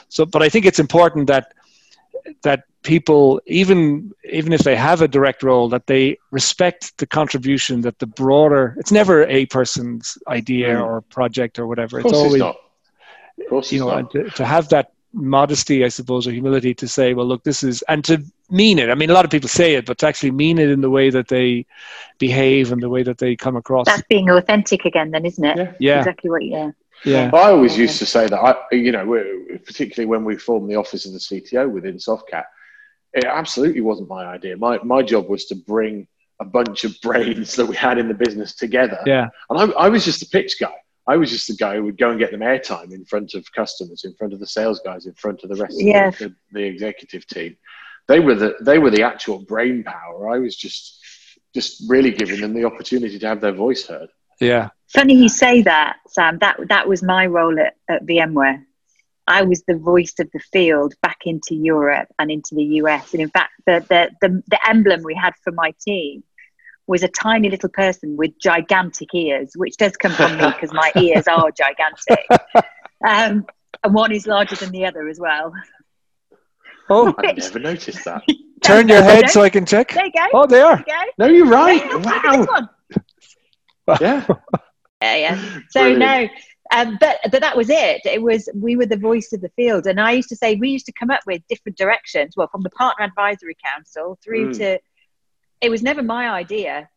so, 0.08 0.26
but 0.26 0.42
I 0.42 0.48
think 0.48 0.66
it's 0.66 0.78
important 0.78 1.26
that 1.28 1.54
that 2.42 2.64
people, 2.82 3.40
even 3.46 4.12
even 4.24 4.52
if 4.52 4.62
they 4.62 4.76
have 4.76 5.02
a 5.02 5.08
direct 5.08 5.42
role, 5.42 5.68
that 5.68 5.86
they 5.86 6.18
respect 6.30 6.96
the 6.98 7.06
contribution 7.06 7.82
that 7.82 7.98
the 7.98 8.06
broader. 8.06 8.74
It's 8.78 8.92
never 8.92 9.24
a 9.26 9.46
person's 9.46 10.18
idea 10.26 10.74
mm. 10.74 10.84
or 10.84 11.00
project 11.02 11.58
or 11.58 11.66
whatever. 11.66 12.00
It's 12.00 12.12
always, 12.12 12.42
it's 13.38 13.72
you 13.72 13.80
know, 13.80 13.90
and 13.90 14.10
to, 14.10 14.30
to 14.30 14.44
have 14.44 14.68
that 14.68 14.92
modesty, 15.12 15.84
I 15.84 15.88
suppose, 15.88 16.26
or 16.26 16.32
humility 16.32 16.74
to 16.74 16.86
say, 16.86 17.14
well, 17.14 17.26
look, 17.26 17.42
this 17.42 17.62
is, 17.62 17.82
and 17.88 18.04
to 18.04 18.22
mean 18.48 18.78
it. 18.78 18.90
I 18.90 18.94
mean, 18.94 19.10
a 19.10 19.12
lot 19.12 19.24
of 19.24 19.30
people 19.30 19.48
say 19.48 19.74
it, 19.74 19.86
but 19.86 19.98
to 19.98 20.06
actually 20.06 20.30
mean 20.30 20.58
it 20.58 20.70
in 20.70 20.80
the 20.80 20.90
way 20.90 21.10
that 21.10 21.28
they 21.28 21.66
behave 22.18 22.72
and 22.72 22.82
the 22.82 22.88
way 22.88 23.02
that 23.02 23.18
they 23.18 23.34
come 23.36 23.56
across. 23.56 23.86
That's 23.86 24.02
being 24.08 24.30
authentic 24.30 24.84
again, 24.84 25.10
then, 25.10 25.24
isn't 25.24 25.44
it? 25.44 25.56
Yeah. 25.56 25.72
yeah. 25.80 25.98
Exactly 25.98 26.30
what, 26.30 26.44
yeah. 26.44 26.70
Yeah. 27.04 27.30
I 27.32 27.50
always 27.50 27.76
used 27.78 27.98
to 27.98 28.06
say 28.06 28.26
that, 28.26 28.38
I, 28.38 28.74
you 28.74 28.92
know, 28.92 29.04
particularly 29.64 30.06
when 30.06 30.24
we 30.24 30.36
formed 30.36 30.70
the 30.70 30.76
office 30.76 31.06
of 31.06 31.12
the 31.12 31.18
CTO 31.18 31.70
within 31.70 31.96
Softcat, 31.96 32.44
it 33.12 33.24
absolutely 33.24 33.80
wasn't 33.80 34.08
my 34.08 34.24
idea. 34.24 34.56
My, 34.56 34.78
my 34.82 35.02
job 35.02 35.28
was 35.28 35.46
to 35.46 35.54
bring 35.54 36.06
a 36.40 36.44
bunch 36.44 36.84
of 36.84 36.94
brains 37.02 37.56
that 37.56 37.66
we 37.66 37.76
had 37.76 37.98
in 37.98 38.08
the 38.08 38.14
business 38.14 38.54
together. 38.54 39.00
Yeah. 39.06 39.28
And 39.48 39.72
I, 39.72 39.74
I 39.76 39.88
was 39.88 40.04
just 40.04 40.22
a 40.22 40.26
pitch 40.26 40.56
guy. 40.60 40.74
I 41.06 41.16
was 41.16 41.30
just 41.30 41.48
the 41.48 41.54
guy 41.54 41.76
who 41.76 41.84
would 41.84 41.98
go 41.98 42.10
and 42.10 42.18
get 42.18 42.30
them 42.30 42.40
airtime 42.40 42.92
in 42.92 43.04
front 43.04 43.34
of 43.34 43.50
customers, 43.52 44.04
in 44.04 44.14
front 44.14 44.32
of 44.32 44.38
the 44.38 44.46
sales 44.46 44.80
guys, 44.84 45.06
in 45.06 45.14
front 45.14 45.42
of 45.42 45.48
the 45.48 45.56
rest 45.56 45.74
yeah. 45.80 46.08
of 46.08 46.18
the, 46.18 46.34
the, 46.52 46.62
executive 46.62 47.26
team. 47.26 47.56
They 48.06 48.20
were 48.20 48.34
the 48.34 48.56
they 48.60 48.78
were 48.78 48.90
the 48.90 49.02
actual 49.02 49.38
brain 49.40 49.82
power. 49.82 50.30
I 50.30 50.38
was 50.38 50.56
just 50.56 51.00
just 51.54 51.82
really 51.88 52.10
giving 52.10 52.40
them 52.40 52.54
the 52.54 52.64
opportunity 52.64 53.18
to 53.18 53.26
have 53.26 53.40
their 53.40 53.52
voice 53.52 53.86
heard. 53.86 54.08
Yeah, 54.40 54.68
Funny 54.92 55.14
you 55.14 55.28
say 55.28 55.62
that, 55.62 55.98
Sam. 56.08 56.38
That 56.38 56.58
that 56.68 56.88
was 56.88 57.02
my 57.02 57.26
role 57.26 57.58
at, 57.60 57.74
at 57.88 58.04
VMware. 58.04 58.64
I 59.30 59.42
was 59.42 59.62
the 59.62 59.76
voice 59.76 60.14
of 60.18 60.28
the 60.32 60.40
field 60.52 60.94
back 61.02 61.18
into 61.24 61.54
Europe 61.54 62.08
and 62.18 62.30
into 62.32 62.56
the 62.56 62.64
US. 62.82 63.12
And 63.12 63.22
in 63.22 63.30
fact, 63.30 63.52
the, 63.64 63.84
the, 63.88 64.10
the, 64.20 64.42
the 64.48 64.68
emblem 64.68 65.02
we 65.04 65.14
had 65.14 65.34
for 65.44 65.52
my 65.52 65.72
team 65.80 66.24
was 66.88 67.04
a 67.04 67.08
tiny 67.08 67.48
little 67.48 67.68
person 67.68 68.16
with 68.16 68.32
gigantic 68.40 69.14
ears, 69.14 69.52
which 69.54 69.76
does 69.76 69.96
come 69.96 70.10
from 70.10 70.36
me 70.36 70.46
because 70.46 70.72
my 70.72 70.90
ears 71.00 71.28
are 71.28 71.48
gigantic. 71.52 72.26
Um, 73.06 73.46
and 73.84 73.94
one 73.94 74.10
is 74.10 74.26
larger 74.26 74.56
than 74.56 74.72
the 74.72 74.84
other 74.86 75.08
as 75.08 75.20
well. 75.20 75.52
Oh, 76.88 77.14
I 77.18 77.30
never 77.30 77.60
noticed 77.60 78.04
that. 78.06 78.24
Turn 78.64 78.88
your 78.88 79.02
head 79.02 79.30
so 79.30 79.42
I 79.42 79.50
can 79.50 79.64
check. 79.64 79.92
There 79.92 80.04
you 80.04 80.12
go. 80.12 80.26
Oh, 80.34 80.46
they 80.46 80.60
are. 80.60 80.84
You 80.84 81.12
no, 81.18 81.26
you're 81.28 81.46
right. 81.46 81.80
wow. 82.26 82.68
Yeah 84.00 84.26
yeah, 85.00 85.16
yeah. 85.16 85.58
So 85.70 85.94
no, 85.94 86.28
um, 86.72 86.98
but 87.00 87.18
but 87.30 87.40
that 87.40 87.56
was 87.56 87.68
it. 87.70 88.02
It 88.04 88.22
was 88.22 88.48
we 88.54 88.76
were 88.76 88.86
the 88.86 88.96
voice 88.96 89.32
of 89.32 89.40
the 89.40 89.50
field, 89.50 89.86
and 89.86 90.00
I 90.00 90.12
used 90.12 90.28
to 90.28 90.36
say 90.36 90.54
we 90.54 90.70
used 90.70 90.86
to 90.86 90.92
come 90.92 91.10
up 91.10 91.20
with 91.26 91.42
different 91.48 91.76
directions. 91.76 92.34
Well, 92.36 92.48
from 92.48 92.62
the 92.62 92.70
partner 92.70 93.04
advisory 93.04 93.56
council 93.64 94.18
through 94.22 94.50
mm. 94.50 94.58
to, 94.58 94.78
it 95.60 95.70
was 95.70 95.82
never 95.82 96.02
my 96.02 96.28
idea. 96.28 96.88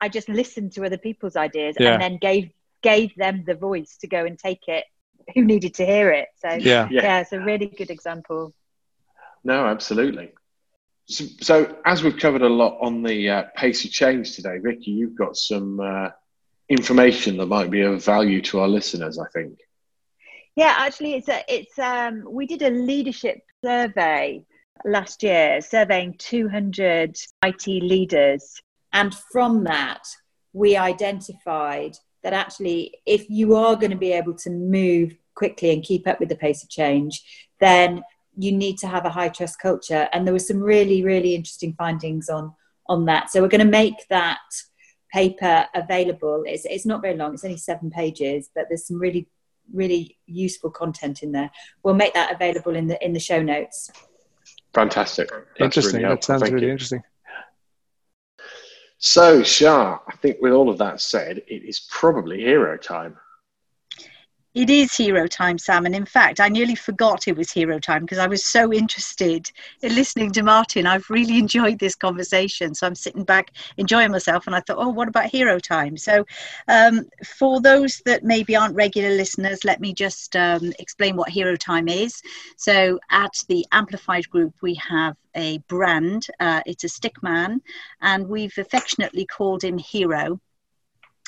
I 0.00 0.08
just 0.08 0.28
listened 0.28 0.72
to 0.72 0.84
other 0.84 0.98
people's 0.98 1.36
ideas 1.36 1.76
yeah. 1.78 1.92
and 1.92 2.02
then 2.02 2.18
gave 2.20 2.50
gave 2.82 3.14
them 3.16 3.44
the 3.46 3.54
voice 3.54 3.96
to 4.00 4.08
go 4.08 4.24
and 4.24 4.38
take 4.38 4.66
it. 4.66 4.84
Who 5.34 5.44
needed 5.44 5.74
to 5.74 5.86
hear 5.86 6.10
it? 6.10 6.28
So 6.38 6.50
yeah, 6.54 6.88
yeah, 6.90 7.02
yeah 7.02 7.20
it's 7.20 7.32
a 7.32 7.40
really 7.40 7.66
good 7.66 7.90
example. 7.90 8.52
No, 9.44 9.66
absolutely. 9.66 10.32
So, 11.06 11.24
so, 11.40 11.76
as 11.84 12.02
we've 12.02 12.16
covered 12.16 12.42
a 12.42 12.48
lot 12.48 12.78
on 12.80 13.02
the 13.02 13.28
uh, 13.28 13.42
pace 13.56 13.84
of 13.84 13.90
change 13.90 14.36
today, 14.36 14.58
Vicky, 14.58 14.92
you've 14.92 15.16
got 15.16 15.36
some 15.36 15.80
uh, 15.80 16.10
information 16.72 17.36
that 17.36 17.46
might 17.46 17.70
be 17.70 17.82
of 17.82 18.04
value 18.04 18.40
to 18.42 18.60
our 18.60 18.68
listeners, 18.68 19.18
I 19.18 19.28
think. 19.28 19.58
Yeah, 20.56 20.74
actually, 20.78 21.14
it's 21.14 21.28
a, 21.28 21.42
it's 21.48 21.78
um, 21.78 22.24
we 22.28 22.46
did 22.46 22.62
a 22.62 22.70
leadership 22.70 23.40
survey 23.64 24.44
last 24.84 25.22
year, 25.22 25.60
surveying 25.60 26.14
200 26.18 27.16
IT 27.44 27.66
leaders, 27.66 28.60
and 28.92 29.14
from 29.14 29.64
that, 29.64 30.02
we 30.52 30.76
identified 30.76 31.96
that 32.22 32.32
actually, 32.32 32.94
if 33.06 33.28
you 33.30 33.56
are 33.56 33.76
going 33.76 33.90
to 33.90 33.96
be 33.96 34.12
able 34.12 34.34
to 34.34 34.50
move 34.50 35.16
quickly 35.34 35.72
and 35.72 35.82
keep 35.82 36.06
up 36.06 36.20
with 36.20 36.28
the 36.28 36.36
pace 36.36 36.62
of 36.62 36.68
change, 36.68 37.22
then 37.58 38.02
you 38.36 38.52
need 38.52 38.78
to 38.78 38.86
have 38.86 39.04
a 39.04 39.10
high 39.10 39.28
trust 39.28 39.58
culture. 39.58 40.08
And 40.12 40.26
there 40.26 40.34
were 40.34 40.38
some 40.38 40.60
really, 40.60 41.02
really 41.02 41.34
interesting 41.34 41.74
findings 41.74 42.28
on 42.28 42.52
on 42.88 43.04
that. 43.06 43.30
So 43.30 43.40
we're 43.40 43.48
going 43.48 43.64
to 43.64 43.64
make 43.64 44.06
that 44.10 44.40
paper 45.12 45.66
available. 45.74 46.44
It's, 46.46 46.64
it's 46.64 46.86
not 46.86 47.02
very 47.02 47.16
long, 47.16 47.34
it's 47.34 47.44
only 47.44 47.56
seven 47.56 47.90
pages, 47.90 48.50
but 48.54 48.66
there's 48.68 48.86
some 48.86 48.98
really, 48.98 49.28
really 49.72 50.18
useful 50.26 50.70
content 50.70 51.22
in 51.22 51.32
there. 51.32 51.50
We'll 51.82 51.94
make 51.94 52.14
that 52.14 52.34
available 52.34 52.74
in 52.74 52.86
the, 52.86 53.04
in 53.04 53.12
the 53.12 53.20
show 53.20 53.42
notes. 53.42 53.90
Fantastic. 54.72 55.28
That's 55.30 55.60
interesting. 55.60 56.02
Really 56.02 56.14
that 56.14 56.24
sounds 56.24 56.42
Thank 56.42 56.54
really 56.54 56.66
you. 56.66 56.72
interesting. 56.72 57.02
So, 58.98 59.42
Shah, 59.42 59.98
I 60.06 60.16
think 60.16 60.38
with 60.40 60.52
all 60.52 60.70
of 60.70 60.78
that 60.78 61.00
said, 61.00 61.38
it 61.48 61.64
is 61.64 61.80
probably 61.90 62.38
hero 62.38 62.76
time. 62.76 63.16
It 64.54 64.68
is 64.68 64.94
hero 64.94 65.26
time, 65.26 65.56
Sam. 65.56 65.86
And 65.86 65.94
in 65.94 66.04
fact, 66.04 66.38
I 66.38 66.48
nearly 66.50 66.74
forgot 66.74 67.26
it 67.26 67.38
was 67.38 67.50
hero 67.50 67.78
time 67.78 68.02
because 68.02 68.18
I 68.18 68.26
was 68.26 68.44
so 68.44 68.70
interested 68.70 69.50
in 69.80 69.94
listening 69.94 70.30
to 70.32 70.42
Martin. 70.42 70.86
I've 70.86 71.08
really 71.08 71.38
enjoyed 71.38 71.78
this 71.78 71.94
conversation. 71.94 72.74
So 72.74 72.86
I'm 72.86 72.94
sitting 72.94 73.24
back 73.24 73.52
enjoying 73.78 74.10
myself. 74.10 74.46
And 74.46 74.54
I 74.54 74.60
thought, 74.60 74.76
oh, 74.78 74.90
what 74.90 75.08
about 75.08 75.30
hero 75.30 75.58
time? 75.58 75.96
So 75.96 76.26
um, 76.68 77.08
for 77.24 77.62
those 77.62 78.02
that 78.04 78.24
maybe 78.24 78.54
aren't 78.54 78.74
regular 78.74 79.10
listeners, 79.10 79.64
let 79.64 79.80
me 79.80 79.94
just 79.94 80.36
um, 80.36 80.74
explain 80.78 81.16
what 81.16 81.30
hero 81.30 81.56
time 81.56 81.88
is. 81.88 82.20
So 82.58 83.00
at 83.10 83.32
the 83.48 83.64
Amplified 83.72 84.28
Group, 84.28 84.52
we 84.60 84.74
have 84.74 85.16
a 85.34 85.58
brand, 85.60 86.26
uh, 86.40 86.60
it's 86.66 86.84
a 86.84 86.90
stick 86.90 87.22
man, 87.22 87.62
and 88.02 88.28
we've 88.28 88.58
affectionately 88.58 89.24
called 89.24 89.64
him 89.64 89.78
Hero 89.78 90.40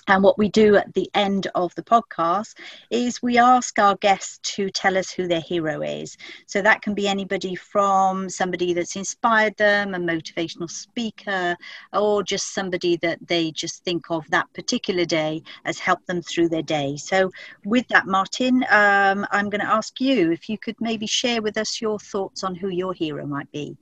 and 0.08 0.22
what 0.22 0.38
we 0.38 0.48
do 0.48 0.76
at 0.76 0.92
the 0.94 1.10
end 1.14 1.48
of 1.54 1.74
the 1.74 1.82
podcast 1.82 2.54
is 2.90 3.22
we 3.22 3.38
ask 3.38 3.78
our 3.78 3.96
guests 3.96 4.38
to 4.54 4.70
tell 4.70 4.98
us 4.98 5.10
who 5.10 5.26
their 5.26 5.40
hero 5.40 5.82
is. 5.82 6.16
So 6.46 6.60
that 6.62 6.82
can 6.82 6.94
be 6.94 7.08
anybody 7.08 7.54
from 7.54 8.28
somebody 8.28 8.74
that's 8.74 8.96
inspired 8.96 9.56
them, 9.56 9.94
a 9.94 9.98
motivational 9.98 10.70
speaker, 10.70 11.56
or 11.92 12.22
just 12.22 12.52
somebody 12.54 12.96
that 12.98 13.18
they 13.26 13.50
just 13.52 13.84
think 13.84 14.10
of 14.10 14.28
that 14.30 14.52
particular 14.54 15.04
day 15.04 15.42
as 15.64 15.78
helped 15.78 16.06
them 16.06 16.22
through 16.22 16.48
their 16.50 16.62
day. 16.62 16.96
So, 16.96 17.30
with 17.64 17.86
that, 17.88 18.06
Martin, 18.06 18.64
um, 18.70 19.26
I'm 19.30 19.48
going 19.50 19.60
to 19.60 19.70
ask 19.70 20.00
you 20.00 20.32
if 20.32 20.48
you 20.48 20.58
could 20.58 20.76
maybe 20.80 21.06
share 21.06 21.40
with 21.40 21.56
us 21.56 21.80
your 21.80 21.98
thoughts 21.98 22.44
on 22.44 22.54
who 22.54 22.68
your 22.68 22.92
hero 22.92 23.26
might 23.26 23.50
be. 23.52 23.76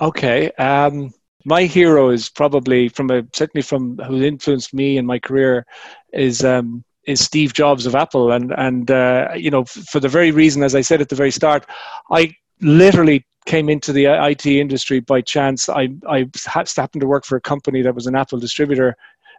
Okay. 0.00 0.50
Um 0.52 1.12
my 1.44 1.64
hero 1.64 2.10
is 2.10 2.28
probably 2.28 2.88
from 2.88 3.10
a 3.10 3.22
certainly 3.32 3.62
from 3.62 3.98
who 3.98 4.22
influenced 4.22 4.72
me 4.72 4.96
in 4.96 5.06
my 5.06 5.18
career 5.18 5.66
is 6.12 6.44
um, 6.44 6.84
is 7.06 7.20
Steve 7.20 7.52
Jobs 7.52 7.86
of 7.86 7.94
Apple, 7.94 8.32
and 8.32 8.52
and 8.56 8.90
uh, 8.90 9.28
you 9.36 9.50
know 9.50 9.64
for 9.64 10.00
the 10.00 10.08
very 10.08 10.30
reason, 10.30 10.62
as 10.62 10.74
I 10.74 10.80
said 10.80 11.00
at 11.00 11.08
the 11.08 11.14
very 11.14 11.30
start, 11.30 11.66
I 12.10 12.34
literally 12.60 13.26
came 13.46 13.68
into 13.68 13.92
the 13.92 14.06
IT 14.06 14.46
industry 14.46 15.00
by 15.00 15.20
chance. 15.20 15.68
I 15.68 15.88
I 16.08 16.30
happened 16.46 17.02
to 17.02 17.06
work 17.06 17.24
for 17.24 17.36
a 17.36 17.40
company 17.40 17.82
that 17.82 17.94
was 17.94 18.06
an 18.06 18.16
Apple 18.16 18.38
distributor, 18.38 18.96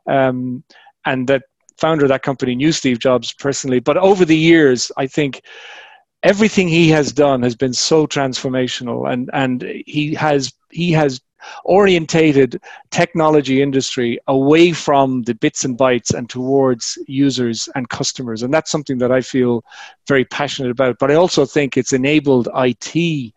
um, 0.08 0.64
and 1.06 1.28
that 1.28 1.44
founder 1.78 2.06
of 2.06 2.10
that 2.10 2.24
company 2.24 2.56
knew 2.56 2.72
Steve 2.72 3.00
Jobs 3.00 3.34
personally. 3.34 3.80
But 3.80 3.98
over 3.98 4.26
the 4.26 4.38
years, 4.38 4.92
I 4.96 5.08
think 5.08 5.42
everything 6.24 6.68
he 6.68 6.90
has 6.90 7.12
done 7.12 7.42
has 7.44 7.56
been 7.56 7.74
so 7.74 8.06
transformational, 8.06 9.12
and 9.12 9.30
and 9.34 9.64
he 9.88 10.14
has 10.14 10.54
he 10.72 10.92
has 10.92 11.20
orientated 11.64 12.62
technology 12.92 13.62
industry 13.62 14.20
away 14.28 14.72
from 14.72 15.24
the 15.24 15.36
bits 15.36 15.64
and 15.66 15.78
bytes 15.78 16.14
and 16.14 16.30
towards 16.30 16.98
users 17.08 17.70
and 17.76 17.90
customers. 17.90 18.44
And 18.44 18.54
that's 18.54 18.72
something 18.72 18.98
that 19.00 19.12
I 19.12 19.22
feel 19.22 19.64
very 20.08 20.26
passionate 20.26 20.72
about. 20.72 20.98
But 21.00 21.12
I 21.12 21.16
also 21.16 21.46
think 21.46 21.78
it's 21.78 21.94
enabled 21.94 22.50
IT 22.56 23.34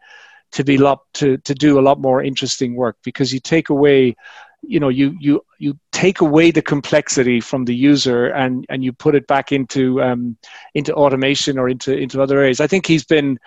to 0.50 0.64
be 0.64 0.78
lot 0.78 1.00
to, 1.14 1.36
to 1.38 1.54
do 1.54 1.78
a 1.78 1.82
lot 1.82 2.00
more 2.00 2.22
interesting 2.22 2.74
work 2.74 2.96
because 3.02 3.32
you 3.32 3.40
take 3.40 3.68
away 3.68 4.16
you 4.62 4.80
know 4.80 4.88
you 4.88 5.16
you 5.20 5.40
you 5.58 5.78
take 5.92 6.20
away 6.20 6.50
the 6.50 6.62
complexity 6.62 7.40
from 7.40 7.64
the 7.64 7.74
user 7.74 8.26
and 8.26 8.66
and 8.68 8.82
you 8.82 8.92
put 8.92 9.14
it 9.14 9.26
back 9.26 9.52
into 9.52 10.02
um, 10.02 10.36
into 10.74 10.92
automation 10.94 11.58
or 11.58 11.68
into 11.68 11.96
into 11.96 12.20
other 12.20 12.38
areas 12.38 12.60
i 12.60 12.66
think 12.66 12.86
he's 12.86 13.04
been 13.04 13.38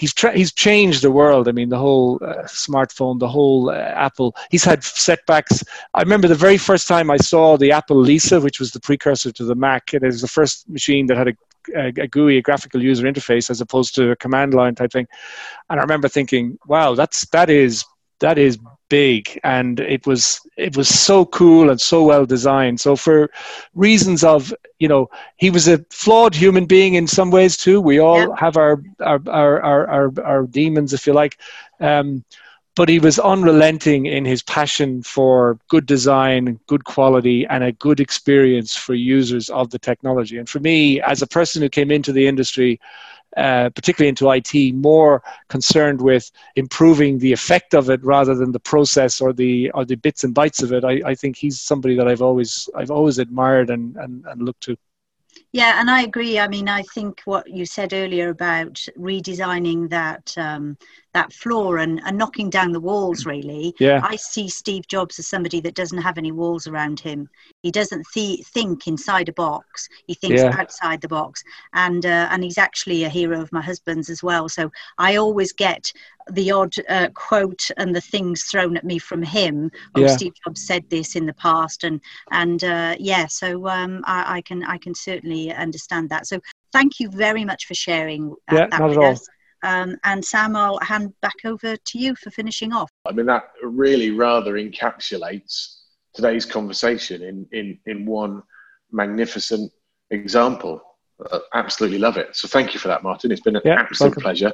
he's 0.00 0.14
tra- 0.14 0.36
he's 0.36 0.52
changed 0.52 1.02
the 1.02 1.10
world. 1.10 1.46
I 1.46 1.52
mean, 1.52 1.68
the 1.68 1.78
whole 1.78 2.18
uh, 2.22 2.44
smartphone, 2.44 3.18
the 3.18 3.28
whole 3.28 3.68
uh, 3.68 3.74
Apple. 4.08 4.34
He's 4.50 4.64
had 4.64 4.82
setbacks. 4.82 5.62
I 5.92 6.00
remember 6.00 6.26
the 6.26 6.34
very 6.46 6.56
first 6.56 6.88
time 6.88 7.10
I 7.10 7.18
saw 7.18 7.58
the 7.58 7.70
Apple 7.70 7.98
Lisa, 7.98 8.40
which 8.40 8.58
was 8.58 8.72
the 8.72 8.80
precursor 8.80 9.30
to 9.30 9.44
the 9.44 9.54
Mac. 9.54 9.92
It 9.92 10.02
was 10.02 10.22
the 10.22 10.28
first 10.28 10.68
machine 10.70 11.06
that 11.08 11.18
had 11.18 11.28
a, 11.28 12.02
a, 12.02 12.08
GUI, 12.08 12.38
a 12.38 12.42
graphical 12.42 12.82
user 12.82 13.06
interface, 13.06 13.50
as 13.50 13.60
opposed 13.60 13.94
to 13.96 14.10
a 14.10 14.16
command 14.16 14.54
line 14.54 14.74
type 14.74 14.92
thing. 14.92 15.06
And 15.68 15.78
I 15.78 15.82
remember 15.82 16.08
thinking, 16.08 16.58
"Wow, 16.66 16.94
that's 16.94 17.26
that 17.26 17.50
is 17.50 17.84
that 18.20 18.38
is 18.38 18.58
big 18.90 19.40
and 19.44 19.80
it 19.80 20.06
was 20.06 20.40
it 20.58 20.76
was 20.76 20.88
so 20.88 21.24
cool 21.24 21.70
and 21.70 21.80
so 21.80 22.02
well 22.04 22.26
designed 22.26 22.78
so 22.78 22.94
for 22.94 23.30
reasons 23.74 24.22
of 24.22 24.52
you 24.78 24.88
know 24.88 25.08
he 25.36 25.48
was 25.48 25.66
a 25.68 25.78
flawed 25.90 26.34
human 26.34 26.66
being 26.66 26.94
in 26.94 27.06
some 27.06 27.30
ways 27.30 27.56
too 27.56 27.80
we 27.80 27.98
all 27.98 28.28
yeah. 28.28 28.36
have 28.36 28.58
our 28.58 28.82
our, 29.00 29.20
our 29.28 29.62
our, 29.62 29.88
our 29.88 30.12
our 30.24 30.46
demons 30.46 30.92
if 30.92 31.06
you 31.06 31.14
like 31.14 31.38
um, 31.80 32.22
but 32.76 32.88
he 32.88 32.98
was 32.98 33.18
unrelenting 33.18 34.06
in 34.06 34.24
his 34.24 34.42
passion 34.42 35.02
for 35.02 35.58
good 35.68 35.86
design, 35.86 36.58
good 36.66 36.84
quality, 36.84 37.44
and 37.46 37.64
a 37.64 37.72
good 37.72 38.00
experience 38.00 38.76
for 38.76 38.94
users 38.94 39.50
of 39.50 39.70
the 39.70 39.78
technology. 39.78 40.38
And 40.38 40.48
for 40.48 40.60
me, 40.60 41.00
as 41.02 41.20
a 41.20 41.26
person 41.26 41.62
who 41.62 41.68
came 41.68 41.90
into 41.90 42.12
the 42.12 42.26
industry 42.26 42.80
uh, 43.36 43.70
particularly 43.70 44.08
into 44.08 44.30
IT, 44.30 44.74
more 44.74 45.22
concerned 45.48 46.00
with 46.00 46.30
improving 46.56 47.18
the 47.18 47.32
effect 47.32 47.74
of 47.74 47.88
it 47.88 48.02
rather 48.04 48.34
than 48.34 48.52
the 48.52 48.60
process 48.60 49.20
or 49.20 49.32
the 49.32 49.70
or 49.70 49.84
the 49.84 49.94
bits 49.94 50.24
and 50.24 50.34
bytes 50.34 50.62
of 50.62 50.72
it. 50.72 50.84
I, 50.84 51.00
I 51.10 51.14
think 51.14 51.36
he's 51.36 51.60
somebody 51.60 51.94
that 51.96 52.08
I've 52.08 52.22
always 52.22 52.68
I've 52.74 52.90
always 52.90 53.18
admired 53.18 53.70
and, 53.70 53.96
and, 53.96 54.24
and 54.26 54.42
looked 54.42 54.62
to. 54.64 54.76
Yeah, 55.52 55.80
and 55.80 55.90
I 55.90 56.02
agree. 56.02 56.38
I 56.38 56.46
mean, 56.46 56.68
I 56.68 56.82
think 56.94 57.22
what 57.24 57.50
you 57.50 57.66
said 57.66 57.92
earlier 57.92 58.28
about 58.28 58.74
redesigning 58.96 59.90
that 59.90 60.32
um, 60.38 60.76
that 61.12 61.32
floor 61.32 61.78
and, 61.78 62.00
and 62.04 62.16
knocking 62.16 62.50
down 62.50 62.72
the 62.72 62.80
walls 62.80 63.26
really 63.26 63.74
yeah. 63.78 64.00
i 64.04 64.16
see 64.16 64.48
steve 64.48 64.86
jobs 64.86 65.18
as 65.18 65.26
somebody 65.26 65.60
that 65.60 65.74
doesn't 65.74 66.00
have 66.02 66.18
any 66.18 66.32
walls 66.32 66.66
around 66.66 67.00
him 67.00 67.28
he 67.62 67.70
doesn't 67.70 68.06
th- 68.14 68.46
think 68.46 68.86
inside 68.86 69.28
a 69.28 69.32
box 69.32 69.88
he 70.06 70.14
thinks 70.14 70.40
yeah. 70.40 70.54
outside 70.58 71.00
the 71.00 71.08
box 71.08 71.42
and 71.74 72.06
uh, 72.06 72.28
and 72.30 72.44
he's 72.44 72.58
actually 72.58 73.04
a 73.04 73.08
hero 73.08 73.40
of 73.40 73.52
my 73.52 73.60
husband's 73.60 74.08
as 74.08 74.22
well 74.22 74.48
so 74.48 74.70
i 74.98 75.16
always 75.16 75.52
get 75.52 75.92
the 76.32 76.50
odd 76.50 76.72
uh, 76.88 77.08
quote 77.14 77.70
and 77.76 77.96
the 77.96 78.00
things 78.00 78.44
thrown 78.44 78.76
at 78.76 78.84
me 78.84 78.98
from 78.98 79.22
him 79.22 79.70
oh 79.96 80.00
yeah. 80.00 80.06
steve 80.06 80.32
jobs 80.44 80.64
said 80.64 80.88
this 80.90 81.16
in 81.16 81.26
the 81.26 81.34
past 81.34 81.82
and 81.82 82.00
and 82.30 82.62
uh, 82.62 82.94
yeah 83.00 83.26
so 83.26 83.66
um, 83.68 84.02
I, 84.04 84.36
I, 84.36 84.40
can 84.42 84.62
i 84.64 84.78
can 84.78 84.94
certainly 84.94 85.39
understand 85.48 86.10
that 86.10 86.26
so 86.26 86.38
thank 86.72 87.00
you 87.00 87.08
very 87.08 87.44
much 87.44 87.66
for 87.66 87.74
sharing 87.74 88.32
uh, 88.50 88.56
yeah, 88.56 88.78
not 88.78 88.90
at 88.90 88.96
all. 88.98 89.12
Us. 89.12 89.26
Um, 89.62 89.96
and 90.04 90.24
Sam, 90.24 90.56
I'll 90.56 90.78
hand 90.80 91.12
back 91.20 91.36
over 91.44 91.76
to 91.76 91.98
you 91.98 92.14
for 92.16 92.30
finishing 92.30 92.72
off. 92.72 92.90
I 93.06 93.12
mean, 93.12 93.26
that 93.26 93.50
really 93.62 94.10
rather 94.10 94.54
encapsulates 94.54 95.80
today's 96.14 96.46
conversation 96.46 97.22
in, 97.22 97.46
in, 97.52 97.78
in 97.86 98.06
one 98.06 98.42
magnificent 98.90 99.70
example. 100.10 100.82
Uh, 101.30 101.40
absolutely 101.54 101.98
love 101.98 102.16
it. 102.16 102.34
So 102.34 102.48
thank 102.48 102.72
you 102.72 102.80
for 102.80 102.88
that, 102.88 103.02
Martin. 103.02 103.30
It's 103.30 103.42
been 103.42 103.56
an 103.56 103.62
yeah, 103.64 103.80
absolute 103.80 104.10
welcome. 104.10 104.22
pleasure. 104.22 104.52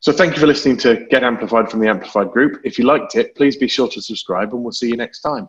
So 0.00 0.12
thank 0.12 0.32
you 0.32 0.40
for 0.40 0.46
listening 0.46 0.78
to 0.78 1.06
Get 1.10 1.22
Amplified 1.22 1.70
from 1.70 1.80
the 1.80 1.88
Amplified 1.88 2.30
Group. 2.30 2.62
If 2.64 2.78
you 2.78 2.86
liked 2.86 3.16
it, 3.16 3.36
please 3.36 3.58
be 3.58 3.68
sure 3.68 3.88
to 3.88 4.00
subscribe 4.00 4.54
and 4.54 4.62
we'll 4.62 4.72
see 4.72 4.88
you 4.88 4.96
next 4.96 5.20
time. 5.20 5.46